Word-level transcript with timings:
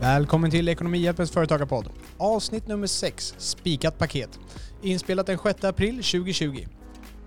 Välkommen 0.00 0.50
till 0.50 0.68
Ekonomihjälpens 0.68 1.30
företagarpodd. 1.30 1.88
Avsnitt 2.18 2.66
nummer 2.66 2.86
6, 2.86 3.34
Spikat 3.38 3.98
paket. 3.98 4.38
Inspelat 4.82 5.26
den 5.26 5.38
6 5.38 5.64
april 5.64 5.94
2020. 5.94 6.66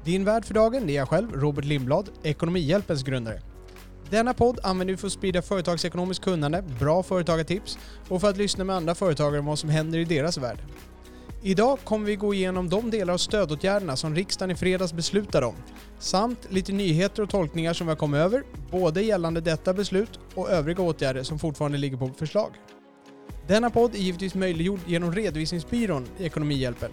Din 0.03 0.25
värd 0.25 0.45
för 0.45 0.53
dagen 0.53 0.89
är 0.89 0.93
jag 0.93 1.09
själv, 1.09 1.31
Robert 1.31 1.65
Lindblad, 1.65 2.09
Ekonomihjälpens 2.23 3.03
grundare. 3.03 3.41
Denna 4.09 4.33
podd 4.33 4.59
använder 4.63 4.93
vi 4.93 4.97
för 4.97 5.07
att 5.07 5.13
sprida 5.13 5.41
företagsekonomiskt 5.41 6.23
kunnande, 6.23 6.63
bra 6.79 7.03
företagartips 7.03 7.77
och 8.09 8.21
för 8.21 8.29
att 8.29 8.37
lyssna 8.37 8.63
med 8.63 8.75
andra 8.75 8.95
företagare 8.95 9.39
om 9.39 9.45
vad 9.45 9.59
som 9.59 9.69
händer 9.69 9.99
i 9.99 10.05
deras 10.05 10.37
värld. 10.37 10.57
Idag 11.45 11.79
kommer 11.83 12.05
vi 12.05 12.15
gå 12.15 12.33
igenom 12.33 12.69
de 12.69 12.91
delar 12.91 13.13
av 13.13 13.17
stödåtgärderna 13.17 13.95
som 13.95 14.15
riksdagen 14.15 14.51
i 14.51 14.55
fredags 14.55 14.93
beslutade 14.93 15.45
om, 15.45 15.55
samt 15.99 16.39
lite 16.49 16.71
nyheter 16.71 17.23
och 17.23 17.29
tolkningar 17.29 17.73
som 17.73 17.87
vi 17.87 17.91
har 17.91 17.97
kommit 17.97 18.17
över, 18.17 18.43
både 18.71 19.01
gällande 19.01 19.41
detta 19.41 19.73
beslut 19.73 20.19
och 20.35 20.49
övriga 20.49 20.83
åtgärder 20.83 21.23
som 21.23 21.39
fortfarande 21.39 21.77
ligger 21.77 21.97
på 21.97 22.07
förslag. 22.07 22.51
Denna 23.47 23.69
podd 23.69 23.95
är 23.95 23.99
givetvis 23.99 24.35
möjliggjord 24.35 24.79
genom 24.87 25.15
redovisningsbyrån 25.15 26.07
i 26.17 26.25
Ekonomihjälpen. 26.25 26.91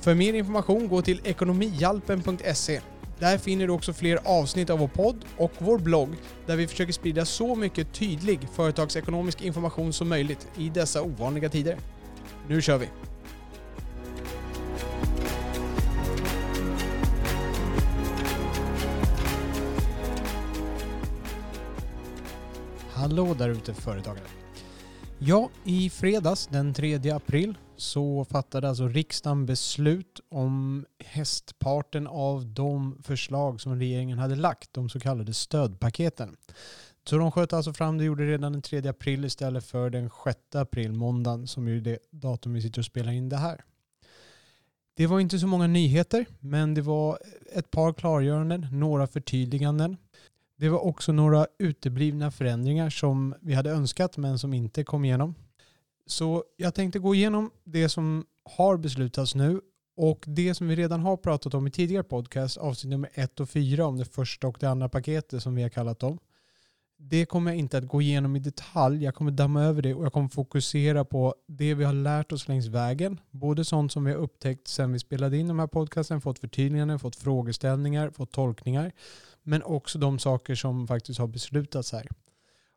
För 0.00 0.14
mer 0.14 0.34
information 0.34 0.88
gå 0.88 1.02
till 1.02 1.20
ekonomihjälpen.se. 1.24 2.80
Där 3.18 3.38
finner 3.38 3.66
du 3.66 3.72
också 3.72 3.92
fler 3.92 4.18
avsnitt 4.24 4.70
av 4.70 4.78
vår 4.78 4.88
podd 4.88 5.24
och 5.36 5.52
vår 5.58 5.78
blogg 5.78 6.10
där 6.46 6.56
vi 6.56 6.66
försöker 6.66 6.92
sprida 6.92 7.24
så 7.24 7.54
mycket 7.54 7.92
tydlig 7.92 8.40
företagsekonomisk 8.54 9.42
information 9.42 9.92
som 9.92 10.08
möjligt 10.08 10.48
i 10.58 10.68
dessa 10.68 11.02
ovanliga 11.02 11.48
tider. 11.48 11.76
Nu 12.48 12.62
kör 12.62 12.78
vi! 12.78 12.88
Hallå 23.12 23.34
där 23.34 23.48
ute 23.48 23.74
företagare. 23.74 24.24
Ja, 25.18 25.50
i 25.64 25.90
fredags 25.90 26.46
den 26.46 26.74
3 26.74 27.10
april 27.10 27.54
så 27.76 28.24
fattade 28.24 28.68
alltså 28.68 28.88
riksdagen 28.88 29.46
beslut 29.46 30.20
om 30.28 30.86
hästparten 31.04 32.06
av 32.06 32.46
de 32.46 33.02
förslag 33.02 33.60
som 33.60 33.78
regeringen 33.78 34.18
hade 34.18 34.36
lagt, 34.36 34.72
de 34.72 34.88
så 34.88 35.00
kallade 35.00 35.34
stödpaketen. 35.34 36.36
Så 37.08 37.18
de 37.18 37.32
sköt 37.32 37.52
alltså 37.52 37.72
fram 37.72 37.98
det 37.98 38.04
gjorde 38.04 38.26
redan 38.26 38.52
den 38.52 38.62
3 38.62 38.88
april 38.88 39.24
istället 39.24 39.64
för 39.64 39.90
den 39.90 40.10
6 40.24 40.38
april, 40.54 40.92
måndagen, 40.92 41.46
som 41.46 41.68
är 41.68 41.80
det 41.80 41.98
datum 42.10 42.52
vi 42.54 42.62
sitter 42.62 42.80
och 42.80 42.86
spelar 42.86 43.12
in 43.12 43.28
det 43.28 43.36
här. 43.36 43.64
Det 44.96 45.06
var 45.06 45.20
inte 45.20 45.38
så 45.38 45.46
många 45.46 45.66
nyheter, 45.66 46.26
men 46.40 46.74
det 46.74 46.82
var 46.82 47.18
ett 47.52 47.70
par 47.70 47.92
klargöranden, 47.92 48.66
några 48.72 49.06
förtydliganden. 49.06 49.96
Det 50.56 50.68
var 50.68 50.78
också 50.78 51.12
några 51.12 51.46
uteblivna 51.58 52.30
förändringar 52.30 52.90
som 52.90 53.34
vi 53.40 53.54
hade 53.54 53.70
önskat 53.70 54.16
men 54.16 54.38
som 54.38 54.54
inte 54.54 54.84
kom 54.84 55.04
igenom. 55.04 55.34
Så 56.06 56.44
jag 56.56 56.74
tänkte 56.74 56.98
gå 56.98 57.14
igenom 57.14 57.50
det 57.64 57.88
som 57.88 58.26
har 58.44 58.76
beslutats 58.76 59.34
nu 59.34 59.60
och 59.96 60.24
det 60.26 60.54
som 60.54 60.68
vi 60.68 60.76
redan 60.76 61.00
har 61.00 61.16
pratat 61.16 61.54
om 61.54 61.66
i 61.66 61.70
tidigare 61.70 62.02
podcast, 62.02 62.56
avsnitt 62.56 62.90
nummer 62.90 63.10
1 63.14 63.40
och 63.40 63.48
4 63.48 63.86
om 63.86 63.98
det 63.98 64.04
första 64.04 64.48
och 64.48 64.56
det 64.60 64.66
andra 64.66 64.88
paketet 64.88 65.42
som 65.42 65.54
vi 65.54 65.62
har 65.62 65.68
kallat 65.68 65.98
dem. 65.98 66.18
Det 67.04 67.26
kommer 67.26 67.50
jag 67.50 67.58
inte 67.58 67.78
att 67.78 67.88
gå 67.88 68.02
igenom 68.02 68.36
i 68.36 68.38
detalj. 68.38 69.04
Jag 69.04 69.14
kommer 69.14 69.30
damma 69.30 69.62
över 69.62 69.82
det 69.82 69.94
och 69.94 70.04
jag 70.04 70.12
kommer 70.12 70.28
fokusera 70.28 71.04
på 71.04 71.34
det 71.48 71.74
vi 71.74 71.84
har 71.84 71.92
lärt 71.92 72.32
oss 72.32 72.48
längs 72.48 72.66
vägen. 72.66 73.20
Både 73.30 73.64
sånt 73.64 73.92
som 73.92 74.04
vi 74.04 74.12
har 74.12 74.18
upptäckt 74.18 74.68
sedan 74.68 74.92
vi 74.92 74.98
spelade 74.98 75.36
in 75.38 75.48
de 75.48 75.58
här 75.58 75.66
podcasten, 75.66 76.20
fått 76.20 76.38
förtydliganden, 76.38 76.98
fått 76.98 77.16
frågeställningar, 77.16 78.10
fått 78.10 78.32
tolkningar 78.32 78.92
men 79.42 79.62
också 79.62 79.98
de 79.98 80.18
saker 80.18 80.54
som 80.54 80.86
faktiskt 80.86 81.18
har 81.18 81.26
beslutats 81.26 81.92
här. 81.92 82.08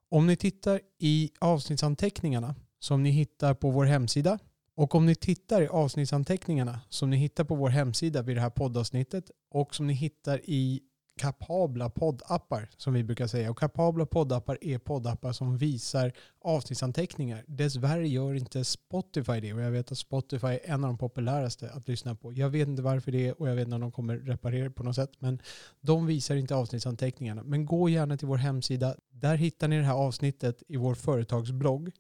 Om 0.10 0.28
ni 0.28 0.36
tittar 0.36 0.82
i 1.00 1.32
avsnittsanteckningarna 1.40 2.56
som 2.80 3.04
ni 3.04 3.10
hittar 3.10 3.54
på 3.54 3.70
vår 3.70 3.86
hemsida 3.86 4.40
och 4.76 4.96
om 4.96 5.06
ni 5.06 5.16
tittar 5.16 5.62
i 5.62 5.68
avsnittsanteckningarna 5.68 6.80
som 6.90 7.10
ni 7.10 7.18
hittar 7.18 7.44
på 7.44 7.56
vår 7.56 7.70
hemsida 7.70 8.22
vid 8.22 8.38
det 8.38 8.42
här 8.42 8.50
poddavsnittet 8.50 9.32
och 9.50 9.76
som 9.76 9.88
ni 9.88 9.94
hittar 9.94 10.42
i 10.44 10.82
kapabla 11.18 11.90
poddappar 11.90 12.70
som 12.78 12.94
vi 12.94 13.04
brukar 13.04 13.28
säga. 13.28 13.52
Och 13.52 13.60
kapabla 13.60 14.06
poddappar 14.06 14.58
är 14.62 14.78
poddappar 14.78 15.32
som 15.32 15.58
visar 15.58 16.12
avsnittsanteckningar. 16.42 17.44
Dessvärre 17.48 18.08
gör 18.08 18.34
inte 18.34 18.64
Spotify 18.64 19.40
det 19.40 19.54
och 19.54 19.62
jag 19.62 19.72
vet 19.72 19.92
att 19.92 19.98
Spotify 19.98 20.48
är 20.48 20.60
en 20.64 20.84
av 20.84 20.90
de 20.90 20.98
populäraste 20.98 21.70
att 21.70 21.88
lyssna 21.88 22.16
på. 22.16 22.34
Jag 22.34 22.50
vet 22.50 22.68
inte 22.68 22.82
varför 22.82 23.12
det 23.12 23.28
är 23.28 23.42
och 23.42 23.50
jag 23.50 23.56
vet 23.56 23.66
inte 23.66 23.76
om 23.76 23.82
de 23.82 23.92
kommer 23.92 24.18
reparera 24.18 24.70
på 24.70 24.84
något 24.84 24.96
sätt 24.96 25.12
men 25.20 25.42
de 25.82 26.06
visar 26.06 26.36
inte 26.36 26.56
avsnittsanteckningarna. 26.56 27.44
Men 27.44 27.66
gå 27.66 27.90
gärna 27.90 28.18
till 28.18 28.28
vår 28.28 28.38
hemsida. 28.38 28.96
Där 29.10 29.36
hittar 29.36 29.68
ni 29.68 29.78
det 29.78 29.84
här 29.84 29.94
avsnittet 29.94 30.64
i 30.68 30.78
vår 30.78 30.96
företagsblogg 30.96 31.92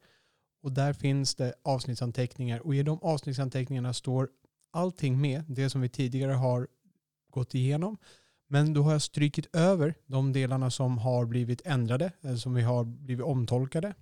och 0.63 0.71
där 0.71 0.93
finns 0.93 1.35
det 1.35 1.53
avsnittsanteckningar 1.63 2.59
och 2.59 2.75
i 2.75 2.83
de 2.83 2.99
avsnittsanteckningarna 3.01 3.93
står 3.93 4.29
allting 4.71 5.21
med, 5.21 5.43
det 5.47 5.69
som 5.69 5.81
vi 5.81 5.89
tidigare 5.89 6.31
har 6.31 6.67
gått 7.31 7.55
igenom 7.55 7.97
men 8.55 8.73
då 8.73 8.83
har 8.83 8.91
jag 8.91 9.01
strykit 9.01 9.55
över 9.55 9.95
de 10.05 10.33
delarna 10.33 10.71
som 10.71 10.97
har 10.97 11.25
blivit 11.25 11.61
ändrade, 11.65 12.11
eh, 12.21 12.35
som 12.35 12.53
vi 12.53 12.61
har 12.61 12.83
blivit 12.83 13.25
omtolkade. 13.25 13.93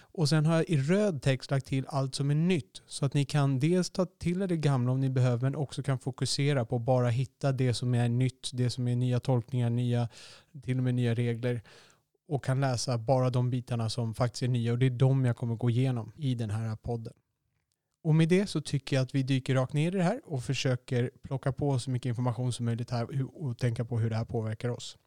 Och 0.00 0.28
sen 0.28 0.46
har 0.46 0.54
jag 0.54 0.68
i 0.68 0.76
röd 0.76 1.22
text 1.22 1.50
lagt 1.50 1.66
till 1.66 1.86
allt 1.88 2.14
som 2.14 2.30
är 2.30 2.34
nytt. 2.34 2.82
Så 2.86 3.06
att 3.06 3.14
ni 3.14 3.24
kan 3.24 3.58
dels 3.58 3.90
ta 3.90 4.06
till 4.06 4.42
er 4.42 4.46
det 4.46 4.56
gamla 4.56 4.92
om 4.92 5.00
ni 5.00 5.10
behöver, 5.10 5.42
men 5.42 5.56
också 5.56 5.82
kan 5.82 5.98
fokusera 5.98 6.64
på 6.64 6.76
att 6.76 6.82
bara 6.82 7.08
hitta 7.08 7.52
det 7.52 7.74
som 7.74 7.94
är 7.94 8.08
nytt, 8.08 8.50
det 8.52 8.70
som 8.70 8.88
är 8.88 8.96
nya 8.96 9.20
tolkningar, 9.20 9.70
nya, 9.70 10.08
till 10.62 10.78
och 10.78 10.84
med 10.84 10.94
nya 10.94 11.14
regler. 11.14 11.62
Och 12.28 12.44
kan 12.44 12.60
läsa 12.60 12.98
bara 12.98 13.30
de 13.30 13.50
bitarna 13.50 13.88
som 13.88 14.14
faktiskt 14.14 14.42
är 14.42 14.48
nya. 14.48 14.72
Och 14.72 14.78
det 14.78 14.86
är 14.86 14.90
de 14.90 15.24
jag 15.24 15.36
kommer 15.36 15.54
gå 15.54 15.70
igenom 15.70 16.12
i 16.16 16.34
den 16.34 16.50
här 16.50 16.76
podden. 16.76 17.12
Och 18.02 18.14
med 18.14 18.28
det 18.28 18.46
så 18.46 18.60
tycker 18.60 18.96
jag 18.96 19.02
att 19.02 19.14
vi 19.14 19.22
dyker 19.22 19.54
rakt 19.54 19.72
ner 19.72 19.94
i 19.94 19.98
det 19.98 20.02
här 20.02 20.20
och 20.24 20.44
försöker 20.44 21.10
plocka 21.22 21.52
på 21.52 21.78
så 21.78 21.90
mycket 21.90 22.08
information 22.08 22.52
som 22.52 22.64
möjligt 22.64 22.90
här 22.90 23.24
och 23.34 23.58
tänka 23.58 23.84
på 23.84 23.98
hur 23.98 24.10
det 24.10 24.16
här 24.16 24.24
påverkar 24.24 24.68
oss. 24.68 24.98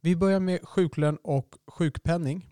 Vi 0.00 0.16
börjar 0.16 0.40
med 0.40 0.60
sjuklön 0.62 1.18
och 1.22 1.54
sjukpenning. 1.66 2.50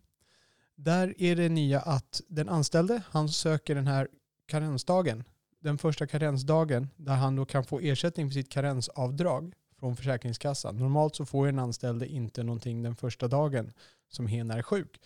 Där 0.77 1.15
är 1.19 1.37
det 1.37 1.49
nya 1.49 1.81
att 1.81 2.21
den 2.29 2.49
anställde, 2.49 3.03
han 3.09 3.29
söker 3.29 3.75
den 3.75 3.87
här 3.87 4.09
karensdagen, 4.47 5.25
den 5.61 5.79
första 5.79 6.07
karensdagen 6.07 6.89
där 6.97 7.15
han 7.15 7.37
då 7.37 7.45
kan 7.45 7.65
få 7.65 7.81
ersättning 7.81 8.29
för 8.29 8.35
sitt 8.35 8.49
karensavdrag 8.49 9.55
från 9.79 9.97
Försäkringskassan. 9.97 10.77
Normalt 10.77 11.17
så 11.17 11.27
får 11.27 11.49
en 11.49 11.59
anställde 11.59 12.07
inte 12.07 12.43
någonting 12.43 12.83
den 12.83 12.97
första 12.97 13.29
dagen 13.29 13.73
som 14.09 14.27
hen 14.27 14.51
är 14.51 14.63
sjuk. 14.63 15.01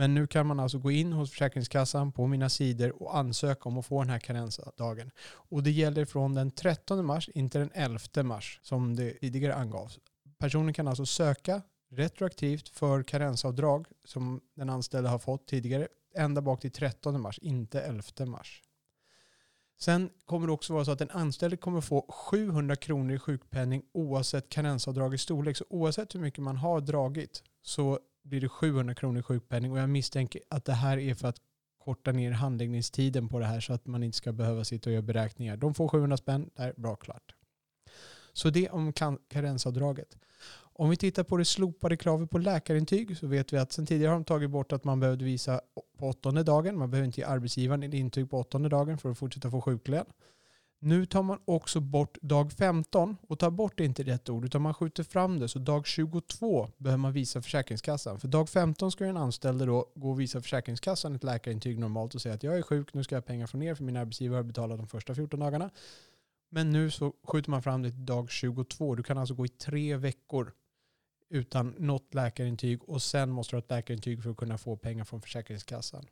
Men 0.00 0.14
nu 0.14 0.26
kan 0.26 0.46
man 0.46 0.60
alltså 0.60 0.78
gå 0.78 0.90
in 0.90 1.12
hos 1.12 1.30
Försäkringskassan 1.30 2.12
på 2.12 2.26
mina 2.26 2.48
sidor 2.48 3.02
och 3.02 3.16
ansöka 3.16 3.68
om 3.68 3.78
att 3.78 3.86
få 3.86 4.02
den 4.02 4.10
här 4.10 4.18
karensdagen. 4.18 5.10
Och 5.22 5.62
det 5.62 5.70
gäller 5.70 6.04
från 6.04 6.34
den 6.34 6.50
13 6.50 7.06
mars, 7.06 7.28
inte 7.34 7.58
den 7.58 7.70
11 7.74 8.22
mars 8.22 8.60
som 8.62 8.96
det 8.96 9.12
tidigare 9.12 9.54
angavs. 9.54 9.98
Personen 10.38 10.74
kan 10.74 10.88
alltså 10.88 11.06
söka 11.06 11.62
retroaktivt 11.90 12.68
för 12.68 13.02
karensavdrag 13.02 13.86
som 14.04 14.40
den 14.54 14.70
anställde 14.70 15.08
har 15.08 15.18
fått 15.18 15.46
tidigare 15.46 15.88
ända 16.14 16.40
bak 16.40 16.60
till 16.60 16.72
13 16.72 17.20
mars, 17.20 17.38
inte 17.38 17.80
11 17.80 18.02
mars. 18.26 18.62
Sen 19.80 20.10
kommer 20.24 20.46
det 20.46 20.52
också 20.52 20.72
vara 20.72 20.84
så 20.84 20.90
att 20.90 20.98
den 20.98 21.10
anställde 21.10 21.56
kommer 21.56 21.80
få 21.80 22.06
700 22.08 22.76
kronor 22.76 23.14
i 23.14 23.18
sjukpenning 23.18 23.82
oavsett 23.92 24.48
karensavdragets 24.48 25.22
storlek. 25.22 25.56
Så 25.56 25.64
oavsett 25.70 26.14
hur 26.14 26.20
mycket 26.20 26.42
man 26.42 26.56
har 26.56 26.80
dragit 26.80 27.42
så 27.62 27.98
blir 28.30 28.40
det 28.40 28.48
700 28.48 28.94
kronor 28.94 29.20
i 29.20 29.22
sjukpenning 29.22 29.72
och 29.72 29.78
jag 29.78 29.88
misstänker 29.88 30.42
att 30.48 30.64
det 30.64 30.72
här 30.72 30.98
är 30.98 31.14
för 31.14 31.28
att 31.28 31.36
korta 31.78 32.12
ner 32.12 32.30
handläggningstiden 32.30 33.28
på 33.28 33.38
det 33.38 33.46
här 33.46 33.60
så 33.60 33.72
att 33.72 33.86
man 33.86 34.02
inte 34.02 34.16
ska 34.16 34.32
behöva 34.32 34.64
sitta 34.64 34.90
och 34.90 34.94
göra 34.94 35.02
beräkningar. 35.02 35.56
De 35.56 35.74
får 35.74 35.88
700 35.88 36.16
spänn, 36.16 36.50
där, 36.56 36.74
bra 36.76 36.96
klart. 36.96 37.34
Så 38.32 38.50
det 38.50 38.68
om 38.68 38.92
karensavdraget. 39.28 40.16
Om 40.72 40.90
vi 40.90 40.96
tittar 40.96 41.24
på 41.24 41.36
det 41.36 41.44
slopade 41.44 41.96
kravet 41.96 42.30
på 42.30 42.38
läkarintyg 42.38 43.16
så 43.16 43.26
vet 43.26 43.52
vi 43.52 43.58
att 43.58 43.72
sen 43.72 43.86
tidigare 43.86 44.10
har 44.10 44.14
de 44.14 44.24
tagit 44.24 44.50
bort 44.50 44.72
att 44.72 44.84
man 44.84 45.00
behövde 45.00 45.24
visa 45.24 45.60
på 45.98 46.08
åttonde 46.08 46.42
dagen. 46.42 46.78
Man 46.78 46.90
behöver 46.90 47.06
inte 47.06 47.20
ge 47.20 47.26
arbetsgivaren 47.26 47.82
ett 47.82 47.94
intyg 47.94 48.30
på 48.30 48.38
åttonde 48.38 48.68
dagen 48.68 48.98
för 48.98 49.10
att 49.10 49.18
fortsätta 49.18 49.50
få 49.50 49.60
sjuklön. 49.60 50.06
Nu 50.82 51.06
tar 51.06 51.22
man 51.22 51.38
också 51.44 51.80
bort 51.80 52.18
dag 52.22 52.52
15 52.52 53.16
och 53.28 53.38
tar 53.38 53.50
bort 53.50 53.80
inte 53.80 54.02
rätt 54.02 54.28
ord 54.28 54.44
utan 54.44 54.62
man 54.62 54.74
skjuter 54.74 55.02
fram 55.02 55.38
det. 55.38 55.48
Så 55.48 55.58
dag 55.58 55.86
22 55.86 56.68
behöver 56.78 56.98
man 56.98 57.12
visa 57.12 57.42
Försäkringskassan. 57.42 58.20
För 58.20 58.28
dag 58.28 58.48
15 58.48 58.92
ska 58.92 59.04
den 59.04 59.16
anställde 59.16 59.66
då 59.66 59.92
gå 59.94 60.10
och 60.10 60.20
visa 60.20 60.42
Försäkringskassan 60.42 61.14
ett 61.14 61.24
läkarintyg 61.24 61.78
normalt 61.78 62.14
och 62.14 62.22
säga 62.22 62.34
att 62.34 62.42
jag 62.42 62.58
är 62.58 62.62
sjuk, 62.62 62.94
nu 62.94 63.04
ska 63.04 63.14
jag 63.14 63.22
ha 63.22 63.26
pengar 63.26 63.46
från 63.46 63.62
er 63.62 63.74
för 63.74 63.84
min 63.84 63.96
arbetsgivare 63.96 64.36
har 64.36 64.42
betalat 64.42 64.78
de 64.78 64.86
första 64.86 65.14
14 65.14 65.40
dagarna. 65.40 65.70
Men 66.50 66.70
nu 66.70 66.90
så 66.90 67.12
skjuter 67.24 67.50
man 67.50 67.62
fram 67.62 67.82
det 67.82 67.90
till 67.90 68.06
dag 68.06 68.30
22. 68.30 68.94
Du 68.94 69.02
kan 69.02 69.18
alltså 69.18 69.34
gå 69.34 69.44
i 69.44 69.48
tre 69.48 69.96
veckor 69.96 70.52
utan 71.30 71.74
något 71.78 72.14
läkarintyg 72.14 72.88
och 72.88 73.02
sen 73.02 73.30
måste 73.30 73.52
du 73.52 73.56
ha 73.56 73.62
ett 73.62 73.70
läkarintyg 73.70 74.22
för 74.22 74.30
att 74.30 74.36
kunna 74.36 74.58
få 74.58 74.76
pengar 74.76 75.04
från 75.04 75.22
Försäkringskassan. 75.22 76.06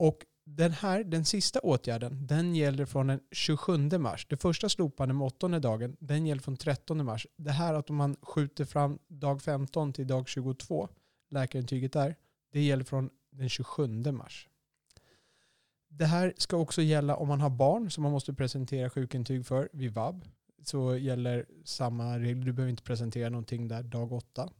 Och 0.00 0.26
den 0.44 0.72
här, 0.72 1.04
den 1.04 1.24
sista 1.24 1.60
åtgärden, 1.60 2.26
den 2.26 2.54
gäller 2.54 2.86
från 2.86 3.06
den 3.06 3.20
27 3.30 3.98
mars. 3.98 4.26
Det 4.30 4.36
första 4.36 4.68
slopande 4.68 5.14
med 5.14 5.26
åttonde 5.26 5.58
dagen, 5.58 5.96
den 6.00 6.26
gäller 6.26 6.42
från 6.42 6.56
13 6.56 7.04
mars. 7.04 7.26
Det 7.36 7.50
här 7.50 7.74
att 7.74 7.90
om 7.90 7.96
man 7.96 8.16
skjuter 8.22 8.64
fram 8.64 8.98
dag 9.08 9.42
15 9.42 9.92
till 9.92 10.06
dag 10.06 10.28
22, 10.28 10.88
läkarintyget 11.30 11.92
där, 11.92 12.16
det 12.52 12.62
gäller 12.62 12.84
från 12.84 13.10
den 13.30 13.48
27 13.48 13.86
mars. 14.12 14.48
Det 15.88 16.06
här 16.06 16.34
ska 16.36 16.56
också 16.56 16.82
gälla 16.82 17.16
om 17.16 17.28
man 17.28 17.40
har 17.40 17.50
barn 17.50 17.90
som 17.90 18.02
man 18.02 18.12
måste 18.12 18.34
presentera 18.34 18.90
sjukintyg 18.90 19.46
för 19.46 19.68
vid 19.72 19.92
vab. 19.94 20.24
Så 20.64 20.96
gäller 20.96 21.46
samma 21.64 22.18
regler. 22.18 22.44
Du 22.44 22.52
behöver 22.52 22.70
inte 22.70 22.82
presentera 22.82 23.28
någonting 23.28 23.68
där 23.68 23.82
dag 23.82 24.12
8. 24.12 24.50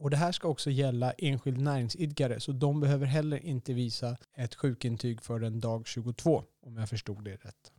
Och 0.00 0.10
det 0.10 0.16
här 0.16 0.32
ska 0.32 0.48
också 0.48 0.70
gälla 0.70 1.12
enskild 1.12 1.60
näringsidkare. 1.60 2.40
Så 2.40 2.52
de 2.52 2.80
behöver 2.80 3.06
heller 3.06 3.46
inte 3.46 3.72
visa 3.72 4.16
ett 4.34 4.54
sjukintyg 4.54 5.22
förrän 5.22 5.60
dag 5.60 5.86
22. 5.86 6.44
Om 6.60 6.76
jag 6.76 6.88
förstod 6.88 7.24
det 7.24 7.36
rätt. 7.36 7.72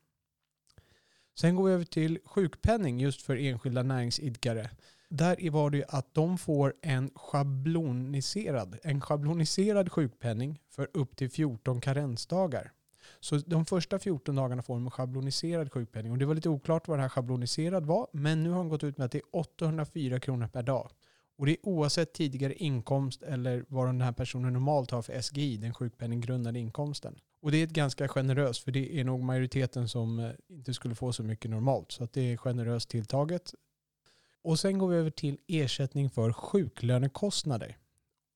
Sen 1.39 1.55
går 1.55 1.63
vi 1.63 1.73
över 1.73 1.85
till 1.85 2.19
sjukpenning 2.25 2.99
just 2.99 3.21
för 3.21 3.35
enskilda 3.35 3.83
näringsidkare. 3.83 4.69
Där 5.09 5.51
var 5.51 5.69
det 5.69 5.85
att 5.87 6.13
de 6.13 6.37
får 6.37 6.73
en 6.81 7.11
schabloniserad, 7.15 8.77
en 8.83 9.01
schabloniserad 9.01 9.91
sjukpenning 9.91 10.59
för 10.69 10.89
upp 10.93 11.15
till 11.15 11.31
14 11.31 11.81
karensdagar. 11.81 12.71
Så 13.19 13.37
de 13.37 13.65
första 13.65 13.99
14 13.99 14.35
dagarna 14.35 14.61
får 14.61 14.73
de 14.73 14.85
en 14.85 14.91
schabloniserad 14.91 15.71
sjukpenning. 15.71 16.11
Och 16.11 16.17
det 16.17 16.25
var 16.25 16.35
lite 16.35 16.49
oklart 16.49 16.87
vad 16.87 16.97
det 16.97 17.01
här 17.01 17.09
schabloniserad 17.09 17.85
var, 17.85 18.07
men 18.13 18.43
nu 18.43 18.49
har 18.49 18.57
de 18.57 18.69
gått 18.69 18.83
ut 18.83 18.97
med 18.97 19.05
att 19.05 19.11
det 19.11 19.17
är 19.17 19.35
804 19.35 20.19
kronor 20.19 20.47
per 20.47 20.63
dag. 20.63 20.89
Och 21.37 21.45
det 21.45 21.51
är 21.51 21.57
oavsett 21.63 22.13
tidigare 22.13 22.53
inkomst 22.53 23.23
eller 23.23 23.65
vad 23.67 23.87
den 23.87 24.01
här 24.01 24.11
personen 24.11 24.53
normalt 24.53 24.91
har 24.91 25.01
för 25.01 25.21
SGI, 25.21 25.57
den 25.57 25.73
sjukpenninggrundande 25.73 26.59
inkomsten. 26.59 27.19
Och 27.41 27.51
det 27.51 27.57
är 27.57 27.63
ett 27.63 27.73
ganska 27.73 28.07
generöst, 28.07 28.63
för 28.63 28.71
det 28.71 28.99
är 28.99 29.03
nog 29.03 29.23
majoriteten 29.23 29.89
som 29.89 30.19
eh, 30.19 30.31
inte 30.49 30.73
skulle 30.73 30.95
få 30.95 31.13
så 31.13 31.23
mycket 31.23 31.51
normalt. 31.51 31.91
Så 31.91 32.03
att 32.03 32.13
det 32.13 32.21
är 32.21 32.37
generöst 32.37 32.89
tilltaget. 32.89 33.53
Och 34.43 34.59
sen 34.59 34.77
går 34.77 34.87
vi 34.87 34.95
över 34.95 35.09
till 35.09 35.37
ersättning 35.47 36.09
för 36.09 36.33
sjuklönekostnader. 36.33 37.77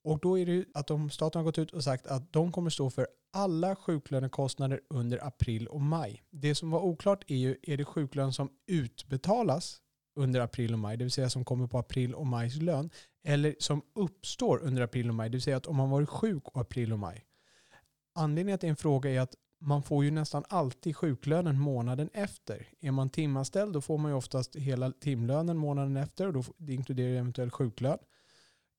Och 0.03 0.19
då 0.19 0.39
är 0.39 0.45
det 0.45 0.65
att 0.73 0.87
de, 0.87 1.09
staten 1.09 1.39
har 1.39 1.43
gått 1.43 1.57
ut 1.57 1.71
och 1.71 1.83
sagt 1.83 2.07
att 2.07 2.33
de 2.33 2.51
kommer 2.51 2.69
stå 2.69 2.89
för 2.89 3.07
alla 3.33 3.75
sjuklönekostnader 3.75 4.81
under 4.89 5.27
april 5.27 5.67
och 5.67 5.81
maj. 5.81 6.23
Det 6.29 6.55
som 6.55 6.71
var 6.71 6.79
oklart 6.79 7.23
är 7.27 7.35
ju, 7.35 7.55
är 7.63 7.77
det 7.77 7.85
sjuklön 7.85 8.33
som 8.33 8.49
utbetalas 8.67 9.81
under 10.15 10.39
april 10.39 10.73
och 10.73 10.79
maj, 10.79 10.97
det 10.97 11.03
vill 11.03 11.11
säga 11.11 11.29
som 11.29 11.45
kommer 11.45 11.67
på 11.67 11.77
april 11.77 12.13
och 12.13 12.27
majs 12.27 12.55
lön, 12.55 12.89
eller 13.23 13.55
som 13.59 13.81
uppstår 13.95 14.59
under 14.63 14.81
april 14.81 15.09
och 15.09 15.15
maj, 15.15 15.29
det 15.29 15.35
vill 15.35 15.41
säga 15.41 15.57
att 15.57 15.67
om 15.67 15.75
man 15.75 15.89
varit 15.89 16.09
sjuk 16.09 16.43
april 16.53 16.93
och 16.93 16.99
maj. 16.99 17.25
Anledningen 18.15 18.59
till 18.59 18.69
en 18.69 18.75
fråga 18.75 19.09
är 19.09 19.19
att 19.19 19.35
man 19.61 19.83
får 19.83 20.05
ju 20.05 20.11
nästan 20.11 20.43
alltid 20.49 20.97
sjuklönen 20.97 21.59
månaden 21.59 22.09
efter. 22.13 22.67
Är 22.79 22.91
man 22.91 23.09
timanställd 23.09 23.73
då 23.73 23.81
får 23.81 23.97
man 23.97 24.11
ju 24.11 24.17
oftast 24.17 24.55
hela 24.55 24.91
timlönen 24.91 25.57
månaden 25.57 25.97
efter 25.97 26.27
och 26.27 26.33
då, 26.33 26.43
det 26.57 26.73
inkluderar 26.73 27.19
eventuell 27.19 27.51
sjuklön. 27.51 27.97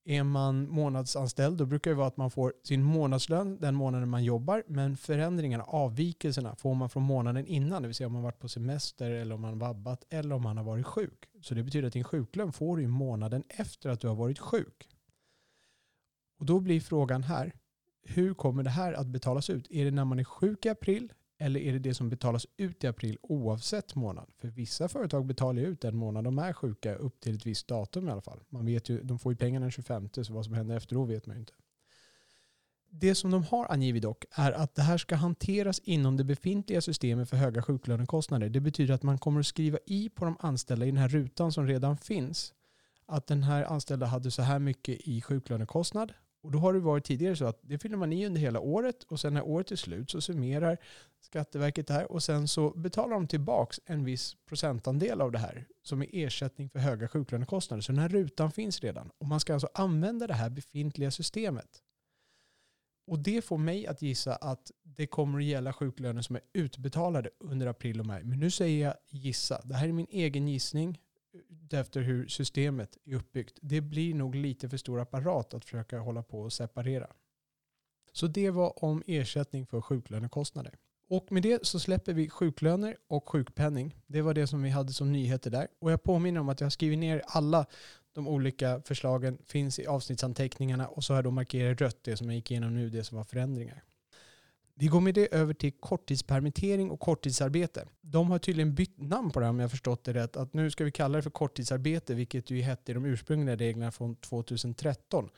Är 0.09 0.23
man 0.23 0.71
månadsanställd 0.71 1.59
då 1.59 1.67
brukar 1.67 1.91
det 1.91 1.97
vara 1.97 2.07
att 2.07 2.17
man 2.17 2.31
får 2.31 2.53
sin 2.63 2.83
månadslön 2.83 3.59
den 3.61 3.75
månaden 3.75 4.09
man 4.09 4.25
jobbar 4.25 4.63
men 4.67 4.97
förändringarna, 4.97 5.65
avvikelserna 5.65 6.57
får 6.57 6.75
man 6.75 6.91
från 6.91 7.03
månaden 7.03 7.47
innan. 7.47 7.83
Det 7.83 7.89
vill 7.89 7.95
säga 7.95 8.07
om 8.07 8.13
man 8.13 8.23
varit 8.23 8.39
på 8.39 8.49
semester 8.49 9.11
eller 9.11 9.35
om 9.35 9.41
man 9.41 9.59
vabbat 9.59 10.05
eller 10.11 10.35
om 10.35 10.43
man 10.43 10.57
har 10.57 10.65
varit 10.65 10.87
sjuk. 10.87 11.29
Så 11.41 11.55
det 11.55 11.63
betyder 11.63 11.87
att 11.87 11.93
din 11.93 12.05
sjuklön 12.05 12.53
får 12.53 12.77
du 12.77 12.87
månaden 12.87 13.45
efter 13.49 13.91
att 13.91 14.01
du 14.01 14.09
har 14.09 14.15
varit 14.15 14.39
sjuk. 14.39 14.89
Och 16.39 16.47
då 16.47 16.61
blir 16.61 16.81
frågan 16.81 17.23
här, 17.23 17.53
hur 18.03 18.35
kommer 18.35 18.63
det 18.63 18.71
här 18.71 18.93
att 18.93 19.07
betalas 19.07 19.51
ut? 19.51 19.71
Är 19.71 19.85
det 19.85 19.91
när 19.91 20.05
man 20.05 20.19
är 20.19 20.25
sjuk 20.25 20.67
i 20.67 20.69
april 20.69 21.13
eller 21.39 21.61
är 21.61 21.73
det 21.73 21.79
det 21.79 21.95
som 21.95 22.09
betalas 22.09 22.47
ut 22.57 22.85
i 22.85 22.87
april 22.87 23.19
oavsett 23.23 23.95
månad? 23.95 24.31
För 24.39 24.49
vissa 24.49 24.89
företag 24.89 25.27
betalar 25.27 25.63
ju 25.63 25.69
ut 25.69 25.81
den 25.81 25.97
månad 25.97 26.25
de 26.25 26.39
är 26.39 26.53
sjuka 26.53 26.95
upp 26.95 27.21
till 27.21 27.37
ett 27.37 27.47
visst 27.47 27.69
datum 27.69 28.09
i 28.09 28.11
alla 28.11 28.21
fall. 28.21 28.41
Man 28.49 28.67
vet 28.67 28.89
ju, 28.89 29.03
de 29.03 29.19
får 29.19 29.33
ju 29.33 29.37
pengarna 29.37 29.65
den 29.65 29.71
25 29.71 30.09
så 30.13 30.33
vad 30.33 30.45
som 30.45 30.55
händer 30.55 30.77
efter 30.77 30.95
då 30.95 31.05
vet 31.05 31.27
man 31.27 31.37
ju 31.37 31.41
inte. 31.41 31.53
Det 32.91 33.15
som 33.15 33.31
de 33.31 33.45
har 33.45 33.73
angivit 33.73 34.03
dock 34.03 34.25
är 34.31 34.53
att 34.53 34.75
det 34.75 34.83
här 34.83 34.99
ska 34.99 35.17
hanteras 35.17 35.79
inom 35.79 36.17
det 36.17 36.25
befintliga 36.25 36.81
systemet 36.81 37.31
för 37.31 37.37
höga 37.37 37.63
sjuklönekostnader. 37.63 38.49
Det 38.49 38.61
betyder 38.61 38.95
att 38.95 39.03
man 39.03 39.19
kommer 39.19 39.41
att 39.41 39.47
skriva 39.47 39.79
i 39.87 40.09
på 40.09 40.25
de 40.25 40.37
anställda 40.41 40.87
i 40.87 40.91
den 40.91 41.01
här 41.01 41.09
rutan 41.09 41.53
som 41.53 41.67
redan 41.67 41.97
finns 41.97 42.55
att 43.07 43.27
den 43.27 43.43
här 43.43 43.65
anställda 43.65 44.07
hade 44.07 44.31
så 44.31 44.43
här 44.43 44.59
mycket 44.59 45.01
i 45.01 45.21
sjuklönekostnad 45.23 46.13
och 46.47 46.53
då 46.53 46.59
har 46.59 46.73
det 46.73 46.81
varit 46.81 47.05
tidigare 47.05 47.37
så 47.37 47.45
att 47.45 47.59
det 47.63 47.79
fyller 47.79 47.97
man 47.97 48.13
i 48.13 48.27
under 48.27 48.41
hela 48.41 48.61
året 48.61 49.03
och 49.03 49.21
sen 49.21 49.35
när 49.35 49.43
året 49.43 49.71
är 49.71 49.77
slut 49.77 50.11
så 50.11 50.21
summerar 50.21 50.79
Skatteverket 51.21 51.87
det 51.87 51.95
här 51.95 52.13
och 52.13 52.23
sen 52.23 52.49
så 52.49 52.71
betalar 52.71 53.15
de 53.15 53.27
tillbaks 53.27 53.81
en 53.87 54.05
viss 54.05 54.37
procentandel 54.49 55.21
av 55.21 55.33
det 55.33 55.39
här 55.39 55.67
som 55.83 56.03
är 56.03 56.09
ersättning 56.13 56.71
för 56.71 56.79
höga 56.79 57.09
sjuklönekostnader. 57.09 57.81
Så 57.81 57.93
den 57.93 57.99
här 57.99 58.09
rutan 58.09 58.53
finns 58.53 58.81
redan 58.81 59.11
och 59.19 59.27
man 59.27 59.41
ska 59.41 59.53
alltså 59.53 59.69
använda 59.75 60.27
det 60.27 60.35
här 60.35 60.51
befintliga 60.51 61.11
systemet. 61.11 61.83
Och 63.07 63.19
det 63.19 63.45
får 63.45 63.59
mig 63.59 63.87
att 63.87 64.03
gissa 64.03 64.37
att 64.37 64.71
det 64.83 65.07
kommer 65.07 65.39
att 65.39 65.45
gälla 65.45 65.73
sjuklöner 65.73 66.23
som 66.23 66.37
är 66.37 66.43
utbetalade 66.53 67.31
under 67.41 67.67
april 67.67 68.01
och 68.01 68.07
maj. 68.07 68.25
Men 68.25 68.41
nu 68.41 68.51
säger 68.51 68.85
jag 68.87 68.95
gissa. 69.09 69.61
Det 69.65 69.75
här 69.75 69.89
är 69.89 69.93
min 69.93 70.07
egen 70.11 70.49
gissning 70.49 70.99
efter 71.73 72.01
hur 72.01 72.29
systemet 72.29 72.97
är 73.05 73.15
uppbyggt. 73.15 73.59
Det 73.63 73.81
blir 73.81 74.15
nog 74.15 74.35
lite 74.35 74.69
för 74.69 74.77
stor 74.77 75.01
apparat 75.01 75.55
att 75.55 75.65
försöka 75.65 75.99
hålla 75.99 76.23
på 76.23 76.41
och 76.41 76.53
separera. 76.53 77.07
Så 78.13 78.27
det 78.27 78.51
var 78.51 78.85
om 78.85 79.03
ersättning 79.07 79.67
för 79.67 79.81
sjuklönekostnader. 79.81 80.75
Och 81.09 81.33
med 81.33 81.43
det 81.43 81.67
så 81.67 81.81
släpper 81.81 82.15
vi 82.15 82.29
sjuklöner 82.29 82.97
och 83.09 83.29
sjukpenning. 83.29 83.97
Det 84.07 84.23
var 84.23 84.35
det 84.35 84.47
som 84.47 84.63
vi 84.63 84.71
hade 84.71 84.93
som 84.93 85.13
nyheter 85.13 85.51
där. 85.51 85.69
Och 85.81 85.93
jag 85.93 86.03
påminner 86.03 86.41
om 86.41 86.49
att 86.49 86.61
jag 86.61 86.65
har 86.65 86.71
skrivit 86.71 86.99
ner 86.99 87.23
alla 87.27 87.67
de 88.13 88.29
olika 88.29 88.83
förslagen, 88.85 89.39
finns 89.47 89.79
i 89.79 89.87
avsnittsanteckningarna 89.87 90.89
och 90.89 91.05
så 91.05 91.13
har 91.13 91.19
jag 91.19 91.25
då 91.25 91.31
markerat 91.31 91.81
rött 91.81 91.99
det 92.03 92.17
som 92.17 92.27
jag 92.27 92.37
gick 92.37 92.51
igenom 92.51 92.75
nu, 92.75 92.91
det 92.91 93.05
som 93.05 93.17
var 93.17 93.25
förändringar. 93.25 93.83
Vi 94.79 94.87
går 94.87 95.01
med 95.01 95.15
det 95.15 95.35
över 95.35 95.55
till 95.55 95.73
korttidspermittering 95.73 96.91
och 96.91 97.01
korttidsarbete. 97.01 97.89
De 98.01 98.31
har 98.31 98.39
tydligen 98.39 98.75
bytt 98.75 98.99
namn 98.99 99.31
på 99.31 99.41
det 99.41 99.47
här 99.47 99.51
om 99.51 99.61
jag 99.61 99.71
förstått 99.71 100.05
det 100.05 100.13
rätt. 100.13 100.37
Att 100.37 100.55
nu 100.55 100.71
ska 100.71 100.85
vi 100.85 100.91
kalla 100.91 101.17
det 101.17 101.23
för 101.23 101.31
korttidsarbete, 101.31 102.15
vilket 102.15 102.51
ju 102.51 102.61
hette 102.61 102.93
i 102.93 102.95
de 102.95 103.05
ursprungliga 103.05 103.57
reglerna 103.57 103.93
från 103.93 104.17
2013. 104.17 105.29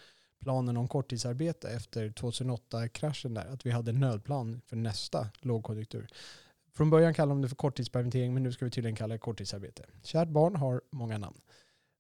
Planen 0.41 0.77
om 0.77 0.89
korttidsarbete 0.89 1.69
efter 1.69 2.09
2008-kraschen 2.09 3.35
där. 3.35 3.47
Att 3.47 3.67
vi 3.67 3.71
hade 3.71 3.91
en 3.91 4.01
nödplan 4.01 4.61
för 4.67 4.77
nästa 4.77 5.29
lågkonjunktur. 5.41 6.09
Från 6.77 6.91
början 6.91 7.15
kallade 7.15 7.35
de 7.35 7.43
det 7.43 7.49
för 7.49 7.57
korttidspermittering 7.57 8.35
men 8.35 8.43
nu 8.43 8.53
ska 8.53 8.65
vi 8.65 8.71
tydligen 8.71 8.97
kalla 8.97 9.15
det 9.15 9.19
korttidsarbete. 9.19 9.85
Kärt 10.03 10.29
barn 10.29 10.57
har 10.57 10.83
många 10.91 11.19
namn. 11.19 11.41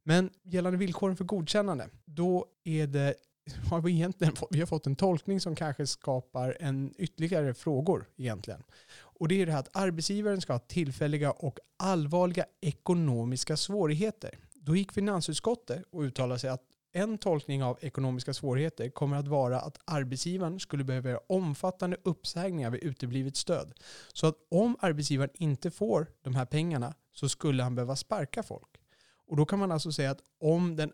Men 0.02 0.30
gällande 0.42 0.78
villkoren 0.78 1.16
för 1.16 1.25
godkännande, 1.25 1.88
då 2.04 2.47
är 2.64 2.87
det 2.87 3.14
har 3.71 3.81
vi 3.81 3.93
egentligen 3.93 4.35
vi 4.50 4.61
har 4.61 4.67
fått 4.67 4.87
en 4.87 4.97
tolkning 4.97 5.40
som 5.40 5.57
kanske 5.57 5.87
skapar 5.87 6.57
en 6.61 6.95
ytterligare 6.99 7.55
frågor 7.55 8.09
egentligen. 8.17 8.62
Och 8.99 9.28
det 9.28 9.43
är 9.43 9.47
det 9.47 9.52
här 9.52 9.59
att 9.59 9.76
arbetsgivaren 9.76 10.40
ska 10.40 10.52
ha 10.52 10.59
tillfälliga 10.59 11.31
och 11.31 11.59
allvarliga 11.76 12.45
ekonomiska 12.61 13.57
svårigheter. 13.57 14.38
Då 14.55 14.76
gick 14.76 14.93
finansutskottet 14.93 15.85
och 15.90 16.00
uttalade 16.00 16.40
sig 16.40 16.50
att 16.50 16.62
en 16.93 17.19
tolkning 17.19 17.62
av 17.62 17.78
ekonomiska 17.81 18.35
svårigheter 18.35 18.90
kommer 18.90 19.17
att 19.17 19.28
vara 19.28 19.61
att 19.61 19.78
arbetsgivaren 19.85 20.61
skulle 20.61 20.85
behöva 20.85 21.09
göra 21.09 21.21
omfattande 21.28 21.97
uppsägningar 22.02 22.71
vid 22.71 22.83
uteblivet 22.83 23.37
stöd. 23.37 23.73
Så 24.12 24.26
att 24.26 24.35
om 24.50 24.76
arbetsgivaren 24.81 25.31
inte 25.35 25.71
får 25.71 26.07
de 26.23 26.35
här 26.35 26.45
pengarna 26.45 26.95
så 27.12 27.28
skulle 27.28 27.62
han 27.62 27.75
behöva 27.75 27.97
sparka 27.97 28.43
folk. 28.43 28.69
Och 29.26 29.37
då 29.37 29.47
kan 29.47 29.59
man 29.59 29.73
alltså 29.73 29.93
säga 29.93 30.11
att 30.11 30.23
om 30.40 30.76
den 30.76 30.93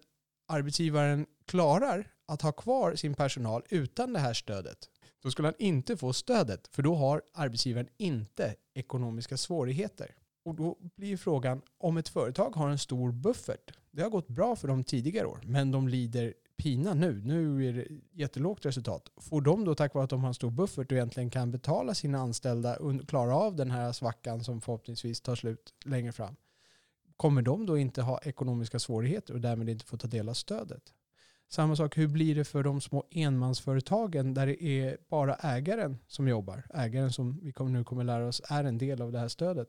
arbetsgivaren 0.48 1.26
klarar 1.46 2.13
att 2.26 2.42
ha 2.42 2.52
kvar 2.52 2.94
sin 2.94 3.14
personal 3.14 3.62
utan 3.68 4.12
det 4.12 4.18
här 4.18 4.34
stödet, 4.34 4.88
då 5.22 5.30
skulle 5.30 5.48
han 5.48 5.54
inte 5.58 5.96
få 5.96 6.12
stödet. 6.12 6.68
För 6.72 6.82
då 6.82 6.94
har 6.94 7.22
arbetsgivaren 7.34 7.88
inte 7.96 8.54
ekonomiska 8.74 9.36
svårigheter. 9.36 10.14
Och 10.44 10.54
då 10.54 10.78
blir 10.96 11.16
frågan, 11.16 11.62
om 11.78 11.96
ett 11.96 12.08
företag 12.08 12.56
har 12.56 12.68
en 12.68 12.78
stor 12.78 13.12
buffert, 13.12 13.72
det 13.90 14.02
har 14.02 14.10
gått 14.10 14.28
bra 14.28 14.56
för 14.56 14.68
dem 14.68 14.84
tidigare 14.84 15.26
år, 15.26 15.40
men 15.44 15.70
de 15.70 15.88
lider 15.88 16.34
pina 16.56 16.94
nu, 16.94 17.22
nu 17.24 17.68
är 17.68 17.72
det 17.72 17.86
jättelågt 18.12 18.66
resultat. 18.66 19.10
Får 19.16 19.40
de 19.40 19.64
då 19.64 19.74
tack 19.74 19.94
vare 19.94 20.04
att 20.04 20.10
de 20.10 20.20
har 20.20 20.28
en 20.28 20.34
stor 20.34 20.50
buffert 20.50 20.92
och 20.92 20.96
egentligen 20.96 21.30
kan 21.30 21.50
betala 21.50 21.94
sina 21.94 22.18
anställda 22.18 22.76
och 22.76 23.08
klara 23.08 23.36
av 23.36 23.56
den 23.56 23.70
här 23.70 23.92
svackan 23.92 24.44
som 24.44 24.60
förhoppningsvis 24.60 25.20
tar 25.20 25.34
slut 25.34 25.74
längre 25.84 26.12
fram, 26.12 26.36
kommer 27.16 27.42
de 27.42 27.66
då 27.66 27.78
inte 27.78 28.02
ha 28.02 28.20
ekonomiska 28.22 28.78
svårigheter 28.78 29.34
och 29.34 29.40
därmed 29.40 29.68
inte 29.68 29.84
få 29.84 29.96
ta 29.96 30.08
del 30.08 30.28
av 30.28 30.34
stödet? 30.34 30.92
Samma 31.48 31.76
sak, 31.76 31.98
hur 31.98 32.08
blir 32.08 32.34
det 32.34 32.44
för 32.44 32.62
de 32.62 32.80
små 32.80 33.04
enmansföretagen 33.10 34.34
där 34.34 34.46
det 34.46 34.64
är 34.64 34.98
bara 35.08 35.34
ägaren 35.34 35.98
som 36.06 36.28
jobbar? 36.28 36.66
Ägaren 36.74 37.12
som 37.12 37.40
vi 37.42 37.52
nu 37.64 37.84
kommer 37.84 38.04
lära 38.04 38.26
oss 38.26 38.42
är 38.48 38.64
en 38.64 38.78
del 38.78 39.02
av 39.02 39.12
det 39.12 39.18
här 39.18 39.28
stödet. 39.28 39.68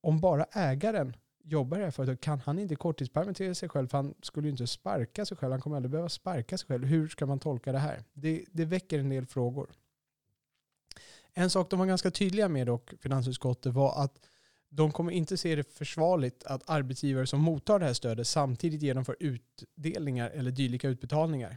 Om 0.00 0.20
bara 0.20 0.44
ägaren 0.44 1.16
jobbar 1.44 1.76
i 1.76 1.80
det 1.80 1.86
här 1.86 1.90
företaget 1.90 2.20
kan 2.20 2.40
han 2.40 2.58
inte 2.58 2.76
korttidspermittera 2.76 3.54
sig 3.54 3.68
själv 3.68 3.88
för 3.88 3.98
han 3.98 4.14
skulle 4.22 4.46
ju 4.46 4.50
inte 4.50 4.66
sparka 4.66 5.26
sig 5.26 5.36
själv. 5.36 5.52
Han 5.52 5.60
kommer 5.60 5.76
aldrig 5.76 5.90
behöva 5.90 6.08
sparka 6.08 6.58
sig 6.58 6.66
själv. 6.66 6.84
Hur 6.84 7.08
ska 7.08 7.26
man 7.26 7.38
tolka 7.38 7.72
det 7.72 7.78
här? 7.78 8.04
Det, 8.12 8.44
det 8.52 8.64
väcker 8.64 8.98
en 8.98 9.08
del 9.08 9.26
frågor. 9.26 9.70
En 11.34 11.50
sak 11.50 11.70
de 11.70 11.78
var 11.78 11.86
ganska 11.86 12.10
tydliga 12.10 12.48
med 12.48 12.66
dock, 12.66 12.92
finansutskottet, 13.00 13.72
var 13.72 14.04
att 14.04 14.20
de 14.70 14.92
kommer 14.92 15.12
inte 15.12 15.36
se 15.36 15.54
det 15.54 15.72
försvarligt 15.72 16.44
att 16.44 16.70
arbetsgivare 16.70 17.26
som 17.26 17.40
mottar 17.40 17.78
det 17.78 17.86
här 17.86 17.92
stödet 17.92 18.26
samtidigt 18.26 18.82
genomför 18.82 19.16
utdelningar 19.20 20.30
eller 20.30 20.50
dylika 20.50 20.88
utbetalningar. 20.88 21.56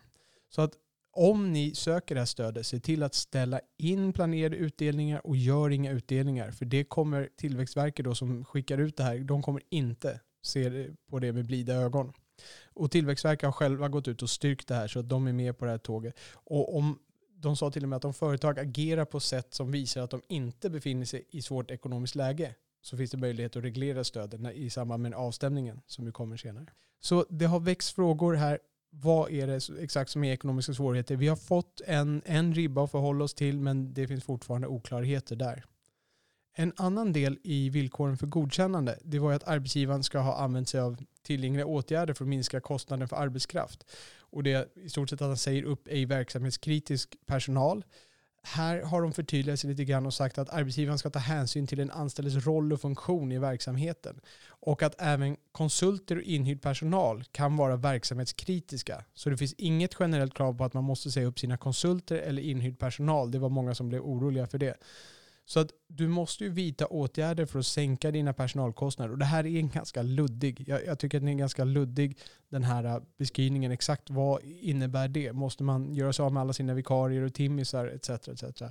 Så 0.50 0.62
att 0.62 0.74
om 1.12 1.54
ni 1.54 1.76
söker 1.76 2.16
det 2.16 2.22
här 2.22 2.26
stödet, 2.26 2.66
se 2.66 2.80
till 2.80 3.04
att 3.04 3.14
ställa 3.14 3.60
in 3.78 4.14
planerade 4.14 4.56
utdelningar 4.56 5.28
och 5.28 5.38
gör 5.38 5.70
inga 5.70 5.92
utdelningar. 5.92 6.52
För 6.52 6.66
det 6.66 6.84
kommer 6.84 7.30
Tillväxtverket 7.36 8.06
då 8.06 8.16
som 8.16 8.46
skickar 8.46 8.78
ut 8.78 8.98
det 8.98 9.04
här, 9.04 9.20
de 9.20 9.42
kommer 9.42 9.62
inte 9.70 10.20
se 10.42 10.88
på 11.10 11.20
det 11.20 11.34
med 11.34 11.46
blida 11.46 11.74
ögon. 11.74 12.14
Och 12.74 12.92
Tillväxtverket 12.92 13.46
har 13.46 13.52
själva 13.52 13.90
gått 13.90 14.08
ut 14.08 14.22
och 14.22 14.30
styrkt 14.30 14.68
det 14.68 14.76
här 14.76 14.88
så 14.88 15.00
att 15.00 15.10
de 15.10 15.28
är 15.28 15.34
med 15.34 15.58
på 15.58 15.66
det 15.66 15.72
här 15.72 15.78
tåget. 15.78 16.20
Och 16.34 16.78
om 16.78 17.00
de 17.36 17.56
sa 17.56 17.72
till 17.72 17.84
och 17.84 17.90
med 17.90 17.98
att 17.98 18.06
om 18.06 18.14
företag 18.14 18.60
agerar 18.60 19.06
på 19.06 19.20
sätt 19.20 19.54
som 19.54 19.72
visar 19.72 20.02
att 20.02 20.12
de 20.12 20.22
inte 20.28 20.70
befinner 20.70 21.06
sig 21.06 21.26
i 21.30 21.42
svårt 21.42 21.72
ekonomiskt 21.72 22.16
läge 22.16 22.56
så 22.84 22.98
finns 22.98 23.12
det 23.12 23.18
möjlighet 23.18 23.56
att 23.56 23.64
reglera 23.64 24.04
stöden 24.04 24.46
i 24.46 24.70
samband 24.70 25.04
med 25.04 25.14
avstämningen 25.14 25.82
som 25.86 26.06
ju 26.06 26.12
kommer 26.12 26.38
senare. 26.38 26.66
Så 27.00 27.26
det 27.30 27.46
har 27.46 27.60
växt 27.60 27.96
frågor 27.96 28.34
här. 28.34 28.60
Vad 28.90 29.32
är 29.32 29.48
det 29.48 29.84
exakt 29.84 30.12
som 30.12 30.24
är 30.24 30.34
ekonomiska 30.34 30.74
svårigheter? 30.74 31.16
Vi 31.16 31.28
har 31.28 31.36
fått 31.36 31.82
en, 31.86 32.22
en 32.26 32.54
ribba 32.54 32.84
att 32.84 32.92
förhålla 32.92 33.24
oss 33.24 33.34
till 33.34 33.60
men 33.60 33.94
det 33.94 34.08
finns 34.08 34.24
fortfarande 34.24 34.68
oklarheter 34.68 35.36
där. 35.36 35.66
En 36.56 36.74
annan 36.76 37.14
del 37.14 37.40
i 37.44 37.70
villkoren 37.70 38.18
för 38.18 38.28
godkännande 38.28 39.00
det 39.04 39.20
var 39.20 39.34
att 39.34 39.48
arbetsgivaren 39.48 40.04
ska 40.04 40.20
ha 40.20 40.36
använt 40.36 40.70
sig 40.70 40.82
av 40.82 40.98
tillgängliga 41.24 41.66
åtgärder 41.66 42.14
för 42.14 42.26
att 42.26 42.30
minska 42.30 42.60
kostnaden 42.60 43.08
för 43.08 43.16
arbetskraft. 43.16 43.86
Och 44.20 44.44
det 44.44 44.52
är 44.52 44.68
i 44.76 44.90
stort 44.90 45.10
sett 45.10 45.22
att 45.22 45.28
han 45.28 45.38
säger 45.38 45.64
upp 45.64 45.88
ej 45.88 46.06
verksamhetskritisk 46.06 47.16
personal. 47.26 47.84
Här 48.46 48.82
har 48.82 49.02
de 49.02 49.14
förtydligat 49.14 49.60
sig 49.60 49.70
lite 49.70 49.86
grann 49.86 50.06
och 50.06 50.14
sagt 50.14 50.38
att 50.38 50.50
arbetsgivaren 50.50 50.98
ska 50.98 51.10
ta 51.10 51.20
hänsyn 51.20 51.68
till 51.68 51.78
den 51.78 51.92
anställdes 51.92 52.46
roll 52.46 52.74
och 52.74 52.82
funktion 52.82 53.32
i 53.32 53.40
verksamheten. 53.40 54.22
Och 54.48 54.84
att 54.84 55.02
även 55.02 55.38
konsulter 55.52 56.16
och 56.16 56.22
inhyrd 56.22 56.62
personal 56.62 57.24
kan 57.32 57.58
vara 57.58 57.76
verksamhetskritiska. 57.76 59.04
Så 59.14 59.30
det 59.30 59.38
finns 59.38 59.54
inget 59.54 59.96
generellt 60.00 60.34
krav 60.34 60.58
på 60.58 60.64
att 60.64 60.74
man 60.74 60.84
måste 60.84 61.12
säga 61.12 61.28
upp 61.28 61.40
sina 61.40 61.58
konsulter 61.58 62.16
eller 62.16 62.42
inhyrd 62.42 62.80
personal. 62.80 63.32
Det 63.32 63.40
var 63.40 63.50
många 63.50 63.76
som 63.76 63.90
blev 63.90 64.02
oroliga 64.02 64.48
för 64.48 64.58
det. 64.58 64.78
Så 65.46 65.60
att 65.60 65.72
du 65.88 66.08
måste 66.08 66.44
ju 66.44 66.50
vidta 66.50 66.86
åtgärder 66.88 67.46
för 67.46 67.60
att 67.60 67.66
sänka 67.66 68.12
dina 68.12 68.34
personalkostnader. 68.34 69.12
Och 69.12 69.18
det 69.18 69.26
här 69.26 69.46
är 69.46 69.60
en 69.60 69.70
ganska 69.70 70.02
luddig, 70.02 70.64
jag, 70.68 70.86
jag 70.86 71.00
tycker 71.00 71.18
att 71.18 71.22
den 71.22 71.30
är 71.30 71.34
ganska 71.34 71.64
luddig 71.64 72.18
den 72.50 72.64
här 72.64 72.84
äh, 72.84 72.98
beskrivningen. 73.18 73.72
Exakt 73.72 74.10
vad 74.10 74.44
innebär 74.44 75.08
det? 75.08 75.34
Måste 75.34 75.64
man 75.64 75.94
göra 75.94 76.14
sig 76.14 76.24
av 76.24 76.34
med 76.34 76.42
alla 76.42 76.54
sina 76.54 76.74
vikarier 76.74 77.22
och 77.22 77.34
timmisar 77.34 77.88
etc. 77.88 78.10
etc. 78.28 78.64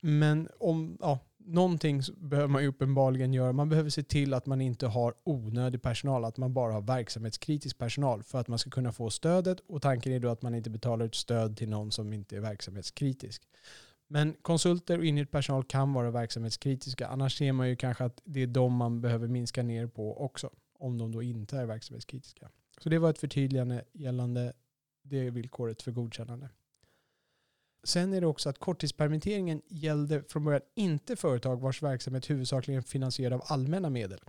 Men 0.00 0.48
om, 0.58 0.96
ja, 1.00 1.18
någonting 1.38 2.02
behöver 2.16 2.48
man 2.48 2.62
ju 2.62 2.68
uppenbarligen 2.68 3.32
göra. 3.32 3.52
Man 3.52 3.68
behöver 3.68 3.90
se 3.90 4.02
till 4.02 4.34
att 4.34 4.46
man 4.46 4.60
inte 4.60 4.86
har 4.86 5.14
onödig 5.24 5.82
personal, 5.82 6.24
att 6.24 6.36
man 6.36 6.54
bara 6.54 6.72
har 6.72 6.80
verksamhetskritisk 6.80 7.78
personal 7.78 8.22
för 8.22 8.38
att 8.38 8.48
man 8.48 8.58
ska 8.58 8.70
kunna 8.70 8.92
få 8.92 9.10
stödet. 9.10 9.60
Och 9.68 9.82
tanken 9.82 10.12
är 10.12 10.20
då 10.20 10.28
att 10.28 10.42
man 10.42 10.54
inte 10.54 10.70
betalar 10.70 11.06
ut 11.06 11.14
stöd 11.14 11.56
till 11.56 11.68
någon 11.68 11.92
som 11.92 12.12
inte 12.12 12.36
är 12.36 12.40
verksamhetskritisk. 12.40 13.42
Men 14.12 14.34
konsulter 14.42 14.98
och 14.98 15.04
inhyrd 15.04 15.30
personal 15.30 15.64
kan 15.64 15.92
vara 15.92 16.10
verksamhetskritiska. 16.10 17.06
Annars 17.08 17.38
ser 17.38 17.52
man 17.52 17.68
ju 17.68 17.76
kanske 17.76 18.04
att 18.04 18.20
det 18.24 18.42
är 18.42 18.46
de 18.46 18.74
man 18.74 19.00
behöver 19.00 19.28
minska 19.28 19.62
ner 19.62 19.86
på 19.86 20.24
också. 20.24 20.50
Om 20.78 20.98
de 20.98 21.12
då 21.12 21.22
inte 21.22 21.56
är 21.56 21.66
verksamhetskritiska. 21.66 22.50
Så 22.78 22.88
det 22.88 22.98
var 22.98 23.10
ett 23.10 23.18
förtydligande 23.18 23.84
gällande 23.92 24.52
det 25.02 25.30
villkoret 25.30 25.82
för 25.82 25.92
godkännande. 25.92 26.48
Sen 27.84 28.12
är 28.12 28.20
det 28.20 28.26
också 28.26 28.48
att 28.48 28.58
korttidspermitteringen 28.58 29.62
gällde 29.68 30.22
från 30.22 30.44
början 30.44 30.62
inte 30.74 31.16
företag 31.16 31.60
vars 31.60 31.82
verksamhet 31.82 32.30
huvudsakligen 32.30 32.82
finansierad 32.82 33.32
av 33.32 33.42
allmänna 33.44 33.90
medel. 33.90 34.20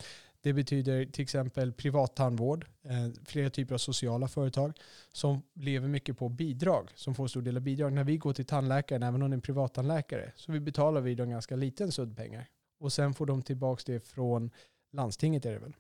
Det 0.44 0.54
betyder 0.54 1.06
till 1.06 1.24
exempel 1.24 1.74
privattandvård, 1.74 2.66
eh, 2.84 3.24
flera 3.26 3.50
typer 3.50 3.74
av 3.74 3.78
sociala 3.78 4.28
företag 4.28 4.74
som 5.14 5.42
lever 5.54 5.88
mycket 5.88 6.18
på 6.18 6.30
bidrag, 6.30 6.90
som 6.96 7.16
får 7.16 7.28
stor 7.28 7.42
del 7.42 7.58
av 7.58 7.64
bidrag. 7.64 7.94
När 7.94 8.04
vi 8.04 8.18
går 8.18 8.34
till 8.34 8.46
tandläkaren, 8.46 9.04
även 9.04 9.22
om 9.22 9.30
det 9.30 9.34
är 9.34 9.38
en 9.38 9.42
privattandläkare, 9.42 10.32
så 10.36 10.52
vi 10.52 10.60
betalar 10.60 11.02
vi 11.02 11.16
dem 11.16 11.30
ganska 11.30 11.56
liten 11.56 11.92
sudd 11.92 12.18
pengar. 12.18 12.50
Och 12.80 12.94
sen 12.94 13.14
får 13.14 13.26
de 13.26 13.42
tillbaka 13.42 13.84
det 13.86 14.00
från 14.00 14.52
landstinget 14.92 15.46
är 15.46 15.52
det 15.52 15.60
väl. 15.60 15.74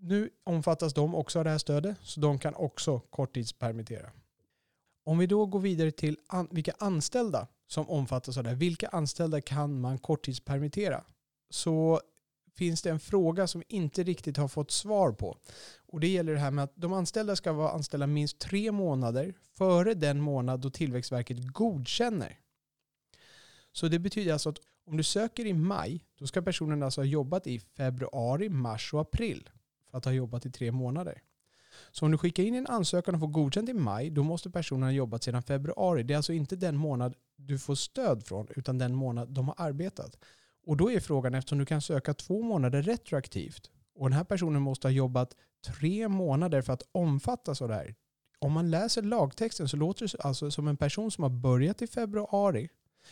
Nu 0.00 0.30
omfattas 0.44 0.94
de 0.94 1.14
också 1.14 1.38
av 1.38 1.44
det 1.44 1.50
här 1.50 1.58
stödet, 1.58 1.96
så 2.02 2.20
de 2.20 2.38
kan 2.38 2.54
också 2.54 2.98
korttidspermittera. 2.98 4.10
Om 5.04 5.18
vi 5.18 5.26
då 5.26 5.46
går 5.46 5.60
vidare 5.60 5.90
till 5.90 6.18
an 6.26 6.48
vilka 6.50 6.72
anställda 6.78 7.46
som 7.66 7.90
omfattas 7.90 8.36
av 8.36 8.44
det 8.44 8.50
här, 8.50 8.56
vilka 8.56 8.88
anställda 8.88 9.40
kan 9.40 9.80
man 9.80 9.98
korttidspermittera? 9.98 11.04
Så 11.50 12.00
finns 12.56 12.82
det 12.82 12.90
en 12.90 13.00
fråga 13.00 13.46
som 13.46 13.58
vi 13.58 13.76
inte 13.76 14.02
riktigt 14.02 14.36
har 14.36 14.48
fått 14.48 14.70
svar 14.70 15.12
på. 15.12 15.38
Och 15.86 16.00
det 16.00 16.08
gäller 16.08 16.32
det 16.32 16.38
här 16.38 16.50
med 16.50 16.64
att 16.64 16.72
de 16.74 16.92
anställda 16.92 17.36
ska 17.36 17.52
vara 17.52 17.70
anställda 17.70 18.06
minst 18.06 18.38
tre 18.38 18.72
månader 18.72 19.34
före 19.58 19.94
den 19.94 20.20
månad 20.20 20.60
då 20.60 20.70
Tillväxtverket 20.70 21.46
godkänner. 21.46 22.40
Så 23.72 23.88
det 23.88 23.98
betyder 23.98 24.32
alltså 24.32 24.48
att 24.48 24.58
om 24.86 24.96
du 24.96 25.02
söker 25.02 25.46
i 25.46 25.52
maj, 25.52 26.04
då 26.18 26.26
ska 26.26 26.42
personen 26.42 26.82
alltså 26.82 27.00
ha 27.00 27.06
jobbat 27.06 27.46
i 27.46 27.58
februari, 27.58 28.48
mars 28.48 28.94
och 28.94 29.00
april 29.00 29.50
för 29.90 29.98
att 29.98 30.04
ha 30.04 30.12
jobbat 30.12 30.46
i 30.46 30.50
tre 30.50 30.72
månader. 30.72 31.22
Så 31.90 32.04
om 32.04 32.10
du 32.10 32.18
skickar 32.18 32.42
in 32.42 32.54
en 32.54 32.66
ansökan 32.66 33.14
och 33.14 33.20
får 33.20 33.28
godkänt 33.28 33.68
i 33.68 33.74
maj, 33.74 34.10
då 34.10 34.22
måste 34.22 34.50
personen 34.50 34.82
ha 34.82 34.90
jobbat 34.90 35.22
sedan 35.22 35.42
februari. 35.42 36.02
Det 36.02 36.14
är 36.14 36.16
alltså 36.16 36.32
inte 36.32 36.56
den 36.56 36.76
månad 36.76 37.14
du 37.36 37.58
får 37.58 37.74
stöd 37.74 38.26
från, 38.26 38.48
utan 38.56 38.78
den 38.78 38.94
månad 38.94 39.28
de 39.28 39.48
har 39.48 39.54
arbetat. 39.58 40.18
Och 40.66 40.76
då 40.76 40.90
är 40.90 41.00
frågan, 41.00 41.34
eftersom 41.34 41.58
du 41.58 41.66
kan 41.66 41.80
söka 41.80 42.14
två 42.14 42.42
månader 42.42 42.82
retroaktivt 42.82 43.70
och 43.94 44.08
den 44.08 44.16
här 44.16 44.24
personen 44.24 44.62
måste 44.62 44.86
ha 44.86 44.92
jobbat 44.92 45.36
tre 45.66 46.08
månader 46.08 46.62
för 46.62 46.72
att 46.72 46.82
omfattas 46.92 47.62
av 47.62 47.68
det 47.68 47.74
här. 47.74 47.94
Om 48.38 48.52
man 48.52 48.70
läser 48.70 49.02
lagtexten 49.02 49.68
så 49.68 49.76
låter 49.76 50.06
det 50.06 50.20
alltså 50.20 50.50
som 50.50 50.68
en 50.68 50.76
person 50.76 51.10
som 51.10 51.22
har 51.22 51.30
börjat 51.30 51.82
i 51.82 51.86
februari 51.86 52.68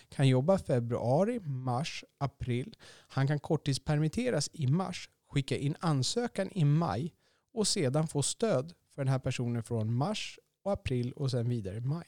kan 0.09 0.29
jobba 0.29 0.59
februari, 0.59 1.41
mars, 1.41 2.05
april. 2.19 2.77
Han 3.09 3.27
kan 3.27 3.39
korttidspermitteras 3.39 4.51
i 4.53 4.67
mars, 4.67 5.11
skicka 5.29 5.57
in 5.57 5.77
ansökan 5.81 6.51
i 6.53 6.65
maj 6.65 7.15
och 7.53 7.69
sedan 7.69 8.09
få 8.09 8.23
stöd 8.23 8.73
för 8.95 9.05
den 9.05 9.13
här 9.13 9.19
personen 9.19 9.63
från 9.63 9.95
mars 9.95 10.39
och 10.63 10.73
april 10.73 11.13
och 11.13 11.31
sen 11.31 11.49
vidare 11.49 11.81
maj. 11.81 12.07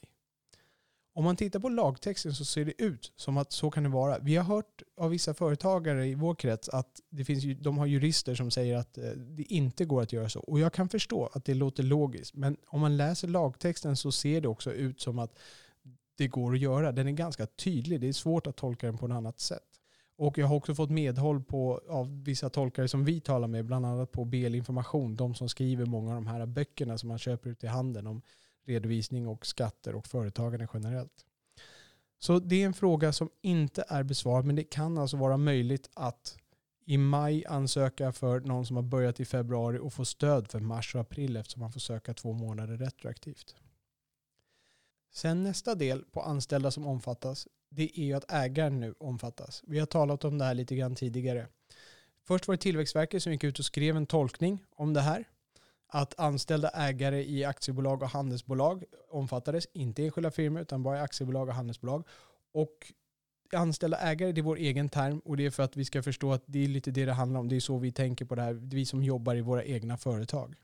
Om 1.17 1.23
man 1.23 1.35
tittar 1.35 1.59
på 1.59 1.69
lagtexten 1.69 2.33
så 2.33 2.45
ser 2.45 2.65
det 2.65 2.81
ut 2.81 3.13
som 3.15 3.37
att 3.37 3.51
så 3.51 3.71
kan 3.71 3.83
det 3.83 3.89
vara. 3.89 4.19
Vi 4.19 4.35
har 4.35 4.43
hört 4.43 4.83
av 4.97 5.09
vissa 5.09 5.33
företagare 5.33 6.07
i 6.07 6.15
vår 6.15 6.35
krets 6.35 6.69
att 6.69 7.01
det 7.09 7.25
finns, 7.25 7.43
de 7.61 7.77
har 7.77 7.85
jurister 7.85 8.35
som 8.35 8.51
säger 8.51 8.77
att 8.77 8.97
eh, 8.97 9.03
det 9.09 9.43
inte 9.43 9.85
går 9.85 10.01
att 10.01 10.13
göra 10.13 10.29
så. 10.29 10.39
Och 10.39 10.59
jag 10.59 10.73
kan 10.73 10.89
förstå 10.89 11.29
att 11.33 11.45
det 11.45 11.53
låter 11.53 11.83
logiskt. 11.83 12.35
Men 12.35 12.57
om 12.67 12.81
man 12.81 12.97
läser 12.97 13.27
lagtexten 13.27 13.97
så 13.97 14.11
ser 14.11 14.41
det 14.41 14.47
också 14.47 14.73
ut 14.73 15.01
som 15.01 15.19
att 15.19 15.39
det 16.17 16.27
går 16.27 16.53
att 16.53 16.59
göra. 16.59 16.91
Den 16.91 17.07
är 17.07 17.11
ganska 17.11 17.45
tydlig. 17.45 18.01
Det 18.01 18.07
är 18.07 18.13
svårt 18.13 18.47
att 18.47 18.55
tolka 18.55 18.87
den 18.87 18.97
på 18.97 19.07
något 19.07 19.15
annat 19.15 19.39
sätt. 19.39 19.67
Och 20.17 20.37
jag 20.37 20.47
har 20.47 20.55
också 20.55 20.75
fått 20.75 20.89
medhåll 20.89 21.43
på, 21.43 21.81
av 21.89 22.23
vissa 22.23 22.49
tolkare 22.49 22.87
som 22.87 23.05
vi 23.05 23.19
talar 23.19 23.47
med, 23.47 23.65
bland 23.65 23.85
annat 23.85 24.11
på 24.11 24.25
BL 24.25 24.55
Information, 24.55 25.15
de 25.15 25.35
som 25.35 25.49
skriver 25.49 25.85
många 25.85 26.09
av 26.09 26.15
de 26.15 26.27
här 26.27 26.45
böckerna 26.45 26.97
som 26.97 27.09
man 27.09 27.19
köper 27.19 27.49
ut 27.49 27.63
i 27.63 27.67
handeln 27.67 28.07
om 28.07 28.21
redovisning 28.67 29.27
och 29.27 29.45
skatter 29.45 29.95
och 29.95 30.07
företagande 30.07 30.67
generellt. 30.73 31.25
Så 32.19 32.39
det 32.39 32.61
är 32.61 32.65
en 32.65 32.73
fråga 32.73 33.13
som 33.13 33.29
inte 33.41 33.85
är 33.87 34.03
besvarad, 34.03 34.45
men 34.45 34.55
det 34.55 34.63
kan 34.63 34.97
alltså 34.97 35.17
vara 35.17 35.37
möjligt 35.37 35.89
att 35.93 36.37
i 36.85 36.97
maj 36.97 37.45
ansöka 37.45 38.11
för 38.11 38.39
någon 38.39 38.65
som 38.65 38.75
har 38.75 38.83
börjat 38.83 39.19
i 39.19 39.25
februari 39.25 39.79
och 39.79 39.93
få 39.93 40.05
stöd 40.05 40.47
för 40.47 40.59
mars 40.59 40.95
och 40.95 41.01
april 41.01 41.37
eftersom 41.37 41.59
man 41.59 41.71
får 41.71 41.79
söka 41.79 42.13
två 42.13 42.33
månader 42.33 42.77
retroaktivt. 42.77 43.55
Sen 45.13 45.43
nästa 45.43 45.75
del 45.75 46.03
på 46.03 46.21
anställda 46.21 46.71
som 46.71 46.87
omfattas, 46.87 47.47
det 47.69 47.99
är 47.99 48.03
ju 48.03 48.13
att 48.13 48.31
ägaren 48.31 48.79
nu 48.79 48.93
omfattas. 48.99 49.63
Vi 49.67 49.79
har 49.79 49.85
talat 49.85 50.23
om 50.23 50.37
det 50.37 50.45
här 50.45 50.53
lite 50.53 50.75
grann 50.75 50.95
tidigare. 50.95 51.47
Först 52.23 52.47
var 52.47 52.55
det 52.55 52.61
Tillväxtverket 52.61 53.23
som 53.23 53.31
gick 53.31 53.43
ut 53.43 53.59
och 53.59 53.65
skrev 53.65 53.97
en 53.97 54.05
tolkning 54.05 54.63
om 54.75 54.93
det 54.93 55.01
här 55.01 55.27
att 55.87 56.19
anställda 56.19 56.69
ägare 56.69 57.23
i 57.23 57.45
aktiebolag 57.45 58.03
och 58.03 58.09
handelsbolag 58.09 58.83
omfattades, 59.09 59.67
inte 59.73 60.05
enskilda 60.05 60.31
firmor 60.31 60.61
utan 60.61 60.83
bara 60.83 61.01
aktiebolag 61.01 61.47
och 61.47 61.53
handelsbolag. 61.53 62.07
Och 62.53 62.93
anställda 63.53 63.97
ägare, 63.97 64.31
det 64.31 64.41
är 64.41 64.43
vår 64.43 64.57
egen 64.57 64.89
term 64.89 65.19
och 65.19 65.37
det 65.37 65.45
är 65.45 65.51
för 65.51 65.63
att 65.63 65.77
vi 65.77 65.85
ska 65.85 66.03
förstå 66.03 66.33
att 66.33 66.43
det 66.45 66.63
är 66.63 66.67
lite 66.67 66.91
det 66.91 67.05
det 67.05 67.13
handlar 67.13 67.39
om. 67.39 67.49
Det 67.49 67.55
är 67.55 67.59
så 67.59 67.77
vi 67.77 67.91
tänker 67.91 68.25
på 68.25 68.35
det 68.35 68.41
här, 68.41 68.53
vi 68.53 68.85
som 68.85 69.03
jobbar 69.03 69.35
i 69.35 69.41
våra 69.41 69.63
egna 69.63 69.97
företag. 69.97 70.55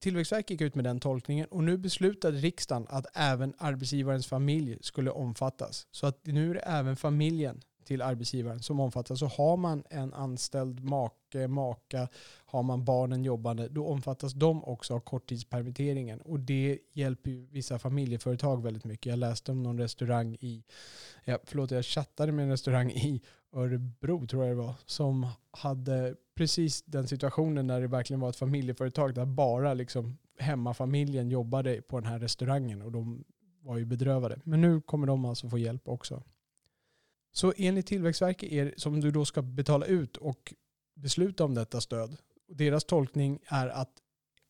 Tillväxtverket 0.00 0.50
gick 0.50 0.60
ut 0.60 0.74
med 0.74 0.84
den 0.84 1.00
tolkningen 1.00 1.46
och 1.46 1.64
nu 1.64 1.78
beslutade 1.78 2.38
riksdagen 2.38 2.86
att 2.88 3.06
även 3.14 3.54
arbetsgivarens 3.58 4.26
familj 4.26 4.78
skulle 4.80 5.10
omfattas. 5.10 5.86
Så 5.90 6.06
att 6.06 6.26
nu 6.26 6.50
är 6.50 6.54
det 6.54 6.60
även 6.60 6.96
familjen 6.96 7.62
till 7.84 8.02
arbetsgivaren 8.02 8.62
som 8.62 8.80
omfattas. 8.80 9.18
Så 9.18 9.26
har 9.26 9.56
man 9.56 9.84
en 9.90 10.14
anställd 10.14 10.84
make, 10.84 11.48
maka, 11.48 12.08
har 12.46 12.62
man 12.62 12.84
barnen 12.84 13.24
jobbande, 13.24 13.68
då 13.68 13.86
omfattas 13.86 14.32
de 14.32 14.64
också 14.64 14.94
av 14.94 15.00
korttidspermitteringen. 15.00 16.20
Och 16.20 16.40
det 16.40 16.78
hjälper 16.92 17.30
ju 17.30 17.46
vissa 17.46 17.78
familjeföretag 17.78 18.62
väldigt 18.62 18.84
mycket. 18.84 19.06
Jag 19.06 19.18
läste 19.18 19.52
om 19.52 19.62
någon 19.62 19.78
restaurang 19.78 20.34
i, 20.40 20.64
ja, 21.24 21.38
förlåt 21.44 21.70
jag 21.70 21.84
chattade 21.84 22.32
med 22.32 22.42
en 22.42 22.50
restaurang 22.50 22.90
i 22.90 23.22
Örebro 23.52 24.26
tror 24.26 24.44
jag 24.44 24.56
det 24.56 24.62
var, 24.62 24.74
som 24.86 25.26
hade 25.50 26.14
precis 26.34 26.82
den 26.82 27.08
situationen 27.08 27.66
när 27.66 27.80
det 27.80 27.86
verkligen 27.86 28.20
var 28.20 28.28
ett 28.28 28.36
familjeföretag 28.36 29.14
där 29.14 29.26
bara 29.26 29.74
liksom 29.74 30.18
hemmafamiljen 30.38 31.30
jobbade 31.30 31.82
på 31.82 32.00
den 32.00 32.10
här 32.10 32.18
restaurangen 32.18 32.82
och 32.82 32.92
de 32.92 33.24
var 33.62 33.78
ju 33.78 33.84
bedrövade. 33.84 34.40
Men 34.44 34.60
nu 34.60 34.80
kommer 34.80 35.06
de 35.06 35.24
alltså 35.24 35.48
få 35.48 35.58
hjälp 35.58 35.88
också. 35.88 36.22
Så 37.32 37.52
enligt 37.56 37.86
Tillväxtverket 37.86 38.52
är 38.52 38.74
som 38.76 39.00
du 39.00 39.10
då 39.10 39.24
ska 39.24 39.42
betala 39.42 39.86
ut 39.86 40.16
och 40.16 40.54
besluta 40.96 41.44
om 41.44 41.54
detta 41.54 41.80
stöd. 41.80 42.16
Deras 42.48 42.84
tolkning 42.84 43.38
är 43.46 43.68
att 43.68 43.92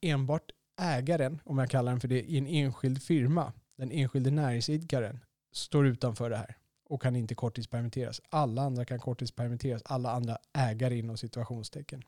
enbart 0.01 0.51
ägaren, 0.81 1.41
om 1.45 1.59
jag 1.59 1.71
kallar 1.71 1.93
den 1.93 2.01
för 2.01 2.09
det, 2.09 2.23
i 2.23 2.39
en 2.39 2.47
enskild 2.47 3.03
firma, 3.03 3.53
den 3.77 3.91
enskilde 3.91 4.31
näringsidkaren, 4.31 5.21
står 5.53 5.87
utanför 5.87 6.31
det 6.31 6.37
här 6.37 6.57
och 6.89 7.03
kan 7.03 7.17
inte 7.17 7.35
korttidspermitteras. 7.35 8.21
Alla 8.29 8.63
andra 8.63 8.85
kan 8.85 8.99
korttidspermitteras, 8.99 9.83
alla 9.85 10.13
andra 10.13 10.39
ägare 10.53 10.99
inom 10.99 11.17
situationstecken. 11.17 12.03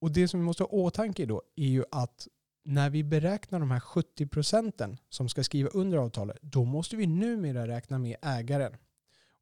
Och 0.00 0.12
det 0.12 0.28
som 0.28 0.40
vi 0.40 0.46
måste 0.46 0.62
ha 0.62 0.68
åtanke 0.68 1.26
då 1.26 1.42
är 1.56 1.66
ju 1.66 1.84
att 1.90 2.28
när 2.64 2.90
vi 2.90 3.04
beräknar 3.04 3.60
de 3.60 3.70
här 3.70 3.80
70 3.80 4.26
procenten 4.26 4.98
som 5.08 5.28
ska 5.28 5.44
skriva 5.44 5.68
under 5.68 5.98
avtalet, 5.98 6.38
då 6.42 6.64
måste 6.64 6.96
vi 6.96 7.06
numera 7.06 7.68
räkna 7.68 7.98
med 7.98 8.16
ägaren. 8.22 8.76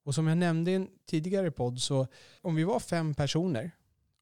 Och 0.06 0.14
som 0.14 0.26
jag 0.26 0.38
nämnde 0.38 0.70
i 0.70 0.74
en 0.74 0.88
tidigare 1.06 1.50
podd, 1.50 1.80
så 1.80 2.06
om 2.40 2.54
vi 2.54 2.64
var 2.64 2.80
fem 2.80 3.14
personer 3.14 3.70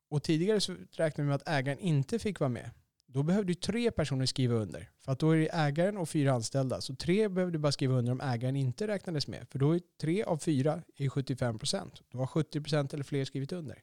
och 0.08 0.22
tidigare 0.22 0.60
så 0.60 0.76
räknade 0.90 1.22
vi 1.22 1.26
med 1.26 1.34
att 1.34 1.48
ägaren 1.48 1.78
inte 1.78 2.18
fick 2.18 2.40
vara 2.40 2.48
med, 2.48 2.70
då 3.06 3.22
behövde 3.22 3.52
ju 3.52 3.54
tre 3.54 3.90
personer 3.90 4.26
skriva 4.26 4.54
under. 4.54 4.90
För 4.98 5.12
att 5.12 5.18
då 5.18 5.30
är 5.30 5.36
det 5.36 5.48
ägaren 5.52 5.96
och 5.96 6.08
fyra 6.08 6.32
anställda. 6.32 6.80
Så 6.80 6.94
tre 6.94 7.28
behövde 7.28 7.58
bara 7.58 7.72
skriva 7.72 7.94
under 7.94 8.12
om 8.12 8.20
ägaren 8.20 8.56
inte 8.56 8.88
räknades 8.88 9.26
med. 9.26 9.46
För 9.50 9.58
då 9.58 9.74
är 9.74 9.80
tre 10.00 10.22
av 10.22 10.38
fyra 10.38 10.82
är 10.96 11.08
75 11.08 11.58
procent. 11.58 12.02
Då 12.10 12.18
har 12.18 12.26
70 12.26 12.60
procent 12.60 12.94
eller 12.94 13.04
fler 13.04 13.24
skrivit 13.24 13.52
under. 13.52 13.82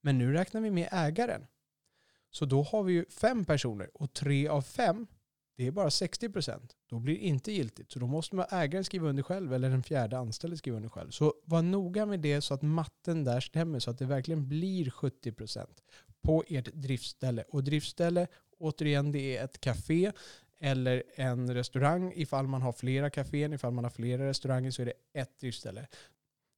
Men 0.00 0.18
nu 0.18 0.32
räknar 0.32 0.60
vi 0.60 0.70
med 0.70 0.88
ägaren. 0.92 1.46
Så 2.30 2.44
då 2.44 2.62
har 2.62 2.82
vi 2.82 2.92
ju 2.92 3.04
fem 3.08 3.44
personer 3.44 3.90
och 3.94 4.12
tre 4.12 4.48
av 4.48 4.62
fem, 4.62 5.06
det 5.60 5.66
är 5.66 5.70
bara 5.70 5.90
60 5.90 6.28
procent. 6.28 6.76
Då 6.86 6.98
blir 6.98 7.14
det 7.14 7.20
inte 7.20 7.52
giltigt. 7.52 7.92
Så 7.92 7.98
då 7.98 8.06
måste 8.06 8.36
man 8.36 8.46
ägaren 8.50 8.84
skriva 8.84 9.08
under 9.08 9.22
själv 9.22 9.54
eller 9.54 9.70
den 9.70 9.82
fjärde 9.82 10.18
anställde 10.18 10.56
skriva 10.56 10.76
under 10.76 10.88
själv. 10.88 11.10
Så 11.10 11.34
var 11.44 11.62
noga 11.62 12.06
med 12.06 12.20
det 12.20 12.40
så 12.40 12.54
att 12.54 12.62
matten 12.62 13.24
där 13.24 13.40
stämmer 13.40 13.78
så 13.78 13.90
att 13.90 13.98
det 13.98 14.04
verkligen 14.04 14.48
blir 14.48 14.90
70 14.90 15.32
procent 15.32 15.82
på 16.22 16.44
ert 16.48 16.74
driftställe. 16.74 17.44
Och 17.48 17.64
driftställe, 17.64 18.26
återigen, 18.58 19.12
det 19.12 19.36
är 19.36 19.44
ett 19.44 19.60
café 19.60 20.12
eller 20.60 21.02
en 21.14 21.54
restaurang. 21.54 22.12
Ifall 22.16 22.46
man 22.46 22.62
har 22.62 22.72
flera 22.72 23.10
kaféer, 23.10 23.54
ifall 23.54 23.72
man 23.72 23.84
har 23.84 23.90
flera 23.90 24.28
restauranger 24.28 24.70
så 24.70 24.82
är 24.82 24.86
det 24.86 25.20
ett 25.20 25.40
driftställe. 25.40 25.86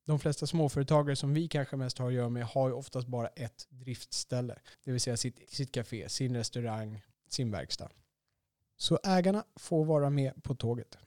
De 0.07 0.19
flesta 0.19 0.47
småföretagare 0.47 1.17
som 1.17 1.35
vi 1.35 1.49
kanske 1.49 1.77
mest 1.77 1.99
har 1.99 2.09
att 2.09 2.15
göra 2.15 2.29
med 2.29 2.45
har 2.45 2.69
ju 2.69 2.75
oftast 2.75 3.09
bara 3.09 3.29
ett 3.29 3.67
driftställe. 3.71 4.59
Det 4.85 4.93
vill 4.93 5.01
säga 5.01 5.17
sitt, 5.17 5.51
sitt 5.51 5.73
café, 5.73 6.09
sin 6.09 6.37
restaurang, 6.37 7.01
sin 7.29 7.51
verkstad. 7.51 7.89
Så 8.83 8.99
ägarna 9.05 9.45
får 9.57 9.85
vara 9.85 10.11
med 10.11 10.43
på 10.43 10.55
tåget. 10.55 10.99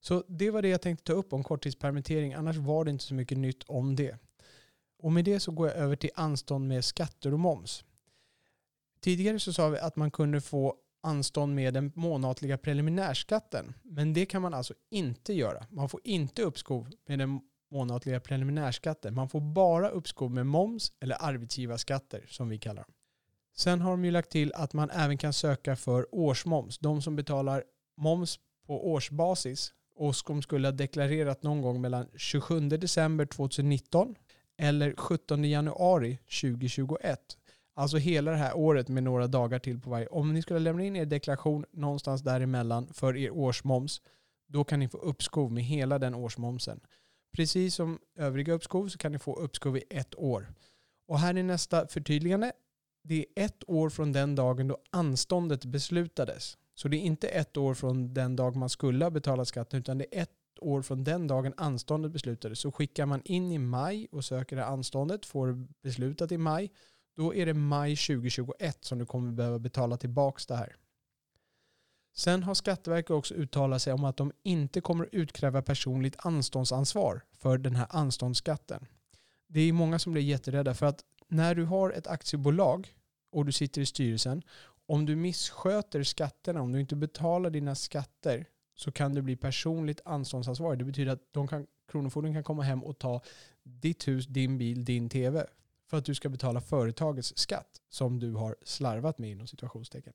Så 0.00 0.24
det 0.28 0.50
var 0.50 0.62
det 0.62 0.68
jag 0.68 0.82
tänkte 0.82 1.04
ta 1.04 1.12
upp 1.12 1.32
om 1.32 1.44
korttidspermittering. 1.44 2.34
Annars 2.34 2.56
var 2.56 2.84
det 2.84 2.90
inte 2.90 3.04
så 3.04 3.14
mycket 3.14 3.38
nytt 3.38 3.62
om 3.62 3.96
det. 3.96 4.18
Och 4.98 5.12
med 5.12 5.24
det 5.24 5.40
så 5.40 5.52
går 5.52 5.68
jag 5.68 5.76
över 5.76 5.96
till 5.96 6.10
anstånd 6.14 6.68
med 6.68 6.84
skatter 6.84 7.32
och 7.32 7.40
moms. 7.40 7.84
Tidigare 9.00 9.38
så 9.38 9.52
sa 9.52 9.68
vi 9.68 9.78
att 9.78 9.96
man 9.96 10.10
kunde 10.10 10.40
få 10.40 10.76
anstånd 11.00 11.54
med 11.54 11.74
den 11.74 11.92
månatliga 11.94 12.58
preliminärskatten. 12.58 13.74
Men 13.82 14.12
det 14.12 14.26
kan 14.26 14.42
man 14.42 14.54
alltså 14.54 14.74
inte 14.90 15.32
göra. 15.32 15.66
Man 15.70 15.88
får 15.88 16.00
inte 16.04 16.42
uppskov 16.42 16.90
med 17.06 17.18
den 17.18 17.40
månatliga 17.70 18.20
preliminärskatten. 18.20 19.14
Man 19.14 19.28
får 19.28 19.40
bara 19.40 19.88
uppskov 19.88 20.30
med 20.30 20.46
moms 20.46 20.92
eller 21.00 21.16
arbetsgivarskatter 21.20 22.26
som 22.28 22.48
vi 22.48 22.58
kallar 22.58 22.82
dem. 22.82 22.92
Sen 23.60 23.80
har 23.80 23.90
de 23.90 24.04
ju 24.04 24.10
lagt 24.10 24.30
till 24.30 24.52
att 24.54 24.72
man 24.72 24.90
även 24.90 25.18
kan 25.18 25.32
söka 25.32 25.76
för 25.76 26.14
årsmoms. 26.14 26.78
De 26.78 27.02
som 27.02 27.16
betalar 27.16 27.64
moms 27.96 28.38
på 28.66 28.90
årsbasis 28.92 29.72
och 29.94 30.16
som 30.16 30.42
skulle 30.42 30.68
ha 30.68 30.72
deklarerat 30.72 31.42
någon 31.42 31.62
gång 31.62 31.80
mellan 31.80 32.06
27 32.16 32.60
december 32.60 33.26
2019 33.26 34.14
eller 34.58 34.94
17 34.96 35.44
januari 35.44 36.18
2021. 36.42 37.20
Alltså 37.74 37.96
hela 37.96 38.30
det 38.30 38.36
här 38.36 38.56
året 38.56 38.88
med 38.88 39.02
några 39.02 39.26
dagar 39.26 39.58
till 39.58 39.80
på 39.80 39.90
varje. 39.90 40.06
Om 40.06 40.32
ni 40.34 40.42
skulle 40.42 40.60
lämna 40.60 40.84
in 40.84 40.96
er 40.96 41.06
deklaration 41.06 41.64
någonstans 41.72 42.22
däremellan 42.22 42.88
för 42.92 43.16
er 43.16 43.30
årsmoms, 43.30 44.02
då 44.48 44.64
kan 44.64 44.80
ni 44.80 44.88
få 44.88 44.98
uppskov 44.98 45.52
med 45.52 45.64
hela 45.64 45.98
den 45.98 46.14
årsmomsen. 46.14 46.80
Precis 47.36 47.74
som 47.74 47.98
övriga 48.18 48.52
uppskov 48.52 48.88
så 48.88 48.98
kan 48.98 49.12
ni 49.12 49.18
få 49.18 49.36
uppskov 49.36 49.76
i 49.76 49.82
ett 49.90 50.14
år. 50.14 50.52
Och 51.08 51.18
här 51.18 51.34
är 51.34 51.42
nästa 51.42 51.86
förtydligande. 51.88 52.52
Det 53.02 53.26
är 53.34 53.44
ett 53.44 53.62
år 53.66 53.90
från 53.90 54.12
den 54.12 54.34
dagen 54.34 54.68
då 54.68 54.78
anståndet 54.90 55.64
beslutades. 55.64 56.58
Så 56.74 56.88
det 56.88 56.96
är 56.96 57.00
inte 57.00 57.28
ett 57.28 57.56
år 57.56 57.74
från 57.74 58.14
den 58.14 58.36
dag 58.36 58.56
man 58.56 58.68
skulle 58.68 59.04
ha 59.04 59.10
betalat 59.10 59.48
skatten 59.48 59.80
utan 59.80 59.98
det 59.98 60.16
är 60.18 60.22
ett 60.22 60.30
år 60.60 60.82
från 60.82 61.04
den 61.04 61.26
dagen 61.26 61.54
anståndet 61.56 62.12
beslutades. 62.12 62.58
Så 62.58 62.72
skickar 62.72 63.06
man 63.06 63.22
in 63.24 63.52
i 63.52 63.58
maj 63.58 64.08
och 64.12 64.24
söker 64.24 64.56
det 64.56 64.64
anståndet, 64.64 65.26
får 65.26 65.66
beslutat 65.82 66.32
i 66.32 66.38
maj, 66.38 66.72
då 67.16 67.34
är 67.34 67.46
det 67.46 67.54
maj 67.54 67.96
2021 67.96 68.84
som 68.84 68.98
du 68.98 69.06
kommer 69.06 69.32
behöva 69.32 69.58
betala 69.58 69.96
tillbaka 69.96 70.42
det 70.48 70.56
här. 70.56 70.76
Sen 72.16 72.42
har 72.42 72.54
Skatteverket 72.54 73.10
också 73.10 73.34
uttalat 73.34 73.82
sig 73.82 73.92
om 73.92 74.04
att 74.04 74.16
de 74.16 74.32
inte 74.42 74.80
kommer 74.80 75.08
utkräva 75.12 75.62
personligt 75.62 76.16
anståndsansvar 76.18 77.22
för 77.32 77.58
den 77.58 77.76
här 77.76 77.86
anståndsskatten. 77.90 78.86
Det 79.46 79.60
är 79.60 79.72
många 79.72 79.98
som 79.98 80.12
blir 80.12 80.22
jätterädda 80.22 80.74
för 80.74 80.86
att 80.86 81.04
när 81.30 81.54
du 81.54 81.64
har 81.64 81.90
ett 81.90 82.06
aktiebolag 82.06 82.94
och 83.32 83.44
du 83.44 83.52
sitter 83.52 83.80
i 83.80 83.86
styrelsen, 83.86 84.42
om 84.86 85.06
du 85.06 85.16
missköter 85.16 86.02
skatterna, 86.02 86.62
om 86.62 86.72
du 86.72 86.80
inte 86.80 86.96
betalar 86.96 87.50
dina 87.50 87.74
skatter 87.74 88.46
så 88.74 88.92
kan 88.92 89.14
du 89.14 89.22
bli 89.22 89.36
personligt 89.36 90.00
anståndsansvarig. 90.04 90.78
Det 90.78 90.84
betyder 90.84 91.12
att 91.12 91.32
de 91.32 91.48
kan, 91.48 91.66
Kronofogden 91.88 92.34
kan 92.34 92.44
komma 92.44 92.62
hem 92.62 92.84
och 92.84 92.98
ta 92.98 93.22
ditt 93.62 94.08
hus, 94.08 94.26
din 94.26 94.58
bil, 94.58 94.84
din 94.84 95.08
tv 95.08 95.46
för 95.90 95.96
att 95.96 96.04
du 96.04 96.14
ska 96.14 96.28
betala 96.28 96.60
företagets 96.60 97.38
skatt 97.38 97.82
som 97.88 98.18
du 98.18 98.32
har 98.32 98.56
slarvat 98.62 99.18
med 99.18 99.30
inom 99.30 99.46
situationstecken. 99.46 100.12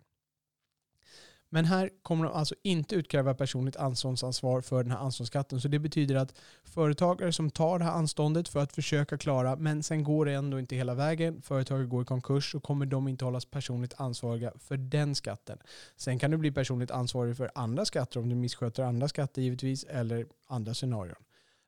Men 1.49 1.65
här 1.65 1.89
kommer 2.01 2.25
de 2.25 2.33
alltså 2.33 2.55
inte 2.63 2.95
utkräva 2.95 3.33
personligt 3.33 3.75
anståndsansvar 3.75 4.61
för 4.61 4.83
den 4.83 4.91
här 4.91 4.99
anståndsskatten. 4.99 5.61
Så 5.61 5.67
det 5.67 5.79
betyder 5.79 6.15
att 6.15 6.33
företagare 6.63 7.33
som 7.33 7.49
tar 7.49 7.79
det 7.79 7.85
här 7.85 7.91
anståndet 7.91 8.47
för 8.47 8.59
att 8.59 8.73
försöka 8.73 9.17
klara, 9.17 9.55
men 9.55 9.83
sen 9.83 10.03
går 10.03 10.25
det 10.25 10.33
ändå 10.33 10.59
inte 10.59 10.75
hela 10.75 10.93
vägen, 10.93 11.41
företaget 11.41 11.89
går 11.89 12.01
i 12.01 12.05
konkurs, 12.05 12.51
så 12.51 12.59
kommer 12.59 12.85
de 12.85 13.07
inte 13.07 13.25
hållas 13.25 13.45
personligt 13.45 13.93
ansvariga 13.97 14.53
för 14.59 14.77
den 14.77 15.15
skatten. 15.15 15.59
Sen 15.95 16.19
kan 16.19 16.31
du 16.31 16.37
bli 16.37 16.51
personligt 16.51 16.91
ansvarig 16.91 17.37
för 17.37 17.51
andra 17.55 17.85
skatter 17.85 18.19
om 18.19 18.29
du 18.29 18.35
missköter 18.35 18.83
andra 18.83 19.07
skatter 19.07 19.41
givetvis, 19.41 19.83
eller 19.83 20.25
andra 20.47 20.73
scenarion. 20.73 21.23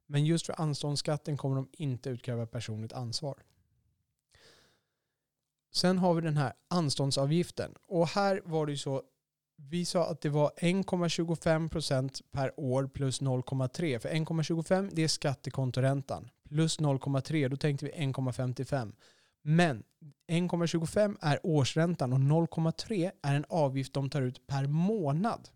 Men 0.08 0.26
just 0.26 0.46
för 0.46 0.62
anståndsskatten 0.62 1.38
kommer 1.38 1.56
de 1.56 1.70
inte 1.72 2.10
utkräva 2.10 2.46
personligt 2.46 2.94
ansvar. 2.94 3.36
Sen 5.74 5.98
har 5.98 6.14
vi 6.14 6.22
den 6.22 6.38
här 6.38 6.54
anståndsavgiften. 6.68 7.76
Och 7.88 8.08
här 8.08 8.42
var 8.46 8.66
det 8.66 8.72
ju 8.72 8.78
så 8.78 9.04
vi 9.58 9.86
sa 9.86 10.08
att 10.08 10.22
det 10.22 10.30
var 10.30 10.52
1,25 10.58 11.70
procent 11.70 12.22
per 12.32 12.60
år 12.60 12.88
plus 12.88 13.22
0,3. 13.22 14.00
För 14.00 14.10
1,25 14.10 14.90
det 14.94 15.04
är 15.04 15.08
skattekontoräntan. 15.08 16.30
Plus 16.50 16.80
0,3 16.80 17.50
då 17.50 17.58
tänkte 17.58 17.86
vi 17.86 17.92
1,55. 17.92 18.94
Men 19.42 19.84
1,25 20.28 21.18
är 21.22 21.40
årsräntan 21.44 22.14
och 22.14 22.20
0,3 22.20 23.12
är 23.22 23.36
en 23.36 23.46
avgift 23.50 23.94
de 23.94 24.10
tar 24.10 24.22
ut 24.22 24.48
per 24.48 24.68
månad. 24.68 25.50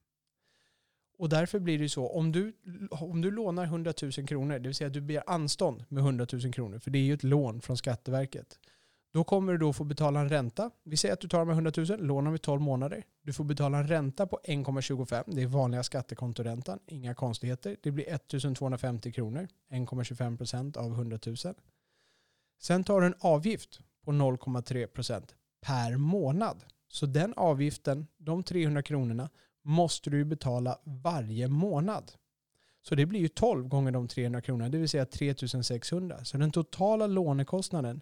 Och 1.17 1.29
därför 1.29 1.59
blir 1.59 1.79
det 1.79 1.89
så, 1.89 2.07
om 2.07 2.31
du, 2.31 2.53
om 2.91 3.21
du 3.21 3.31
lånar 3.31 3.63
100 3.63 3.93
000 4.01 4.11
kronor, 4.11 4.59
det 4.59 4.67
vill 4.67 4.75
säga 4.75 4.87
att 4.87 4.93
du 4.93 5.01
begär 5.01 5.23
anstånd 5.27 5.85
med 5.89 6.01
100 6.01 6.27
000 6.33 6.53
kronor, 6.53 6.79
för 6.79 6.91
det 6.91 6.99
är 6.99 7.03
ju 7.03 7.13
ett 7.13 7.23
lån 7.23 7.61
från 7.61 7.77
Skatteverket. 7.77 8.59
Då 9.13 9.23
kommer 9.23 9.51
du 9.51 9.57
då 9.57 9.73
få 9.73 9.83
betala 9.83 10.19
en 10.19 10.29
ränta. 10.29 10.71
Vi 10.83 10.97
säger 10.97 11.13
att 11.13 11.19
du 11.19 11.27
tar 11.27 11.39
de 11.39 11.47
här 11.47 11.55
100 11.55 11.71
000, 11.77 12.07
lånar 12.07 12.31
vi 12.31 12.37
12 12.37 12.61
månader. 12.61 13.03
Du 13.21 13.33
får 13.33 13.43
betala 13.43 13.77
en 13.77 13.87
ränta 13.87 14.27
på 14.27 14.39
1,25. 14.43 15.23
Det 15.27 15.41
är 15.41 15.47
vanliga 15.47 15.83
skattekontoräntan. 15.83 16.79
Inga 16.87 17.15
konstigheter. 17.15 17.77
Det 17.83 17.91
blir 17.91 18.09
1 18.09 18.27
250 18.57 19.11
kronor. 19.11 19.47
1,25 19.71 20.37
procent 20.37 20.77
av 20.77 20.91
100 20.91 21.19
000. 21.25 21.35
Sen 22.61 22.83
tar 22.83 23.01
du 23.01 23.07
en 23.07 23.15
avgift 23.19 23.79
på 24.05 24.11
0,3 24.11 24.87
procent 24.87 25.35
per 25.61 25.97
månad. 25.97 26.63
Så 26.87 27.05
den 27.05 27.33
avgiften, 27.37 28.07
de 28.17 28.43
300 28.43 28.81
kronorna, 28.81 29.29
måste 29.63 30.09
du 30.09 30.25
betala 30.25 30.79
varje 30.83 31.47
månad. 31.47 32.11
Så 32.81 32.95
det 32.95 33.05
blir 33.05 33.19
ju 33.19 33.27
12 33.27 33.67
gånger 33.67 33.91
de 33.91 34.07
300 34.07 34.41
kronorna, 34.41 34.69
det 34.69 34.77
vill 34.77 34.89
säga 34.89 35.05
3 35.05 35.35
600. 35.63 36.25
Så 36.25 36.37
den 36.37 36.51
totala 36.51 37.07
lånekostnaden 37.07 38.01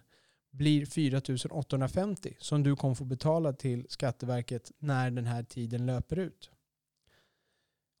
blir 0.50 0.86
4 0.86 1.20
850 1.50 2.36
som 2.38 2.62
du 2.62 2.76
kommer 2.76 2.94
få 2.94 3.04
betala 3.04 3.52
till 3.52 3.86
Skatteverket 3.88 4.72
när 4.78 5.10
den 5.10 5.26
här 5.26 5.42
tiden 5.42 5.86
löper 5.86 6.18
ut. 6.18 6.50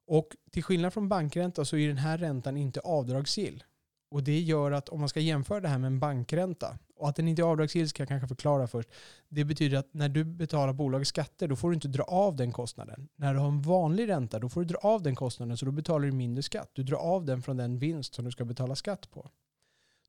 Och 0.06 0.36
till 0.50 0.62
skillnad 0.62 0.92
från 0.92 1.08
bankränta 1.08 1.64
så 1.64 1.76
är 1.76 1.88
den 1.88 1.98
här 1.98 2.18
räntan 2.18 2.56
inte 2.56 2.80
avdragsgill. 2.80 3.64
Och 4.10 4.22
det 4.22 4.40
gör 4.40 4.72
att 4.72 4.88
om 4.88 5.00
man 5.00 5.08
ska 5.08 5.20
jämföra 5.20 5.60
det 5.60 5.68
här 5.68 5.78
med 5.78 5.86
en 5.86 6.00
bankränta. 6.00 6.78
Och 6.96 7.08
att 7.08 7.16
den 7.16 7.28
inte 7.28 7.42
är 7.42 7.46
avdragsgill 7.46 7.88
ska 7.88 8.02
jag 8.02 8.08
kanske 8.08 8.28
förklara 8.28 8.66
först. 8.66 8.88
Det 9.28 9.44
betyder 9.44 9.78
att 9.78 9.94
när 9.94 10.08
du 10.08 10.24
betalar 10.24 10.72
bolagets 10.72 11.08
skatter 11.08 11.48
då 11.48 11.56
får 11.56 11.70
du 11.70 11.74
inte 11.74 11.88
dra 11.88 12.02
av 12.02 12.36
den 12.36 12.52
kostnaden. 12.52 13.08
När 13.16 13.34
du 13.34 13.40
har 13.40 13.48
en 13.48 13.62
vanlig 13.62 14.08
ränta 14.08 14.38
då 14.38 14.48
får 14.48 14.60
du 14.60 14.66
dra 14.66 14.78
av 14.78 15.02
den 15.02 15.16
kostnaden 15.16 15.56
så 15.56 15.66
då 15.66 15.72
betalar 15.72 16.06
du 16.06 16.12
mindre 16.12 16.42
skatt. 16.42 16.70
Du 16.72 16.82
drar 16.82 16.98
av 16.98 17.24
den 17.24 17.42
från 17.42 17.56
den 17.56 17.78
vinst 17.78 18.14
som 18.14 18.24
du 18.24 18.30
ska 18.30 18.44
betala 18.44 18.74
skatt 18.74 19.10
på. 19.10 19.30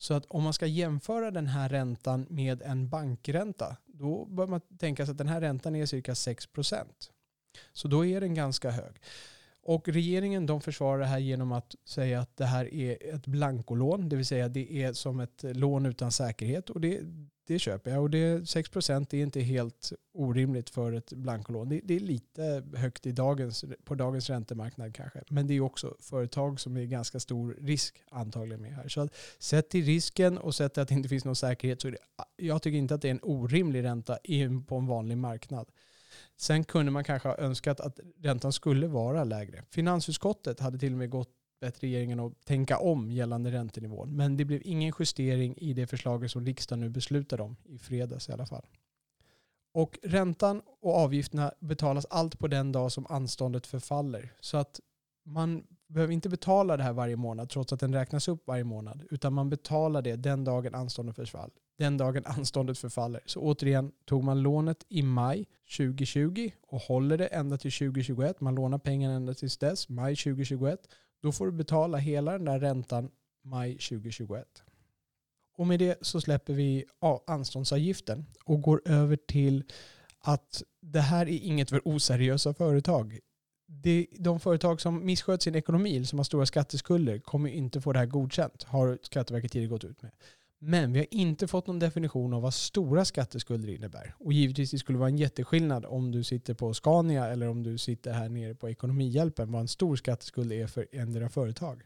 Så 0.01 0.13
att 0.13 0.25
om 0.25 0.43
man 0.43 0.53
ska 0.53 0.65
jämföra 0.65 1.31
den 1.31 1.47
här 1.47 1.69
räntan 1.69 2.25
med 2.29 2.61
en 2.61 2.89
bankränta 2.89 3.77
då 3.85 4.25
bör 4.25 4.47
man 4.47 4.61
tänka 4.61 5.05
sig 5.05 5.11
att 5.11 5.17
den 5.17 5.27
här 5.27 5.41
räntan 5.41 5.75
är 5.75 5.85
cirka 5.85 6.13
6%. 6.13 6.85
Så 7.73 7.87
då 7.87 8.05
är 8.05 8.21
den 8.21 8.33
ganska 8.33 8.71
hög. 8.71 8.95
Och 9.63 9.87
regeringen 9.87 10.45
de 10.45 10.61
försvarar 10.61 10.99
det 10.99 11.05
här 11.05 11.19
genom 11.19 11.51
att 11.51 11.75
säga 11.85 12.19
att 12.19 12.37
det 12.37 12.45
här 12.45 12.73
är 12.73 13.15
ett 13.15 13.27
blankolån, 13.27 14.09
det 14.09 14.15
vill 14.15 14.25
säga 14.25 14.47
det 14.47 14.83
är 14.83 14.93
som 14.93 15.19
ett 15.19 15.43
lån 15.43 15.85
utan 15.85 16.11
säkerhet. 16.11 16.69
Och 16.69 16.81
det, 16.81 16.99
det 17.51 17.59
köper 17.59 17.91
jag. 17.91 18.01
Och 18.01 18.09
det, 18.09 18.49
6 18.49 18.69
procent 18.69 19.13
är 19.13 19.17
inte 19.17 19.39
helt 19.41 19.93
orimligt 20.13 20.69
för 20.69 20.93
ett 20.93 21.13
blankolån. 21.13 21.69
Det, 21.69 21.81
det, 21.83 21.95
är 21.95 21.99
lite 21.99 22.63
högt 22.75 23.05
i 23.05 23.11
dagens, 23.11 23.65
på 23.83 23.95
dagens 23.95 24.29
räntemarknad 24.29 24.95
kanske. 24.95 25.23
Men 25.29 25.47
det 25.47 25.53
är 25.53 25.61
också 25.61 25.95
företag 25.99 26.59
som 26.59 26.77
är 26.77 26.85
ganska 26.85 27.19
stor 27.19 27.57
risk 27.61 28.03
antagligen 28.11 28.61
med 28.61 28.75
här. 28.75 28.87
Så 28.87 29.01
att, 29.01 29.15
sett 29.39 29.69
till 29.69 29.85
risken 29.85 30.37
och 30.37 30.55
sett 30.55 30.73
till 30.73 30.81
att 30.81 30.89
det 30.89 30.95
inte 30.95 31.09
finns 31.09 31.25
någon 31.25 31.35
säkerhet 31.35 31.81
så 31.81 31.87
är 31.87 31.91
det, 31.91 31.97
jag 32.35 32.61
tycker 32.61 32.77
inte 32.77 32.95
att 32.95 33.01
det 33.01 33.07
är 33.07 33.11
en 33.11 33.23
orimlig 33.23 33.83
ränta 33.83 34.17
på 34.67 34.75
en 34.75 34.87
vanlig 34.87 35.17
marknad. 35.17 35.69
Sen 36.37 36.63
kunde 36.63 36.91
man 36.91 37.03
kanske 37.03 37.27
ha 37.27 37.37
önskat 37.37 37.79
att 37.79 37.99
räntan 38.19 38.53
skulle 38.53 38.87
vara 38.87 39.23
lägre. 39.23 39.63
Finansutskottet 39.69 40.59
hade 40.59 40.79
till 40.79 40.91
och 40.91 40.97
med 40.97 41.09
gått 41.09 41.40
bett 41.61 41.83
regeringen 41.83 42.19
att 42.19 42.45
tänka 42.45 42.77
om 42.77 43.11
gällande 43.11 43.51
räntenivån. 43.51 44.15
Men 44.15 44.37
det 44.37 44.45
blev 44.45 44.61
ingen 44.63 44.93
justering 44.99 45.57
i 45.57 45.73
det 45.73 45.87
förslaget 45.87 46.31
som 46.31 46.45
riksdagen 46.45 46.79
nu 46.79 46.89
beslutade 46.89 47.43
om 47.43 47.55
i 47.63 47.77
fredags 47.77 48.29
i 48.29 48.31
alla 48.31 48.45
fall. 48.45 48.65
Och 49.73 49.99
räntan 50.03 50.61
och 50.81 50.95
avgifterna 50.95 51.51
betalas 51.59 52.05
allt 52.05 52.39
på 52.39 52.47
den 52.47 52.71
dag 52.71 52.91
som 52.91 53.05
anståndet 53.09 53.67
förfaller. 53.67 54.33
Så 54.39 54.57
att 54.57 54.79
man 55.25 55.63
behöver 55.87 56.13
inte 56.13 56.29
betala 56.29 56.77
det 56.77 56.83
här 56.83 56.93
varje 56.93 57.15
månad 57.15 57.49
trots 57.49 57.73
att 57.73 57.79
den 57.79 57.93
räknas 57.93 58.27
upp 58.27 58.47
varje 58.47 58.63
månad. 58.63 59.03
Utan 59.09 59.33
man 59.33 59.49
betalar 59.49 60.01
det 60.01 60.15
den 60.15 60.43
dagen 60.43 60.75
anståndet 60.75 61.15
förfaller 61.15 61.61
den 61.81 61.97
dagen 61.97 62.23
anståndet 62.25 62.77
förfaller. 62.77 63.21
Så 63.25 63.39
återigen, 63.39 63.91
tog 64.05 64.23
man 64.23 64.41
lånet 64.41 64.85
i 64.89 65.01
maj 65.01 65.47
2020 65.77 66.51
och 66.61 66.81
håller 66.81 67.17
det 67.17 67.25
ända 67.25 67.57
till 67.57 67.71
2021, 67.71 68.41
man 68.41 68.55
lånar 68.55 68.77
pengarna 68.77 69.15
ända 69.15 69.33
tills 69.33 69.57
dess, 69.57 69.89
maj 69.89 70.15
2021, 70.15 70.79
då 71.21 71.31
får 71.31 71.45
du 71.45 71.51
betala 71.51 71.97
hela 71.97 72.31
den 72.31 72.45
där 72.45 72.59
räntan 72.59 73.11
maj 73.43 73.73
2021. 73.73 74.63
Och 75.57 75.67
med 75.67 75.79
det 75.79 75.97
så 76.01 76.21
släpper 76.21 76.53
vi 76.53 76.85
anståndsavgiften 77.27 78.25
och 78.45 78.61
går 78.61 78.81
över 78.85 79.15
till 79.15 79.63
att 80.19 80.63
det 80.81 81.01
här 81.01 81.25
är 81.25 81.39
inget 81.43 81.69
för 81.69 81.81
oseriösa 81.85 82.53
företag. 82.53 83.19
de 84.17 84.39
företag 84.39 84.81
som 84.81 85.05
missköter 85.05 85.43
sin 85.43 85.55
ekonomi, 85.55 86.05
som 86.05 86.19
har 86.19 86.23
stora 86.23 86.45
skatteskulder, 86.45 87.19
kommer 87.19 87.49
inte 87.49 87.81
få 87.81 87.93
det 87.93 87.99
här 87.99 88.05
godkänt, 88.05 88.63
har 88.63 88.99
Skatteverket 89.01 89.51
tidigare 89.51 89.69
gått 89.69 89.83
ut 89.83 90.01
med. 90.01 90.11
Men 90.63 90.93
vi 90.93 90.99
har 90.99 91.07
inte 91.11 91.47
fått 91.47 91.67
någon 91.67 91.79
definition 91.79 92.33
av 92.33 92.41
vad 92.41 92.53
stora 92.53 93.05
skatteskulder 93.05 93.69
innebär. 93.69 94.15
Och 94.17 94.33
givetvis 94.33 94.71
det 94.71 94.77
skulle 94.77 94.97
vara 94.97 95.09
en 95.09 95.17
jätteskillnad 95.17 95.85
om 95.85 96.11
du 96.11 96.23
sitter 96.23 96.53
på 96.53 96.73
Scania 96.73 97.27
eller 97.27 97.47
om 97.47 97.63
du 97.63 97.77
sitter 97.77 98.13
här 98.13 98.29
nere 98.29 98.55
på 98.55 98.69
Ekonomihjälpen 98.69 99.51
vad 99.51 99.61
en 99.61 99.67
stor 99.67 99.95
skatteskuld 99.95 100.51
är 100.51 100.67
för 100.67 100.87
endera 100.91 101.29
företag. 101.29 101.83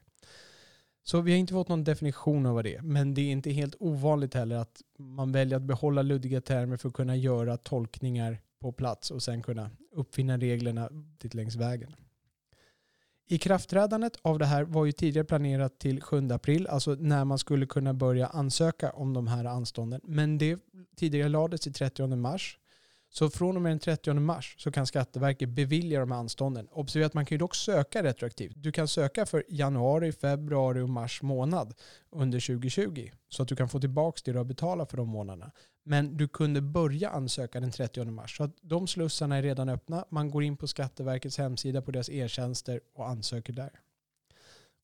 Så 1.04 1.22
vi 1.22 1.32
har 1.32 1.38
inte 1.38 1.54
fått 1.54 1.68
någon 1.68 1.84
definition 1.84 2.46
av 2.46 2.56
vad 2.56 2.64
det 2.64 2.76
är. 2.76 2.82
Men 2.82 3.14
det 3.14 3.22
är 3.22 3.32
inte 3.32 3.52
helt 3.52 3.76
ovanligt 3.80 4.34
heller 4.34 4.56
att 4.56 4.82
man 4.98 5.32
väljer 5.32 5.58
att 5.58 5.64
behålla 5.64 6.02
luddiga 6.02 6.42
termer 6.42 6.78
för 6.78 6.90
att 6.90 6.96
kunna 6.96 7.16
göra 7.16 7.58
tolkningar 7.58 8.40
på 8.60 8.72
plats 8.72 9.12
och 9.12 9.24
sen 9.24 9.44
kunna 9.44 9.70
uppfinna 9.92 10.38
reglerna 10.38 10.90
längs 11.32 11.56
vägen. 11.56 11.96
Ikraftträdandet 13.28 14.18
av 14.22 14.40
det 14.40 14.46
här 14.46 14.64
var 14.64 14.86
ju 14.86 14.92
tidigare 14.92 15.26
planerat 15.26 15.80
till 15.80 16.02
7 16.02 16.30
april, 16.32 16.68
alltså 16.68 16.96
när 17.00 17.26
man 17.26 17.40
skulle 17.40 17.66
kunna 17.66 17.94
börja 17.94 18.28
ansöka 18.28 18.90
om 18.92 19.14
de 19.14 19.28
här 19.28 19.46
anstånden. 19.46 20.02
Men 20.04 20.38
det 20.38 20.60
tidigare 20.96 21.30
lades 21.30 21.62
till 21.62 21.74
30 21.74 22.16
mars. 22.16 22.60
Så 23.18 23.30
från 23.30 23.56
och 23.56 23.62
med 23.62 23.72
den 23.72 23.80
30 23.80 24.14
mars 24.14 24.56
så 24.58 24.72
kan 24.72 24.88
Skatteverket 24.88 25.50
bevilja 25.50 26.00
de 26.00 26.12
här 26.12 26.20
anstånden. 26.20 26.68
Observera 26.72 27.08
att 27.08 27.14
man 27.14 27.26
kan 27.26 27.36
ju 27.36 27.40
dock 27.40 27.56
söka 27.56 28.04
retroaktivt. 28.04 28.54
Du 28.56 28.72
kan 28.72 28.88
söka 28.88 29.26
för 29.26 29.44
januari, 29.50 30.12
februari 30.12 30.82
och 30.82 30.90
mars 30.90 31.22
månad 31.22 31.74
under 32.10 32.40
2020. 32.40 33.10
Så 33.30 33.44
att 33.44 33.50
du 33.50 33.56
kan 33.56 33.70
få 33.70 33.80
tillbaka 33.80 34.22
det 34.26 34.32
du 34.32 34.38
har 34.38 34.46
betalat 34.46 34.90
för 34.90 34.98
de 34.98 35.10
månaderna. 35.10 35.52
Men 35.84 36.18
du 36.18 36.28
kunde 36.28 36.62
börja 36.62 37.10
ansöka 37.10 37.60
den 37.60 37.72
30 37.72 38.06
mars. 38.06 38.38
Så 38.38 38.44
att 38.44 38.56
de 38.62 38.88
slussarna 38.88 39.36
är 39.38 39.42
redan 39.42 39.70
öppna. 39.70 40.06
Man 40.10 40.32
går 40.32 40.44
in 40.44 40.58
på 40.58 40.68
Skatteverkets 40.68 41.38
hemsida 41.38 41.82
på 41.82 41.92
deras 41.92 42.10
e-tjänster 42.10 42.82
och 42.96 43.10
ansöker 43.10 43.54
där. 43.54 43.80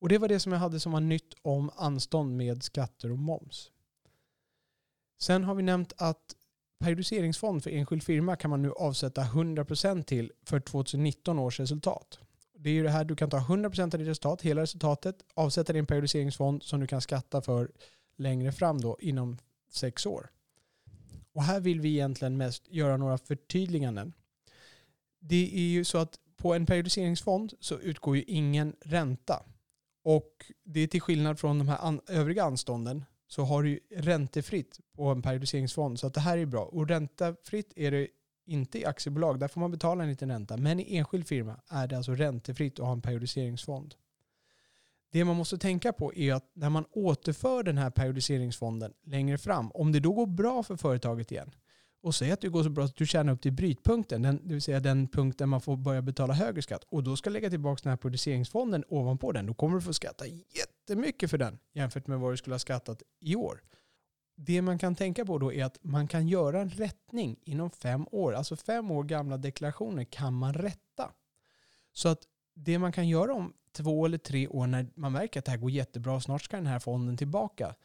Och 0.01 0.09
det 0.09 0.17
var 0.17 0.27
det 0.27 0.39
som 0.39 0.51
jag 0.51 0.59
hade 0.59 0.79
som 0.79 0.91
var 0.91 1.01
nytt 1.01 1.33
om 1.41 1.71
anstånd 1.75 2.37
med 2.37 2.63
skatter 2.63 3.11
och 3.11 3.19
moms. 3.19 3.71
Sen 5.21 5.43
har 5.43 5.55
vi 5.55 5.63
nämnt 5.63 5.93
att 5.97 6.35
periodiseringsfond 6.81 7.63
för 7.63 7.71
enskild 7.71 8.03
firma 8.03 8.35
kan 8.35 8.49
man 8.49 8.61
nu 8.61 8.71
avsätta 8.71 9.21
100% 9.21 10.03
till 10.03 10.31
för 10.45 10.59
2019 10.59 11.39
års 11.39 11.59
resultat. 11.59 12.19
Det 12.57 12.69
är 12.69 12.73
ju 12.73 12.83
det 12.83 12.89
här, 12.89 13.03
du 13.03 13.15
kan 13.15 13.29
ta 13.29 13.37
100% 13.37 13.83
av 13.83 13.89
ditt 13.89 14.07
resultat, 14.07 14.41
hela 14.41 14.61
resultatet, 14.61 15.15
avsätta 15.33 15.73
din 15.73 15.85
periodiseringsfond 15.85 16.63
som 16.63 16.79
du 16.79 16.87
kan 16.87 17.01
skatta 17.01 17.41
för 17.41 17.71
längre 18.17 18.51
fram 18.51 18.81
då 18.81 18.97
inom 18.99 19.37
sex 19.69 20.05
år. 20.05 20.29
Och 21.33 21.43
här 21.43 21.59
vill 21.59 21.81
vi 21.81 21.89
egentligen 21.89 22.37
mest 22.37 22.67
göra 22.67 22.97
några 22.97 23.17
förtydliganden. 23.17 24.13
Det 25.19 25.51
är 25.53 25.69
ju 25.69 25.83
så 25.83 25.97
att 25.97 26.19
på 26.37 26.53
en 26.53 26.65
periodiseringsfond 26.65 27.53
så 27.59 27.79
utgår 27.79 28.15
ju 28.15 28.23
ingen 28.23 28.75
ränta. 28.81 29.43
Och 30.03 30.51
det 30.63 30.79
är 30.79 30.87
till 30.87 31.01
skillnad 31.01 31.39
från 31.39 31.57
de 31.57 31.67
här 31.67 31.99
övriga 32.07 32.43
anstånden 32.43 33.05
så 33.31 33.43
har 33.43 33.63
du 33.63 33.79
räntefritt 33.89 34.79
på 34.95 35.07
en 35.07 35.21
periodiseringsfond. 35.21 35.99
Så 35.99 36.07
att 36.07 36.13
det 36.13 36.19
här 36.19 36.37
är 36.37 36.45
bra. 36.45 36.63
Och 36.63 36.87
räntefritt 36.87 37.73
är 37.75 37.91
det 37.91 38.07
inte 38.45 38.79
i 38.79 38.85
aktiebolag. 38.85 39.39
Där 39.39 39.47
får 39.47 39.61
man 39.61 39.71
betala 39.71 40.03
en 40.03 40.09
liten 40.09 40.31
ränta. 40.31 40.57
Men 40.57 40.79
i 40.79 40.97
enskild 40.97 41.27
firma 41.27 41.61
är 41.69 41.87
det 41.87 41.97
alltså 41.97 42.15
räntefritt 42.15 42.79
att 42.79 42.85
ha 42.85 42.93
en 42.93 43.01
periodiseringsfond. 43.01 43.95
Det 45.11 45.25
man 45.25 45.35
måste 45.35 45.57
tänka 45.57 45.93
på 45.93 46.13
är 46.13 46.33
att 46.33 46.51
när 46.53 46.69
man 46.69 46.85
återför 46.91 47.63
den 47.63 47.77
här 47.77 47.89
periodiseringsfonden 47.89 48.93
längre 49.05 49.37
fram, 49.37 49.71
om 49.71 49.91
det 49.91 49.99
då 49.99 50.13
går 50.13 50.27
bra 50.27 50.63
för 50.63 50.75
företaget 50.75 51.31
igen, 51.31 51.51
och 52.01 52.15
säg 52.15 52.31
att 52.31 52.41
det 52.41 52.49
går 52.49 52.63
så 52.63 52.69
bra 52.69 52.83
att 52.83 52.95
du 52.95 53.05
tjänar 53.05 53.33
upp 53.33 53.41
till 53.41 53.53
brytpunkten, 53.53 54.21
den, 54.21 54.39
det 54.43 54.53
vill 54.53 54.61
säga 54.61 54.79
den 54.79 55.07
punkt 55.07 55.37
där 55.37 55.45
man 55.45 55.61
får 55.61 55.77
börja 55.77 56.01
betala 56.01 56.33
högre 56.33 56.61
skatt, 56.61 56.83
och 56.89 57.03
då 57.03 57.15
ska 57.15 57.29
lägga 57.29 57.49
tillbaka 57.49 57.79
den 57.83 57.89
här 57.89 57.97
produceringsfonden 57.97 58.83
ovanpå 58.87 59.31
den, 59.31 59.45
då 59.45 59.53
kommer 59.53 59.75
du 59.75 59.81
få 59.81 59.93
skatta 59.93 60.25
jättemycket 60.27 61.29
för 61.29 61.37
den 61.37 61.59
jämfört 61.73 62.07
med 62.07 62.19
vad 62.19 62.33
du 62.33 62.37
skulle 62.37 62.53
ha 62.53 62.59
skattat 62.59 63.03
i 63.19 63.35
år. 63.35 63.61
Det 64.35 64.61
man 64.61 64.77
kan 64.77 64.95
tänka 64.95 65.25
på 65.25 65.37
då 65.37 65.53
är 65.53 65.65
att 65.65 65.77
man 65.81 66.07
kan 66.07 66.27
göra 66.27 66.61
en 66.61 66.69
rättning 66.69 67.39
inom 67.43 67.71
fem 67.71 68.07
år. 68.11 68.33
Alltså 68.33 68.55
fem 68.55 68.91
år 68.91 69.03
gamla 69.03 69.37
deklarationer 69.37 70.03
kan 70.03 70.33
man 70.33 70.53
rätta. 70.53 71.11
Så 71.93 72.09
att 72.09 72.23
det 72.55 72.79
man 72.79 72.91
kan 72.91 73.07
göra 73.07 73.33
om 73.33 73.53
två 73.71 74.05
eller 74.05 74.17
tre 74.17 74.47
år 74.47 74.67
när 74.67 74.87
man 74.95 75.11
märker 75.11 75.39
att 75.39 75.45
det 75.45 75.51
här 75.51 75.57
går 75.57 75.71
jättebra, 75.71 76.21
snart 76.21 76.41
ska 76.43 76.57
den 76.57 76.67
här 76.67 76.79
fonden 76.79 77.17
tillbaka. 77.17 77.75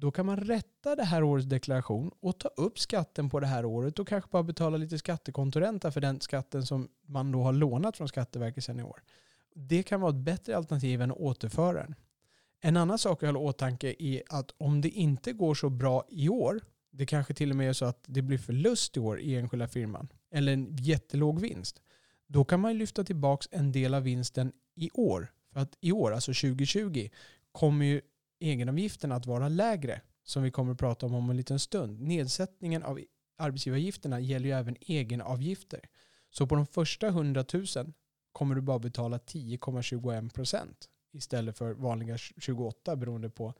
Då 0.00 0.10
kan 0.10 0.26
man 0.26 0.36
rätta 0.36 0.96
det 0.96 1.04
här 1.04 1.22
årets 1.22 1.46
deklaration 1.46 2.10
och 2.20 2.38
ta 2.38 2.48
upp 2.48 2.78
skatten 2.78 3.30
på 3.30 3.40
det 3.40 3.46
här 3.46 3.64
året 3.64 3.98
och 3.98 4.08
kanske 4.08 4.30
bara 4.30 4.42
betala 4.42 4.76
lite 4.76 4.98
skattekontoränta 4.98 5.90
för 5.90 6.00
den 6.00 6.20
skatten 6.20 6.66
som 6.66 6.88
man 7.06 7.32
då 7.32 7.42
har 7.42 7.52
lånat 7.52 7.96
från 7.96 8.08
Skatteverket 8.08 8.64
sedan 8.64 8.80
i 8.80 8.82
år. 8.82 9.02
Det 9.54 9.82
kan 9.82 10.00
vara 10.00 10.10
ett 10.10 10.24
bättre 10.24 10.56
alternativ 10.56 11.02
än 11.02 11.10
att 11.10 11.16
återföra 11.16 11.82
den. 11.82 11.94
En 12.60 12.76
annan 12.76 12.98
sak 12.98 13.22
att 13.22 13.28
hålla 13.28 13.40
i 13.40 13.42
åtanke 13.42 13.94
är 13.98 14.22
att 14.28 14.54
om 14.58 14.80
det 14.80 14.88
inte 14.88 15.32
går 15.32 15.54
så 15.54 15.70
bra 15.70 16.04
i 16.08 16.28
år, 16.28 16.60
det 16.90 17.06
kanske 17.06 17.34
till 17.34 17.50
och 17.50 17.56
med 17.56 17.68
är 17.68 17.72
så 17.72 17.84
att 17.84 18.04
det 18.06 18.22
blir 18.22 18.38
förlust 18.38 18.96
i 18.96 19.00
år 19.00 19.20
i 19.20 19.36
enskilda 19.36 19.68
firman, 19.68 20.08
eller 20.30 20.52
en 20.52 20.76
jättelåg 20.76 21.40
vinst, 21.40 21.82
då 22.26 22.44
kan 22.44 22.60
man 22.60 22.78
lyfta 22.78 23.04
tillbaka 23.04 23.46
en 23.50 23.72
del 23.72 23.94
av 23.94 24.02
vinsten 24.02 24.52
i 24.74 24.90
år. 24.94 25.32
För 25.52 25.60
att 25.60 25.76
i 25.80 25.92
år, 25.92 26.12
alltså 26.12 26.32
2020, 26.32 27.08
kommer 27.52 27.86
ju 27.86 28.00
egenavgifterna 28.40 29.14
att 29.14 29.26
vara 29.26 29.48
lägre, 29.48 30.00
som 30.24 30.42
vi 30.42 30.50
kommer 30.50 30.72
att 30.72 30.78
prata 30.78 31.06
om 31.06 31.14
om 31.14 31.30
en 31.30 31.36
liten 31.36 31.58
stund. 31.58 32.00
Nedsättningen 32.00 32.82
av 32.82 33.00
arbetsgivaravgifterna 33.38 34.20
gäller 34.20 34.46
ju 34.46 34.54
även 34.54 34.76
egenavgifter. 34.80 35.80
Så 36.30 36.46
på 36.46 36.54
de 36.54 36.66
första 36.66 37.06
100 37.06 37.44
000 37.52 37.66
kommer 38.32 38.54
du 38.54 38.60
bara 38.60 38.78
betala 38.78 39.18
10,21 39.18 40.32
procent 40.32 40.88
istället 41.12 41.58
för 41.58 41.74
vanliga 41.74 42.18
28 42.18 42.96
beroende 42.96 43.30
på 43.30 43.54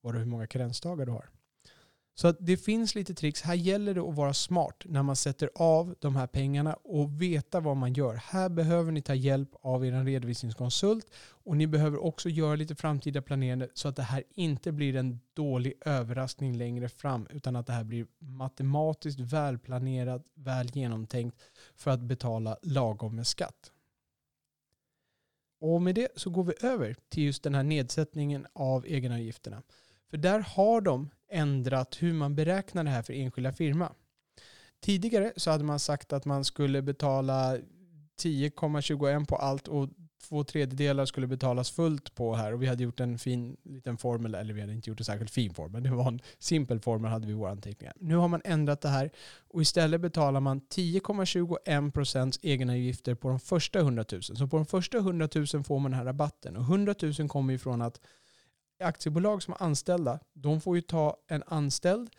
vad 0.00 0.14
du, 0.14 0.18
hur 0.18 0.26
många 0.26 0.46
karensdagar 0.46 1.06
du 1.06 1.12
har. 1.12 1.30
Så 2.16 2.28
att 2.28 2.36
det 2.40 2.56
finns 2.56 2.94
lite 2.94 3.14
tricks. 3.14 3.42
Här 3.42 3.54
gäller 3.54 3.94
det 3.94 4.00
att 4.00 4.14
vara 4.14 4.34
smart 4.34 4.82
när 4.84 5.02
man 5.02 5.16
sätter 5.16 5.50
av 5.54 5.94
de 5.98 6.16
här 6.16 6.26
pengarna 6.26 6.74
och 6.74 7.22
veta 7.22 7.60
vad 7.60 7.76
man 7.76 7.92
gör. 7.92 8.14
Här 8.14 8.48
behöver 8.48 8.92
ni 8.92 9.02
ta 9.02 9.14
hjälp 9.14 9.48
av 9.62 9.86
er 9.86 10.04
redovisningskonsult 10.04 11.06
och 11.16 11.56
ni 11.56 11.66
behöver 11.66 12.04
också 12.04 12.28
göra 12.28 12.56
lite 12.56 12.74
framtida 12.74 13.22
planerande 13.22 13.68
så 13.74 13.88
att 13.88 13.96
det 13.96 14.02
här 14.02 14.22
inte 14.34 14.72
blir 14.72 14.96
en 14.96 15.20
dålig 15.34 15.74
överraskning 15.84 16.56
längre 16.56 16.88
fram 16.88 17.26
utan 17.30 17.56
att 17.56 17.66
det 17.66 17.72
här 17.72 17.84
blir 17.84 18.06
matematiskt 18.18 19.20
välplanerat, 19.20 20.22
väl 20.34 20.70
genomtänkt 20.76 21.42
för 21.74 21.90
att 21.90 22.00
betala 22.00 22.56
lagom 22.62 23.16
med 23.16 23.26
skatt. 23.26 23.72
Och 25.60 25.82
med 25.82 25.94
det 25.94 26.08
så 26.16 26.30
går 26.30 26.44
vi 26.44 26.52
över 26.66 26.96
till 27.08 27.22
just 27.22 27.42
den 27.42 27.54
här 27.54 27.62
nedsättningen 27.62 28.46
av 28.52 28.86
egenavgifterna. 28.86 29.62
För 30.10 30.16
där 30.16 30.40
har 30.40 30.80
de 30.80 31.10
ändrat 31.30 32.02
hur 32.02 32.12
man 32.12 32.34
beräknar 32.34 32.84
det 32.84 32.90
här 32.90 33.02
för 33.02 33.12
enskilda 33.12 33.52
firma. 33.52 33.92
Tidigare 34.80 35.32
så 35.36 35.50
hade 35.50 35.64
man 35.64 35.78
sagt 35.78 36.12
att 36.12 36.24
man 36.24 36.44
skulle 36.44 36.82
betala 36.82 37.56
10,21 38.22 39.26
på 39.26 39.36
allt 39.36 39.68
och 39.68 39.88
två 40.28 40.44
tredjedelar 40.44 41.06
skulle 41.06 41.26
betalas 41.26 41.70
fullt 41.70 42.14
på 42.14 42.34
här. 42.34 42.52
Och 42.52 42.62
vi 42.62 42.66
hade 42.66 42.82
gjort 42.82 43.00
en 43.00 43.18
fin 43.18 43.56
liten 43.62 43.96
formel, 43.96 44.34
eller 44.34 44.54
vi 44.54 44.60
hade 44.60 44.72
inte 44.72 44.90
gjort 44.90 45.00
en 45.00 45.04
särskilt 45.04 45.30
fin 45.30 45.54
formel, 45.54 45.82
det 45.82 45.90
var 45.90 46.08
en 46.08 46.20
simpel 46.38 46.80
formel 46.80 47.10
hade 47.10 47.26
vi 47.26 47.32
i 47.32 47.36
våra 47.36 47.50
anteckningar. 47.50 47.94
Nu 48.00 48.16
har 48.16 48.28
man 48.28 48.40
ändrat 48.44 48.80
det 48.80 48.88
här 48.88 49.10
och 49.48 49.62
istället 49.62 50.00
betalar 50.00 50.40
man 50.40 50.60
10,21 50.60 51.90
procents 51.90 52.38
egenavgifter 52.42 53.14
på 53.14 53.28
de 53.28 53.40
första 53.40 53.78
100 53.78 54.04
000. 54.12 54.22
Så 54.22 54.46
på 54.46 54.56
de 54.56 54.66
första 54.66 54.98
100 54.98 55.28
000 55.34 55.46
får 55.46 55.78
man 55.78 55.90
den 55.90 55.98
här 55.98 56.04
rabatten. 56.04 56.56
Och 56.56 56.62
100 56.62 56.94
000 57.18 57.28
kommer 57.28 57.52
ju 57.52 57.58
från 57.58 57.82
att 57.82 58.00
aktiebolag 58.84 59.42
som 59.42 59.54
har 59.58 59.66
anställda, 59.66 60.20
de 60.32 60.60
får 60.60 60.76
ju 60.76 60.82
ta 60.82 61.16
en 61.28 61.42
anställd 61.46 62.10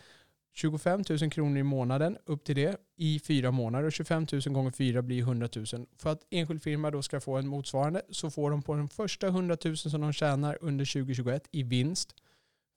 25 0.53 1.03
000 1.09 1.31
kronor 1.31 1.57
i 1.57 1.63
månaden 1.63 2.17
upp 2.25 2.43
till 2.43 2.55
det 2.55 2.77
i 2.97 3.19
fyra 3.19 3.51
månader. 3.51 3.85
Och 3.85 3.93
25 3.93 4.27
000 4.31 4.41
gånger 4.41 4.71
fyra 4.71 5.01
blir 5.01 5.19
100 5.19 5.49
000. 5.55 5.65
För 5.97 6.09
att 6.09 6.21
enskild 6.29 6.63
firma 6.63 6.91
då 6.91 7.01
ska 7.01 7.19
få 7.19 7.37
en 7.37 7.47
motsvarande 7.47 8.01
så 8.09 8.29
får 8.29 8.51
de 8.51 8.61
på 8.61 8.75
den 8.75 8.89
första 8.89 9.27
100 9.27 9.57
000 9.65 9.77
som 9.77 10.01
de 10.01 10.13
tjänar 10.13 10.57
under 10.61 10.85
2021 10.85 11.47
i 11.51 11.63
vinst 11.63 12.15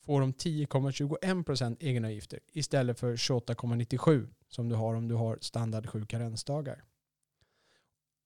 får 0.04 0.20
de 0.20 0.32
10,21% 0.32 1.76
egenavgifter 1.80 2.38
istället 2.52 3.00
för 3.00 3.16
28,97 3.16 4.28
som 4.48 4.68
du 4.68 4.74
har 4.74 4.94
om 4.94 5.08
du 5.08 5.14
har 5.14 5.38
standard 5.40 5.88
sju 5.88 6.06
karensdagar. 6.06 6.84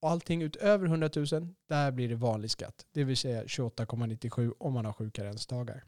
Och 0.02 0.10
allting 0.10 0.42
utöver 0.42 0.86
100 0.86 1.10
000, 1.16 1.26
där 1.68 1.92
blir 1.92 2.08
det 2.08 2.14
vanlig 2.14 2.50
skatt. 2.50 2.86
Det 2.92 3.04
vill 3.04 3.16
säga 3.16 3.44
28,97 3.44 4.52
om 4.58 4.72
man 4.72 4.84
har 4.84 4.92
sju 4.92 5.10
karensdagar. 5.10 5.84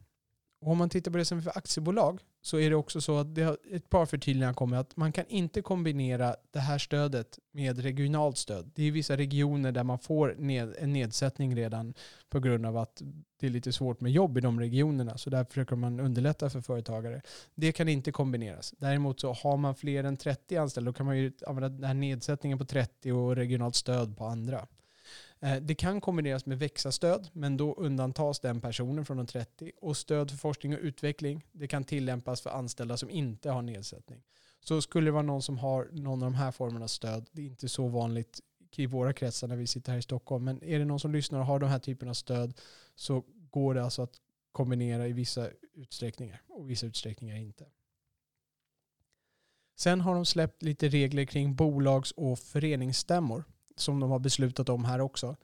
Och 0.65 0.71
om 0.71 0.77
man 0.77 0.89
tittar 0.89 1.11
på 1.11 1.17
det 1.17 1.25
som 1.25 1.37
är 1.37 1.41
för 1.41 1.57
aktiebolag 1.57 2.21
så 2.41 2.59
är 2.59 2.69
det 2.69 2.75
också 2.75 3.01
så 3.01 3.17
att 3.17 3.35
det 3.35 3.43
har 3.43 3.57
ett 3.71 3.89
par 3.89 4.05
förtydliganden 4.05 4.55
kommit 4.55 4.79
att 4.79 4.97
man 4.97 5.11
kan 5.11 5.25
inte 5.27 5.61
kombinera 5.61 6.35
det 6.51 6.59
här 6.59 6.77
stödet 6.77 7.39
med 7.51 7.79
regionalt 7.79 8.37
stöd. 8.37 8.71
Det 8.75 8.83
är 8.83 8.91
vissa 8.91 9.17
regioner 9.17 9.71
där 9.71 9.83
man 9.83 9.99
får 9.99 10.35
ned, 10.37 10.75
en 10.79 10.93
nedsättning 10.93 11.55
redan 11.55 11.93
på 12.29 12.39
grund 12.39 12.65
av 12.65 12.77
att 12.77 13.01
det 13.39 13.47
är 13.47 13.51
lite 13.51 13.71
svårt 13.71 14.01
med 14.01 14.11
jobb 14.11 14.37
i 14.37 14.41
de 14.41 14.59
regionerna. 14.59 15.17
Så 15.17 15.29
där 15.29 15.43
försöker 15.43 15.75
man 15.75 15.99
underlätta 15.99 16.49
för 16.49 16.61
företagare. 16.61 17.21
Det 17.55 17.71
kan 17.71 17.89
inte 17.89 18.11
kombineras. 18.11 18.73
Däremot 18.77 19.19
så 19.19 19.33
har 19.33 19.57
man 19.57 19.75
fler 19.75 20.03
än 20.03 20.17
30 20.17 20.57
anställda 20.57 20.91
då 20.91 20.93
kan 20.93 21.05
man 21.05 21.17
ju 21.17 21.31
använda 21.47 21.69
den 21.69 21.83
här 21.83 21.93
nedsättningen 21.93 22.57
på 22.57 22.65
30 22.65 23.11
och 23.11 23.35
regionalt 23.35 23.75
stöd 23.75 24.17
på 24.17 24.25
andra. 24.25 24.67
Eh, 25.39 25.55
det 25.61 25.75
kan 25.75 26.01
kombineras 26.01 26.45
med 26.45 26.59
växa-stöd, 26.59 27.29
men 27.33 27.57
då 27.57 27.73
undantas 27.73 28.39
den 28.39 28.61
personen 28.61 29.05
från 29.05 29.17
de 29.17 29.27
30. 29.27 29.71
Och 29.81 29.97
stöd 29.97 30.31
för 30.31 30.37
forskning 30.37 30.73
och 30.73 30.79
utveckling, 30.81 31.45
det 31.51 31.67
kan 31.67 31.83
tillämpas 31.83 32.41
för 32.41 32.49
anställda 32.49 32.97
som 32.97 33.09
inte 33.09 33.51
har 33.51 33.61
nedsättning. 33.61 34.23
Så 34.59 34.81
skulle 34.81 35.07
det 35.07 35.11
vara 35.11 35.23
någon 35.23 35.41
som 35.41 35.57
har 35.57 35.89
någon 35.91 36.23
av 36.23 36.31
de 36.31 36.35
här 36.35 36.51
formerna 36.51 36.83
av 36.83 36.87
stöd, 36.87 37.29
det 37.31 37.41
är 37.41 37.45
inte 37.45 37.69
så 37.69 37.87
vanligt 37.87 38.41
i 38.77 38.85
våra 38.85 39.13
kretsar 39.13 39.47
när 39.47 39.55
vi 39.55 39.67
sitter 39.67 39.91
här 39.91 39.99
i 39.99 40.01
Stockholm, 40.01 40.45
men 40.45 40.63
är 40.63 40.79
det 40.79 40.85
någon 40.85 40.99
som 40.99 41.11
lyssnar 41.11 41.39
och 41.39 41.45
har 41.45 41.59
de 41.59 41.69
här 41.69 41.79
typerna 41.79 42.09
av 42.09 42.13
stöd 42.13 42.53
så 42.95 43.23
går 43.49 43.73
det 43.73 43.83
alltså 43.83 44.01
att 44.01 44.21
kombinera 44.51 45.07
i 45.07 45.13
vissa 45.13 45.49
utsträckningar 45.73 46.41
och 46.47 46.69
vissa 46.69 46.85
utsträckningar 46.85 47.35
inte. 47.35 47.65
Sen 49.77 50.01
har 50.01 50.15
de 50.15 50.25
släppt 50.25 50.63
lite 50.63 50.87
regler 50.87 51.25
kring 51.25 51.55
bolags 51.55 52.11
och 52.11 52.39
föreningsstämmor 52.39 53.43
som 53.75 53.99
de 53.99 54.11
har 54.11 54.19
beslutat 54.19 54.69
om 54.69 54.85
här 54.85 55.01
också. 55.01 55.35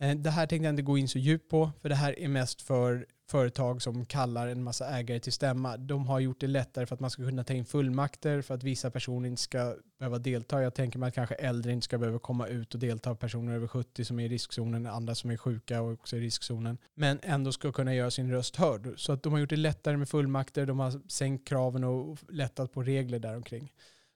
Eh, 0.00 0.16
det 0.16 0.30
här 0.30 0.46
tänkte 0.46 0.64
jag 0.64 0.72
inte 0.72 0.82
gå 0.82 0.98
in 0.98 1.08
så 1.08 1.18
djupt 1.18 1.50
på, 1.50 1.70
för 1.82 1.88
det 1.88 1.94
här 1.94 2.18
är 2.18 2.28
mest 2.28 2.62
för 2.62 3.06
företag 3.30 3.82
som 3.82 4.06
kallar 4.06 4.48
en 4.48 4.62
massa 4.62 4.88
ägare 4.88 5.20
till 5.20 5.32
stämma. 5.32 5.76
De 5.76 6.06
har 6.06 6.20
gjort 6.20 6.40
det 6.40 6.46
lättare 6.46 6.86
för 6.86 6.94
att 6.94 7.00
man 7.00 7.10
ska 7.10 7.22
kunna 7.22 7.44
ta 7.44 7.54
in 7.54 7.64
fullmakter 7.64 8.42
för 8.42 8.54
att 8.54 8.62
vissa 8.62 8.90
personer 8.90 9.28
inte 9.28 9.42
ska 9.42 9.76
behöva 9.98 10.18
delta. 10.18 10.62
Jag 10.62 10.74
tänker 10.74 10.98
mig 10.98 11.08
att 11.08 11.14
kanske 11.14 11.34
äldre 11.34 11.72
inte 11.72 11.84
ska 11.84 11.98
behöva 11.98 12.18
komma 12.18 12.46
ut 12.46 12.74
och 12.74 12.80
delta. 12.80 13.14
Personer 13.14 13.54
över 13.54 13.66
70 13.66 14.04
som 14.04 14.20
är 14.20 14.24
i 14.24 14.28
riskzonen, 14.28 14.86
andra 14.86 15.14
som 15.14 15.30
är 15.30 15.36
sjuka 15.36 15.82
och 15.82 15.92
också 15.92 16.16
i 16.16 16.20
riskzonen. 16.20 16.78
Men 16.94 17.18
ändå 17.22 17.52
ska 17.52 17.72
kunna 17.72 17.94
göra 17.94 18.10
sin 18.10 18.30
röst 18.30 18.56
hörd. 18.56 18.94
Så 18.96 19.12
att 19.12 19.22
de 19.22 19.32
har 19.32 19.40
gjort 19.40 19.50
det 19.50 19.56
lättare 19.56 19.96
med 19.96 20.08
fullmakter. 20.08 20.66
De 20.66 20.78
har 20.78 21.08
sänkt 21.08 21.48
kraven 21.48 21.84
och 21.84 22.18
lättat 22.28 22.72
på 22.72 22.82
regler 22.82 23.18
däromkring. 23.18 23.72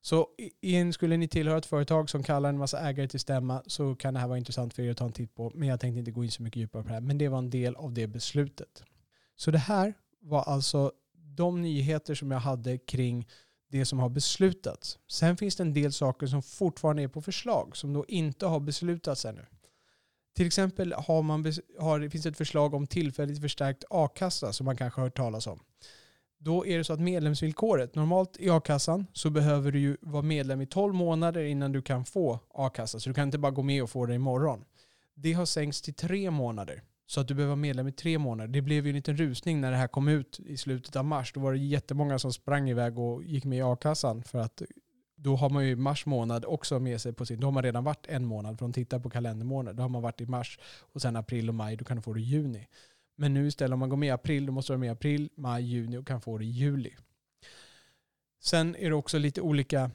Så 0.08 0.26
in, 0.60 0.92
skulle 0.92 1.16
ni 1.16 1.28
tillhöra 1.28 1.58
ett 1.58 1.66
företag 1.66 2.10
som 2.10 2.22
kallar 2.22 2.48
en 2.48 2.58
massa 2.58 2.80
ägare 2.80 3.08
till 3.08 3.20
stämma 3.20 3.62
så 3.66 3.94
kan 3.94 4.14
det 4.14 4.20
här 4.20 4.28
vara 4.28 4.38
intressant 4.38 4.74
för 4.74 4.82
er 4.82 4.90
att 4.90 4.96
ta 4.96 5.04
en 5.04 5.12
titt 5.12 5.34
på. 5.34 5.52
Men 5.54 5.68
jag 5.68 5.80
tänkte 5.80 5.98
inte 5.98 6.10
gå 6.10 6.24
in 6.24 6.30
så 6.30 6.42
mycket 6.42 6.60
djupare 6.60 6.82
på 6.82 6.88
det 6.88 6.94
här. 6.94 7.00
Men 7.00 7.18
det 7.18 7.28
var 7.28 7.38
en 7.38 7.50
del 7.50 7.76
av 7.76 7.92
det 7.92 8.06
beslutet. 8.06 8.84
Så 9.36 9.50
det 9.50 9.58
här 9.58 9.94
var 10.20 10.42
alltså 10.42 10.92
de 11.12 11.62
nyheter 11.62 12.14
som 12.14 12.30
jag 12.30 12.38
hade 12.38 12.78
kring 12.78 13.28
det 13.70 13.84
som 13.84 13.98
har 13.98 14.08
beslutats. 14.08 14.98
Sen 15.08 15.36
finns 15.36 15.56
det 15.56 15.62
en 15.62 15.74
del 15.74 15.92
saker 15.92 16.26
som 16.26 16.42
fortfarande 16.42 17.02
är 17.02 17.08
på 17.08 17.22
förslag 17.22 17.76
som 17.76 17.92
då 17.92 18.04
inte 18.08 18.46
har 18.46 18.60
beslutats 18.60 19.24
ännu. 19.24 19.46
Till 20.36 20.46
exempel 20.46 20.92
har 20.92 21.22
man, 21.22 21.52
har, 21.78 22.08
finns 22.08 22.24
det 22.24 22.30
ett 22.30 22.36
förslag 22.36 22.74
om 22.74 22.86
tillfälligt 22.86 23.40
förstärkt 23.40 23.84
a-kassa 23.90 24.52
som 24.52 24.64
man 24.64 24.76
kanske 24.76 25.00
har 25.00 25.06
hört 25.06 25.16
talas 25.16 25.46
om. 25.46 25.60
Då 26.38 26.66
är 26.66 26.78
det 26.78 26.84
så 26.84 26.92
att 26.92 27.00
medlemsvillkoret, 27.00 27.94
normalt 27.94 28.36
i 28.38 28.50
a-kassan 28.50 29.06
så 29.12 29.30
behöver 29.30 29.72
du 29.72 29.78
ju 29.80 29.96
vara 30.00 30.22
medlem 30.22 30.60
i 30.60 30.66
12 30.66 30.94
månader 30.94 31.44
innan 31.44 31.72
du 31.72 31.82
kan 31.82 32.04
få 32.04 32.40
a-kassa. 32.54 33.00
Så 33.00 33.10
du 33.10 33.14
kan 33.14 33.28
inte 33.28 33.38
bara 33.38 33.52
gå 33.52 33.62
med 33.62 33.82
och 33.82 33.90
få 33.90 34.06
det 34.06 34.14
imorgon. 34.14 34.64
Det 35.14 35.32
har 35.32 35.46
sänkts 35.46 35.82
till 35.82 35.94
tre 35.94 36.30
månader. 36.30 36.82
Så 37.06 37.20
att 37.20 37.28
du 37.28 37.34
behöver 37.34 37.50
vara 37.50 37.56
medlem 37.56 37.88
i 37.88 37.92
tre 37.92 38.18
månader. 38.18 38.52
Det 38.52 38.62
blev 38.62 38.86
ju 38.86 38.90
en 38.90 38.96
liten 38.96 39.16
rusning 39.16 39.60
när 39.60 39.70
det 39.70 39.76
här 39.76 39.88
kom 39.88 40.08
ut 40.08 40.40
i 40.46 40.56
slutet 40.56 40.96
av 40.96 41.04
mars. 41.04 41.32
Då 41.32 41.40
var 41.40 41.52
det 41.52 41.58
jättemånga 41.58 42.18
som 42.18 42.32
sprang 42.32 42.70
iväg 42.70 42.98
och 42.98 43.24
gick 43.24 43.44
med 43.44 43.58
i 43.58 43.62
a-kassan. 43.62 44.22
För 44.22 44.38
att 44.38 44.62
då 45.16 45.36
har 45.36 45.50
man 45.50 45.66
ju 45.66 45.76
mars 45.76 46.06
månad 46.06 46.44
också 46.44 46.78
med 46.78 47.00
sig 47.00 47.12
på 47.12 47.26
sin... 47.26 47.40
Då 47.40 47.46
har 47.46 47.52
man 47.52 47.62
redan 47.62 47.84
varit 47.84 48.06
en 48.08 48.24
månad. 48.24 48.58
För 48.58 48.64
de 48.64 48.72
tittar 48.72 48.98
på 48.98 49.10
kalendermånader. 49.10 49.76
Då 49.76 49.82
har 49.82 49.88
man 49.88 50.02
varit 50.02 50.20
i 50.20 50.26
mars 50.26 50.58
och 50.78 51.02
sen 51.02 51.16
april 51.16 51.48
och 51.48 51.54
maj. 51.54 51.76
Då 51.76 51.84
kan 51.84 51.96
du 51.96 52.02
få 52.02 52.12
det 52.12 52.20
i 52.20 52.22
juni. 52.22 52.68
Men 53.20 53.34
nu 53.34 53.46
istället 53.46 53.72
om 53.72 53.78
man 53.78 53.88
går 53.88 53.96
med 53.96 54.06
i 54.06 54.10
april, 54.10 54.46
då 54.46 54.52
måste 54.52 54.72
du 54.72 54.74
vara 54.74 54.80
med 54.80 54.86
i 54.86 54.90
april, 54.90 55.30
maj, 55.36 55.64
juni 55.64 55.96
och 55.96 56.06
kan 56.06 56.20
få 56.20 56.38
det 56.38 56.44
i 56.44 56.48
juli. 56.48 56.96
Sen 58.40 58.76
är 58.76 58.88
det 58.88 58.94
också 58.94 59.18
lite 59.18 59.40
olika 59.40 59.90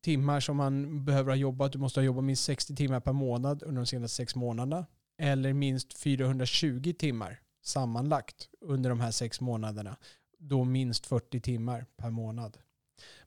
timmar 0.00 0.40
som 0.40 0.56
man 0.56 1.04
behöver 1.04 1.30
ha 1.30 1.36
jobbat. 1.36 1.72
Du 1.72 1.78
måste 1.78 2.00
ha 2.00 2.04
jobbat 2.04 2.24
minst 2.24 2.44
60 2.44 2.76
timmar 2.76 3.00
per 3.00 3.12
månad 3.12 3.62
under 3.62 3.80
de 3.80 3.86
senaste 3.86 4.16
sex 4.16 4.34
månaderna. 4.34 4.86
Eller 5.18 5.52
minst 5.52 5.98
420 5.98 6.94
timmar 6.98 7.40
sammanlagt 7.62 8.48
under 8.60 8.90
de 8.90 9.00
här 9.00 9.10
sex 9.10 9.40
månaderna. 9.40 9.96
Då 10.38 10.64
minst 10.64 11.06
40 11.06 11.40
timmar 11.40 11.86
per 11.96 12.10
månad. 12.10 12.58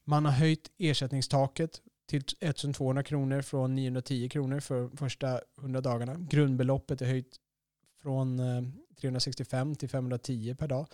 Man 0.03 0.25
har 0.25 0.31
höjt 0.31 0.71
ersättningstaket 0.77 1.81
till 2.05 2.21
1200 2.39 3.03
kronor 3.03 3.41
från 3.41 3.75
910 3.75 4.29
kronor 4.29 4.59
för 4.59 4.89
första 4.97 5.41
100 5.59 5.81
dagarna. 5.81 6.15
Grundbeloppet 6.19 7.01
är 7.01 7.05
höjt 7.05 7.39
från 8.03 8.39
eh, 8.39 8.63
365 9.01 9.75
till 9.75 9.89
510 9.89 10.55
per 10.59 10.67
dag. 10.67 10.87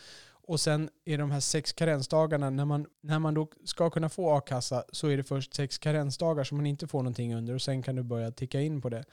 Och 0.50 0.60
sen 0.60 0.90
är 1.06 1.18
de 1.18 1.32
här 1.32 1.40
sex 1.40 1.74
karensdagarna, 1.74 2.50
när 2.50 2.66
man, 2.66 2.86
när 3.02 3.20
man 3.20 3.34
då 3.34 3.48
ska 3.64 3.90
kunna 3.90 4.10
få 4.10 4.38
a-kassa 4.38 4.84
så 4.92 5.08
är 5.08 5.18
det 5.18 5.24
först 5.24 5.54
sex 5.54 5.78
karensdagar 5.78 6.44
som 6.44 6.58
man 6.58 6.66
inte 6.66 6.88
får 6.88 7.00
någonting 7.00 7.36
under 7.36 7.54
och 7.54 7.62
sen 7.62 7.84
kan 7.84 7.96
du 7.96 8.04
börja 8.04 8.32
ticka 8.32 8.62
in 8.62 8.82
på 8.82 8.90
det. 8.90 9.04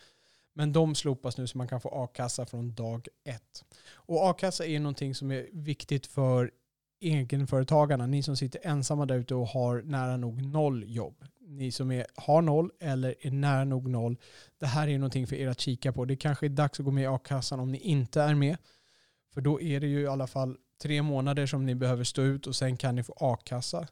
Men 0.54 0.72
de 0.72 0.94
slopas 0.94 1.38
nu 1.38 1.46
så 1.46 1.58
man 1.58 1.68
kan 1.68 1.80
få 1.80 1.88
a-kassa 1.88 2.46
från 2.46 2.74
dag 2.74 3.08
ett. 3.24 3.64
Och 3.92 4.30
a-kassa 4.30 4.66
är 4.66 4.80
någonting 4.80 5.14
som 5.14 5.30
är 5.30 5.46
viktigt 5.52 6.06
för 6.06 6.50
egenföretagarna, 7.00 8.06
ni 8.06 8.22
som 8.22 8.36
sitter 8.36 8.60
ensamma 8.62 9.06
där 9.06 9.18
ute 9.18 9.34
och 9.34 9.46
har 9.46 9.82
nära 9.82 10.16
nog 10.16 10.42
noll 10.42 10.84
jobb 10.86 11.24
ni 11.48 11.72
som 11.72 11.90
är, 11.90 12.06
har 12.14 12.42
noll 12.42 12.70
eller 12.80 13.14
är 13.20 13.30
nära 13.30 13.64
nog 13.64 13.88
noll. 13.88 14.16
Det 14.58 14.66
här 14.66 14.88
är 14.88 14.98
någonting 14.98 15.26
för 15.26 15.36
er 15.36 15.48
att 15.48 15.60
kika 15.60 15.92
på. 15.92 16.04
Det 16.04 16.16
kanske 16.16 16.46
är 16.46 16.50
dags 16.50 16.80
att 16.80 16.84
gå 16.84 16.90
med 16.90 17.04
i 17.04 17.06
a-kassan 17.06 17.60
om 17.60 17.72
ni 17.72 17.78
inte 17.78 18.22
är 18.22 18.34
med. 18.34 18.56
För 19.34 19.40
då 19.40 19.60
är 19.60 19.80
det 19.80 19.86
ju 19.86 20.00
i 20.00 20.06
alla 20.06 20.26
fall 20.26 20.56
tre 20.82 21.02
månader 21.02 21.46
som 21.46 21.66
ni 21.66 21.74
behöver 21.74 22.04
stå 22.04 22.22
ut 22.22 22.46
och 22.46 22.56
sen 22.56 22.76
kan 22.76 22.94
ni 22.94 23.02
få 23.02 23.14
a-kassa. 23.20 23.88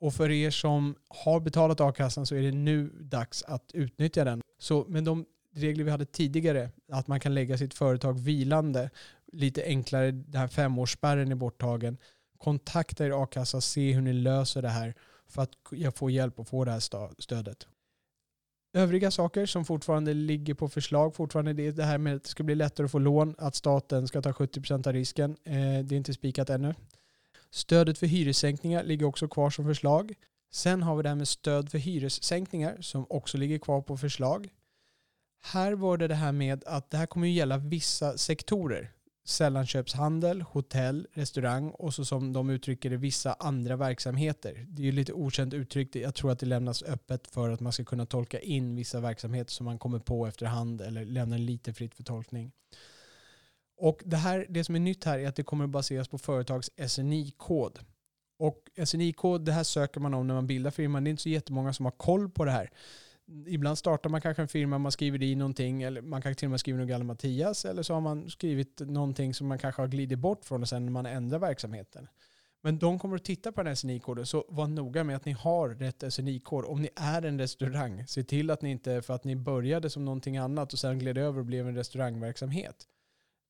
Och 0.00 0.14
för 0.14 0.30
er 0.30 0.50
som 0.50 0.94
har 1.08 1.40
betalat 1.40 1.80
a-kassan 1.80 2.26
så 2.26 2.34
är 2.34 2.42
det 2.42 2.52
nu 2.52 2.88
dags 2.88 3.42
att 3.42 3.70
utnyttja 3.74 4.24
den. 4.24 4.42
Så 4.58 4.84
med 4.88 5.04
de 5.04 5.26
regler 5.54 5.84
vi 5.84 5.90
hade 5.90 6.06
tidigare, 6.06 6.70
att 6.88 7.06
man 7.06 7.20
kan 7.20 7.34
lägga 7.34 7.58
sitt 7.58 7.74
företag 7.74 8.20
vilande, 8.20 8.90
lite 9.32 9.64
enklare, 9.64 10.10
den 10.10 10.40
här 10.40 10.48
femårsspärren 10.48 11.30
är 11.32 11.34
borttagen, 11.34 11.98
Kontakta 12.38 13.06
er 13.06 13.22
a-kassa, 13.22 13.60
se 13.60 13.92
hur 13.92 14.02
ni 14.02 14.12
löser 14.12 14.62
det 14.62 14.68
här 14.68 14.94
för 15.26 15.42
att 15.42 15.98
få 15.98 16.10
hjälp 16.10 16.40
att 16.40 16.48
få 16.48 16.64
det 16.64 16.70
här 16.70 17.20
stödet. 17.20 17.66
Övriga 18.76 19.10
saker 19.10 19.46
som 19.46 19.64
fortfarande 19.64 20.14
ligger 20.14 20.54
på 20.54 20.68
förslag, 20.68 21.14
fortfarande 21.14 21.52
det, 21.52 21.70
det 21.70 21.84
här 21.84 21.98
med 21.98 22.16
att 22.16 22.22
det 22.22 22.28
ska 22.28 22.42
bli 22.42 22.54
lättare 22.54 22.84
att 22.84 22.90
få 22.90 22.98
lån, 22.98 23.34
att 23.38 23.54
staten 23.54 24.08
ska 24.08 24.22
ta 24.22 24.32
70% 24.32 24.86
av 24.86 24.92
risken. 24.92 25.36
Eh, 25.44 25.54
det 25.54 25.94
är 25.94 25.96
inte 25.96 26.14
spikat 26.14 26.50
ännu. 26.50 26.74
Stödet 27.50 27.98
för 27.98 28.06
hyressänkningar 28.06 28.84
ligger 28.84 29.06
också 29.06 29.28
kvar 29.28 29.50
som 29.50 29.64
förslag. 29.64 30.14
Sen 30.52 30.82
har 30.82 30.96
vi 30.96 31.02
det 31.02 31.08
här 31.08 31.16
med 31.16 31.28
stöd 31.28 31.70
för 31.70 31.78
hyressänkningar 31.78 32.76
som 32.80 33.06
också 33.10 33.38
ligger 33.38 33.58
kvar 33.58 33.82
på 33.82 33.96
förslag. 33.96 34.48
Här 35.42 35.72
var 35.72 35.96
det 35.96 36.08
det 36.08 36.14
här 36.14 36.32
med 36.32 36.64
att 36.66 36.90
det 36.90 36.96
här 36.96 37.06
kommer 37.06 37.26
att 37.26 37.32
gälla 37.32 37.58
vissa 37.58 38.18
sektorer. 38.18 38.92
Sällanköpshandel, 39.24 40.42
hotell, 40.42 41.06
restaurang 41.12 41.70
och 41.70 41.94
så 41.94 42.04
som 42.04 42.32
de 42.32 42.50
uttrycker 42.50 42.90
det 42.90 42.96
vissa 42.96 43.32
andra 43.32 43.76
verksamheter. 43.76 44.66
Det 44.68 44.82
är 44.82 44.86
ju 44.86 44.92
lite 44.92 45.12
okänt 45.12 45.54
uttryckt. 45.54 45.94
Jag 45.94 46.14
tror 46.14 46.32
att 46.32 46.38
det 46.38 46.46
lämnas 46.46 46.82
öppet 46.82 47.26
för 47.26 47.50
att 47.50 47.60
man 47.60 47.72
ska 47.72 47.84
kunna 47.84 48.06
tolka 48.06 48.40
in 48.40 48.76
vissa 48.76 49.00
verksamheter 49.00 49.52
som 49.52 49.64
man 49.64 49.78
kommer 49.78 49.98
på 49.98 50.26
efterhand 50.26 50.80
eller 50.80 51.04
lämnar 51.04 51.38
lite 51.38 51.72
fritt 51.72 51.94
för 51.94 52.02
tolkning. 52.02 52.52
Och 53.76 54.02
det, 54.04 54.16
här, 54.16 54.46
det 54.48 54.64
som 54.64 54.74
är 54.74 54.80
nytt 54.80 55.04
här 55.04 55.18
är 55.18 55.28
att 55.28 55.36
det 55.36 55.42
kommer 55.42 55.64
att 55.64 55.70
baseras 55.70 56.08
på 56.08 56.18
företags 56.18 56.70
SNI-kod. 56.88 57.78
Och 58.38 58.86
SNI-kod, 58.86 59.44
det 59.44 59.52
här 59.52 59.64
söker 59.64 60.00
man 60.00 60.14
om 60.14 60.26
när 60.26 60.34
man 60.34 60.46
bildar 60.46 60.70
firman. 60.70 61.04
Det 61.04 61.08
är 61.08 61.10
inte 61.10 61.22
så 61.22 61.28
jättemånga 61.28 61.72
som 61.72 61.84
har 61.84 61.92
koll 61.92 62.30
på 62.30 62.44
det 62.44 62.50
här. 62.50 62.70
Ibland 63.46 63.78
startar 63.78 64.10
man 64.10 64.20
kanske 64.20 64.42
en 64.42 64.48
firma, 64.48 64.78
man 64.78 64.92
skriver 64.92 65.22
i 65.22 65.34
någonting, 65.34 65.82
eller 65.82 66.02
man 66.02 66.22
kanske 66.22 66.38
till 66.38 66.46
och 66.46 66.50
med 66.50 66.60
skriver 66.60 66.78
något 66.78 66.88
Galle 66.88 67.04
Mattias, 67.04 67.64
eller 67.64 67.82
så 67.82 67.94
har 67.94 68.00
man 68.00 68.30
skrivit 68.30 68.80
någonting 68.80 69.34
som 69.34 69.46
man 69.46 69.58
kanske 69.58 69.82
har 69.82 69.88
glidit 69.88 70.18
bort 70.18 70.44
från 70.44 70.62
och 70.62 70.68
sen 70.68 70.84
när 70.84 70.92
man 70.92 71.06
ändrar 71.06 71.38
verksamheten. 71.38 72.08
Men 72.62 72.78
de 72.78 72.98
kommer 72.98 73.16
att 73.16 73.24
titta 73.24 73.52
på 73.52 73.60
den 73.60 73.66
här 73.66 73.74
SNI-koden, 73.74 74.26
så 74.26 74.44
var 74.48 74.66
noga 74.66 75.04
med 75.04 75.16
att 75.16 75.24
ni 75.24 75.32
har 75.32 75.68
rätt 75.68 76.14
SNI-kod. 76.14 76.64
Om 76.64 76.82
ni 76.82 76.88
är 76.96 77.22
en 77.22 77.38
restaurang, 77.38 78.06
se 78.06 78.24
till 78.24 78.50
att 78.50 78.62
ni 78.62 78.70
inte, 78.70 79.02
för 79.02 79.14
att 79.14 79.24
ni 79.24 79.36
började 79.36 79.90
som 79.90 80.04
någonting 80.04 80.36
annat 80.36 80.72
och 80.72 80.78
sen 80.78 80.98
gled 80.98 81.18
över 81.18 81.38
och 81.38 81.46
blev 81.46 81.68
en 81.68 81.74
restaurangverksamhet. 81.74 82.88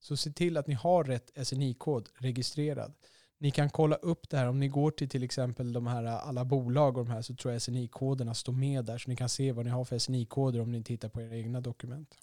Så 0.01 0.17
se 0.17 0.31
till 0.31 0.57
att 0.57 0.67
ni 0.67 0.75
har 0.75 1.05
rätt 1.05 1.47
SNI-kod 1.47 2.09
registrerad. 2.19 2.93
Ni 3.39 3.51
kan 3.51 3.71
kolla 3.71 3.97
upp 3.97 4.29
det 4.31 4.37
här 4.37 4.49
om 4.49 4.61
ni 4.61 4.69
går 4.69 4.91
till 4.91 5.09
till 5.09 5.23
exempel 5.23 5.73
de 5.73 5.87
här 5.87 6.05
alla 6.05 6.45
bolag 6.45 6.99
och 6.99 7.05
de 7.05 7.11
här 7.11 7.23
så 7.23 7.35
tror 7.35 7.53
jag 7.53 7.63
SNI-koderna 7.63 8.35
står 8.35 8.53
med 8.53 8.85
där 8.85 8.99
så 8.99 9.11
ni 9.11 9.17
kan 9.17 9.29
se 9.29 9.53
vad 9.53 9.65
ni 9.65 9.71
har 9.71 9.85
för 9.85 9.99
SNI-koder 9.99 10.61
om 10.61 10.73
ni 10.73 10.85
tittar 10.85 11.09
på 11.09 11.23
era 11.23 11.37
egna 11.37 11.61
dokument. 11.61 12.15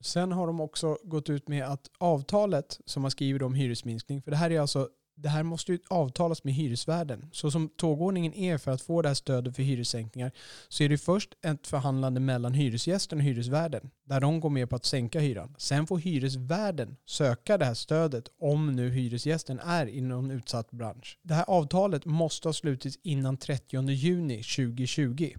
Sen 0.00 0.32
har 0.32 0.46
de 0.46 0.60
också 0.60 0.98
gått 1.02 1.30
ut 1.30 1.48
med 1.48 1.64
att 1.64 1.90
avtalet 1.98 2.80
som 2.86 3.02
man 3.02 3.10
skriver 3.10 3.42
om 3.42 3.54
hyresminskning, 3.54 4.22
för 4.22 4.30
det 4.30 4.36
här 4.36 4.50
är 4.50 4.60
alltså 4.60 4.88
det 5.14 5.28
här 5.28 5.42
måste 5.42 5.72
ju 5.72 5.78
avtalas 5.90 6.44
med 6.44 6.54
hyresvärden. 6.54 7.28
Så 7.32 7.50
som 7.50 7.68
tågordningen 7.68 8.34
är 8.34 8.58
för 8.58 8.70
att 8.70 8.82
få 8.82 9.02
det 9.02 9.08
här 9.08 9.14
stödet 9.14 9.56
för 9.56 9.62
hyressänkningar 9.62 10.32
så 10.68 10.84
är 10.84 10.88
det 10.88 10.98
först 10.98 11.34
ett 11.44 11.66
förhandlande 11.66 12.20
mellan 12.20 12.54
hyresgästen 12.54 13.18
och 13.18 13.24
hyresvärden 13.24 13.90
där 14.04 14.20
de 14.20 14.40
går 14.40 14.50
med 14.50 14.70
på 14.70 14.76
att 14.76 14.84
sänka 14.84 15.20
hyran. 15.20 15.54
Sen 15.58 15.86
får 15.86 15.98
hyresvärden 15.98 16.96
söka 17.06 17.58
det 17.58 17.64
här 17.64 17.74
stödet 17.74 18.28
om 18.38 18.72
nu 18.72 18.90
hyresgästen 18.90 19.58
är 19.58 19.88
i 19.88 20.00
någon 20.00 20.30
utsatt 20.30 20.70
bransch. 20.70 21.18
Det 21.22 21.34
här 21.34 21.44
avtalet 21.48 22.04
måste 22.04 22.48
ha 22.48 22.52
slutits 22.52 22.98
innan 23.02 23.36
30 23.36 23.90
juni 23.90 24.42
2020. 24.42 25.34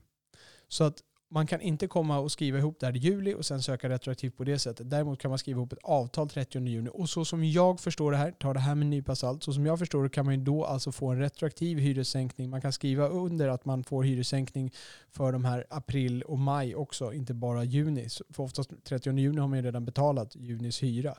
Så 0.68 0.84
att 0.84 1.04
man 1.34 1.48
kan 1.48 1.62
inte 1.62 1.88
komma 1.88 2.20
och 2.20 2.32
skriva 2.32 2.58
ihop 2.58 2.80
det 2.80 2.86
här 2.86 2.96
i 2.96 3.00
juli 3.00 3.34
och 3.34 3.46
sen 3.46 3.62
söka 3.62 3.90
retroaktivt 3.90 4.38
på 4.38 4.44
det 4.44 4.60
sättet. 4.60 4.90
Däremot 4.90 5.20
kan 5.20 5.30
man 5.30 5.38
skriva 5.38 5.58
ihop 5.58 5.74
ett 5.74 5.80
avtal 5.84 6.30
30 6.30 6.60
juni. 6.68 6.90
Och 6.94 7.10
så 7.10 7.26
som 7.26 7.44
jag 7.44 7.80
förstår 7.80 8.12
det 8.12 8.18
här, 8.18 8.32
ta 8.32 8.54
det 8.54 8.60
här 8.60 8.76
med 8.76 8.86
en 8.86 8.90
nypa 8.90 9.16
salt, 9.16 9.44
så 9.44 9.54
som 9.54 9.66
jag 9.66 9.80
förstår 9.80 10.04
det 10.04 10.10
kan 10.10 10.26
man 10.26 10.36
ju 10.36 10.44
då 10.44 10.66
alltså 10.66 10.92
få 10.92 11.10
en 11.10 11.20
retroaktiv 11.20 11.78
hyressänkning. 11.78 12.50
Man 12.50 12.62
kan 12.62 12.74
skriva 12.74 13.08
under 13.08 13.48
att 13.48 13.66
man 13.66 13.84
får 13.84 14.04
hyressänkning 14.04 14.72
för 15.12 15.32
de 15.32 15.46
här 15.46 15.66
april 15.70 16.22
och 16.22 16.40
maj 16.40 16.76
också, 16.76 17.14
inte 17.14 17.34
bara 17.34 17.64
juni. 17.64 18.08
För 18.30 18.44
oftast 18.44 18.72
30 18.84 19.18
juni 19.18 19.42
har 19.42 19.48
man 19.48 19.60
ju 19.60 19.66
redan 19.66 19.86
betalat 19.86 20.36
junis 20.36 20.84
hyra. 20.84 21.16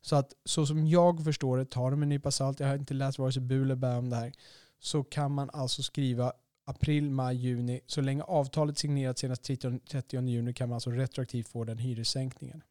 Så 0.00 0.16
att 0.16 0.32
så 0.44 0.66
som 0.66 0.86
jag 0.86 1.24
förstår 1.24 1.56
det, 1.56 1.64
ta 1.64 1.90
det 1.90 1.96
med 1.96 2.02
en 2.02 2.08
nypa 2.08 2.30
salt, 2.30 2.60
jag 2.60 2.66
har 2.66 2.74
inte 2.74 2.94
läst 2.94 3.18
vare 3.18 3.32
sig 3.32 3.42
bu 3.42 3.62
eller 3.62 3.74
bä 3.74 3.96
om 3.96 4.10
det 4.10 4.16
här, 4.16 4.32
så 4.80 5.04
kan 5.04 5.32
man 5.32 5.50
alltså 5.52 5.82
skriva 5.82 6.32
april, 6.64 7.10
maj, 7.10 7.36
juni. 7.36 7.80
Så 7.86 8.00
länge 8.00 8.22
avtalet 8.22 8.78
signerats 8.78 9.20
senast 9.20 9.42
30, 9.42 9.78
30 9.78 10.28
juni 10.28 10.52
kan 10.52 10.68
man 10.68 10.76
alltså 10.76 10.90
retroaktivt 10.90 11.48
få 11.48 11.64
den 11.64 11.78
hyressänkningen. 11.78 12.62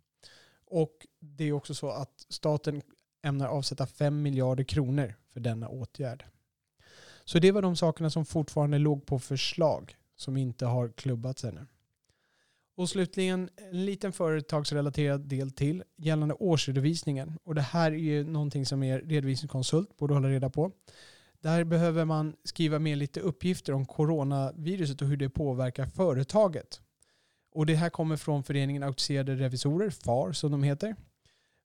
Och 0.65 1.07
det 1.19 1.43
är 1.43 1.51
också 1.51 1.73
så 1.73 1.89
att 1.89 2.25
staten 2.29 2.81
ämnar 3.23 3.47
avsätta 3.47 3.87
5 3.87 4.21
miljarder 4.21 4.63
kronor 4.63 5.15
för 5.33 5.39
denna 5.39 5.67
åtgärd. 5.69 6.25
Så 7.25 7.39
det 7.39 7.51
var 7.51 7.61
de 7.61 7.75
sakerna 7.75 8.09
som 8.09 8.25
fortfarande 8.25 8.77
låg 8.77 9.05
på 9.05 9.19
förslag 9.19 9.95
som 10.15 10.37
inte 10.37 10.65
har 10.65 10.89
klubbats 10.89 11.43
ännu. 11.43 11.65
Och 12.75 12.89
slutligen 12.89 13.49
en 13.55 13.85
liten 13.85 14.13
företagsrelaterad 14.13 15.21
del 15.21 15.51
till 15.51 15.83
gällande 15.95 16.33
årsredovisningen. 16.33 17.37
Och 17.43 17.55
det 17.55 17.61
här 17.61 17.91
är 17.91 17.95
ju 17.95 18.23
någonting 18.23 18.65
som 18.65 18.83
er 18.83 18.99
redovisningskonsult 18.99 19.97
borde 19.97 20.13
hålla 20.13 20.29
reda 20.29 20.49
på. 20.49 20.71
Där 21.41 21.63
behöver 21.63 22.05
man 22.05 22.35
skriva 22.43 22.79
med 22.79 22.97
lite 22.97 23.19
uppgifter 23.19 23.73
om 23.73 23.85
coronaviruset 23.85 25.01
och 25.01 25.07
hur 25.07 25.17
det 25.17 25.29
påverkar 25.29 25.85
företaget. 25.85 26.81
Och 27.51 27.65
det 27.65 27.75
här 27.75 27.89
kommer 27.89 28.17
från 28.17 28.43
föreningen 28.43 28.83
Auktoriserade 28.83 29.35
Revisorer, 29.35 29.89
FAR 29.89 30.31
som 30.31 30.51
de 30.51 30.63
heter. 30.63 30.95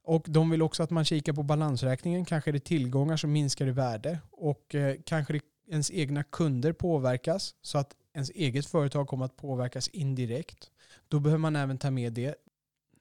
Och 0.05 0.25
de 0.29 0.51
vill 0.51 0.63
också 0.63 0.83
att 0.83 0.91
man 0.91 1.05
kikar 1.05 1.33
på 1.33 1.43
balansräkningen. 1.43 2.25
Kanske 2.25 2.51
är 2.51 2.53
det 2.53 2.65
tillgångar 2.65 3.17
som 3.17 3.33
minskar 3.33 3.67
i 3.67 3.71
värde 3.71 4.19
och 4.31 4.75
eh, 4.75 4.97
kanske 5.05 5.33
det 5.33 5.41
ens 5.71 5.91
egna 5.91 6.23
kunder 6.23 6.73
påverkas 6.73 7.55
så 7.63 7.79
att 7.79 7.95
ens 8.15 8.31
eget 8.31 8.67
företag 8.67 9.09
kommer 9.09 9.25
att 9.25 9.37
påverkas 9.37 9.89
indirekt. 9.89 10.71
Då 11.09 11.21
behöver 11.21 11.41
man 11.41 11.57
även 11.57 11.79
ta 11.79 11.91
med 11.91 12.13
det. 12.13 12.35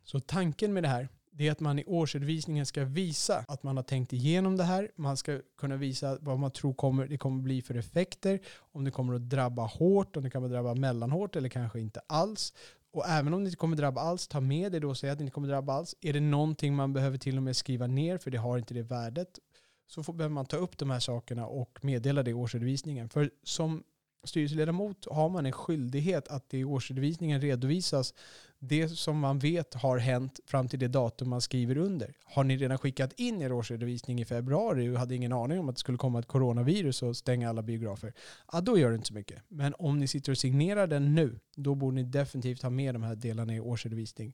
Så 0.03 0.19
tanken 0.19 0.73
med 0.73 0.83
det 0.83 0.89
här 0.89 1.09
det 1.37 1.47
är 1.47 1.51
att 1.51 1.59
man 1.59 1.79
i 1.79 1.83
årsredovisningen 1.85 2.65
ska 2.65 2.85
visa 2.85 3.45
att 3.47 3.63
man 3.63 3.77
har 3.77 3.83
tänkt 3.83 4.13
igenom 4.13 4.57
det 4.57 4.63
här. 4.63 4.91
Man 4.95 5.17
ska 5.17 5.39
kunna 5.57 5.75
visa 5.75 6.17
vad 6.21 6.39
man 6.39 6.51
tror 6.51 6.73
kommer, 6.73 7.07
det 7.07 7.17
kommer 7.17 7.41
bli 7.41 7.61
för 7.61 7.75
effekter. 7.75 8.39
Om 8.57 8.83
det 8.83 8.91
kommer 8.91 9.13
att 9.13 9.29
drabba 9.29 9.65
hårt, 9.65 10.17
om 10.17 10.23
det 10.23 10.29
kommer 10.29 10.47
att 10.47 10.53
drabba 10.53 10.73
mellanhårt 10.73 11.35
eller 11.35 11.49
kanske 11.49 11.79
inte 11.79 12.01
alls. 12.07 12.53
Och 12.91 13.07
även 13.07 13.33
om 13.33 13.43
det 13.43 13.47
inte 13.47 13.57
kommer 13.57 13.75
att 13.75 13.79
drabba 13.79 14.01
alls, 14.01 14.27
ta 14.27 14.39
med 14.41 14.71
det 14.71 14.79
då 14.79 14.89
och 14.89 14.97
säg 14.97 15.09
att 15.09 15.17
det 15.17 15.21
inte 15.21 15.33
kommer 15.33 15.47
att 15.47 15.51
drabba 15.51 15.73
alls. 15.73 15.95
Är 16.01 16.13
det 16.13 16.19
någonting 16.19 16.75
man 16.75 16.93
behöver 16.93 17.17
till 17.17 17.37
och 17.37 17.43
med 17.43 17.55
skriva 17.55 17.87
ner 17.87 18.17
för 18.17 18.31
det 18.31 18.37
har 18.37 18.57
inte 18.57 18.73
det 18.73 18.81
värdet 18.81 19.39
så 19.87 20.03
får, 20.03 20.13
behöver 20.13 20.33
man 20.33 20.45
ta 20.45 20.57
upp 20.57 20.77
de 20.77 20.89
här 20.89 20.99
sakerna 20.99 21.47
och 21.47 21.79
meddela 21.81 22.23
det 22.23 22.31
i 22.31 22.33
årsredovisningen. 22.33 23.09
För 23.09 23.29
som 23.43 23.83
styrelseledamot 24.25 25.07
har 25.11 25.29
man 25.29 25.45
en 25.45 25.51
skyldighet 25.51 26.27
att 26.27 26.53
i 26.53 26.63
årsredovisningen 26.63 27.41
redovisas 27.41 28.13
det 28.59 28.89
som 28.89 29.19
man 29.19 29.39
vet 29.39 29.73
har 29.73 29.97
hänt 29.97 30.39
fram 30.45 30.67
till 30.67 30.79
det 30.79 30.87
datum 30.87 31.29
man 31.29 31.41
skriver 31.41 31.77
under. 31.77 32.13
Har 32.23 32.43
ni 32.43 32.57
redan 32.57 32.77
skickat 32.77 33.13
in 33.19 33.41
er 33.41 33.51
årsredovisning 33.51 34.21
i 34.21 34.25
februari 34.25 34.89
och 34.89 34.99
hade 34.99 35.15
ingen 35.15 35.33
aning 35.33 35.59
om 35.59 35.69
att 35.69 35.75
det 35.75 35.79
skulle 35.79 35.97
komma 35.97 36.19
ett 36.19 36.27
coronavirus 36.27 37.03
och 37.03 37.17
stänga 37.17 37.49
alla 37.49 37.61
biografer, 37.61 38.13
ja 38.51 38.61
då 38.61 38.77
gör 38.77 38.89
det 38.89 38.95
inte 38.95 39.07
så 39.07 39.13
mycket. 39.13 39.43
Men 39.47 39.73
om 39.77 39.99
ni 39.99 40.07
sitter 40.07 40.31
och 40.31 40.37
signerar 40.37 40.87
den 40.87 41.15
nu, 41.15 41.39
då 41.55 41.75
borde 41.75 41.95
ni 41.95 42.03
definitivt 42.03 42.61
ha 42.61 42.69
med 42.69 42.95
de 42.95 43.03
här 43.03 43.15
delarna 43.15 43.55
i 43.55 43.59
årsredovisning. 43.59 44.33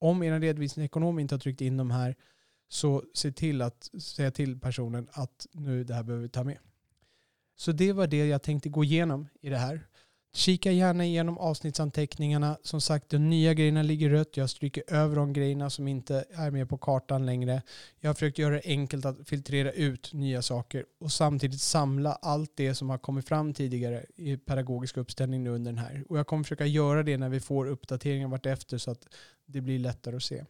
Om 0.00 0.22
er 0.22 0.40
redovisningsekonom 0.40 1.18
inte 1.18 1.34
har 1.34 1.40
tryckt 1.40 1.60
in 1.60 1.76
de 1.76 1.90
här, 1.90 2.16
så 2.68 3.04
se 3.14 3.32
till 3.32 3.62
att 3.62 3.90
säga 4.02 4.30
till 4.30 4.60
personen 4.60 5.08
att 5.12 5.46
nu 5.52 5.84
det 5.84 5.94
här 5.94 6.02
behöver 6.02 6.22
vi 6.22 6.28
ta 6.28 6.44
med. 6.44 6.58
Så 7.58 7.72
det 7.72 7.92
var 7.92 8.06
det 8.06 8.26
jag 8.26 8.42
tänkte 8.42 8.68
gå 8.68 8.84
igenom 8.84 9.28
i 9.40 9.48
det 9.48 9.56
här. 9.56 9.86
Kika 10.34 10.72
gärna 10.72 11.04
igenom 11.04 11.38
avsnittsanteckningarna. 11.38 12.58
Som 12.62 12.80
sagt, 12.80 13.08
de 13.08 13.18
nya 13.30 13.54
grejerna 13.54 13.82
ligger 13.82 14.10
rött. 14.10 14.36
Jag 14.36 14.50
stryker 14.50 14.82
över 14.86 15.16
de 15.16 15.32
grejerna 15.32 15.70
som 15.70 15.88
inte 15.88 16.24
är 16.30 16.50
med 16.50 16.68
på 16.68 16.78
kartan 16.78 17.26
längre. 17.26 17.62
Jag 18.00 18.08
har 18.08 18.14
försökt 18.14 18.38
göra 18.38 18.54
det 18.54 18.62
enkelt 18.64 19.04
att 19.04 19.28
filtrera 19.28 19.72
ut 19.72 20.12
nya 20.12 20.42
saker 20.42 20.84
och 21.00 21.12
samtidigt 21.12 21.60
samla 21.60 22.12
allt 22.12 22.52
det 22.54 22.74
som 22.74 22.90
har 22.90 22.98
kommit 22.98 23.28
fram 23.28 23.54
tidigare 23.54 24.04
i 24.16 24.36
pedagogisk 24.36 24.96
uppställning 24.96 25.44
nu 25.44 25.50
under 25.50 25.72
den 25.72 25.78
här. 25.78 26.04
Och 26.08 26.18
jag 26.18 26.26
kommer 26.26 26.44
försöka 26.44 26.66
göra 26.66 27.02
det 27.02 27.18
när 27.18 27.28
vi 27.28 27.40
får 27.40 27.66
uppdateringar 27.66 28.28
vartefter 28.28 28.78
så 28.78 28.90
att 28.90 29.06
det 29.46 29.60
blir 29.60 29.78
lättare 29.78 30.16
att 30.16 30.22
se. 30.22 30.44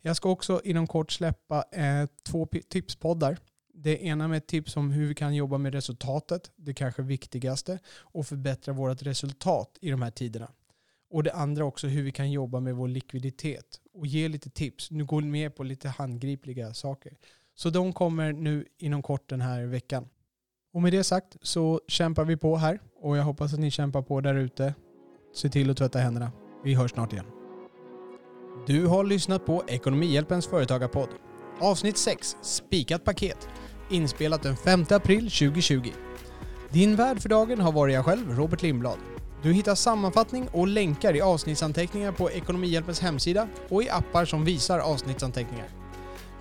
Jag 0.00 0.16
ska 0.16 0.28
också 0.30 0.60
inom 0.64 0.86
kort 0.86 1.12
släppa 1.12 1.64
eh, 1.72 2.06
två 2.22 2.48
tipspoddar 2.68 3.38
det 3.82 4.04
ena 4.04 4.28
med 4.28 4.36
ett 4.36 4.46
tips 4.46 4.76
om 4.76 4.90
hur 4.90 5.06
vi 5.06 5.14
kan 5.14 5.34
jobba 5.34 5.58
med 5.58 5.74
resultatet, 5.74 6.50
det 6.56 6.74
kanske 6.74 7.02
viktigaste, 7.02 7.78
och 8.00 8.26
förbättra 8.26 8.72
vårt 8.72 9.02
resultat 9.02 9.78
i 9.80 9.90
de 9.90 10.02
här 10.02 10.10
tiderna. 10.10 10.50
Och 11.10 11.22
det 11.22 11.32
andra 11.32 11.64
också 11.64 11.86
hur 11.86 12.02
vi 12.02 12.12
kan 12.12 12.30
jobba 12.30 12.60
med 12.60 12.74
vår 12.74 12.88
likviditet 12.88 13.80
och 13.94 14.06
ge 14.06 14.28
lite 14.28 14.50
tips. 14.50 14.90
Nu 14.90 15.04
går 15.04 15.22
vi 15.22 15.28
med 15.28 15.56
på 15.56 15.62
lite 15.62 15.88
handgripliga 15.88 16.74
saker. 16.74 17.16
Så 17.54 17.70
de 17.70 17.92
kommer 17.92 18.32
nu 18.32 18.66
inom 18.78 19.02
kort 19.02 19.28
den 19.28 19.40
här 19.40 19.62
veckan. 19.62 20.08
Och 20.72 20.82
med 20.82 20.92
det 20.92 21.04
sagt 21.04 21.36
så 21.42 21.80
kämpar 21.88 22.24
vi 22.24 22.36
på 22.36 22.56
här 22.56 22.80
och 23.00 23.16
jag 23.16 23.24
hoppas 23.24 23.52
att 23.52 23.60
ni 23.60 23.70
kämpar 23.70 24.02
på 24.02 24.20
där 24.20 24.34
ute. 24.34 24.74
Se 25.34 25.48
till 25.48 25.70
att 25.70 25.76
tvätta 25.76 25.98
händerna. 25.98 26.32
Vi 26.64 26.74
hörs 26.74 26.90
snart 26.90 27.12
igen. 27.12 27.26
Du 28.66 28.86
har 28.86 29.04
lyssnat 29.04 29.46
på 29.46 29.64
Ekonomihjälpens 29.68 30.46
företagarpodd. 30.46 31.08
Avsnitt 31.62 31.96
6, 31.96 32.36
Spikat 32.42 33.04
paket. 33.04 33.48
inspelat 33.90 34.42
den 34.42 34.56
5 34.56 34.84
april 34.90 35.30
2020. 35.30 35.90
Din 36.70 36.96
värd 36.96 37.20
för 37.20 37.28
dagen 37.28 37.60
har 37.60 37.72
varit 37.72 37.94
jag 37.94 38.04
själv, 38.04 38.36
Robert 38.36 38.62
Lindblad. 38.62 38.98
Du 39.42 39.52
hittar 39.52 39.74
sammanfattning 39.74 40.48
och 40.48 40.68
länkar 40.68 41.16
i 41.16 41.20
avsnittsanteckningar 41.20 42.12
på 42.12 42.30
Ekonomihjälpens 42.30 43.00
hemsida 43.00 43.48
och 43.68 43.82
i 43.82 43.90
appar 43.90 44.24
som 44.24 44.44
visar 44.44 44.78
avsnittsanteckningar. 44.78 45.68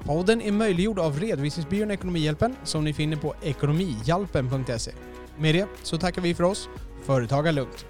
Podden 0.03 0.41
är 0.41 0.51
möjliggjord 0.51 0.99
av 0.99 1.19
redovisningsbyrån 1.19 1.91
Ekonomihjälpen 1.91 2.55
som 2.63 2.83
ni 2.83 2.93
finner 2.93 3.17
på 3.17 3.35
ekonomihjälpen.se. 3.41 4.91
Med 5.37 5.55
det 5.55 5.67
så 5.83 5.97
tackar 5.97 6.21
vi 6.21 6.35
för 6.35 6.43
oss. 6.43 6.69
Företaga 7.05 7.51
lugnt! 7.51 7.85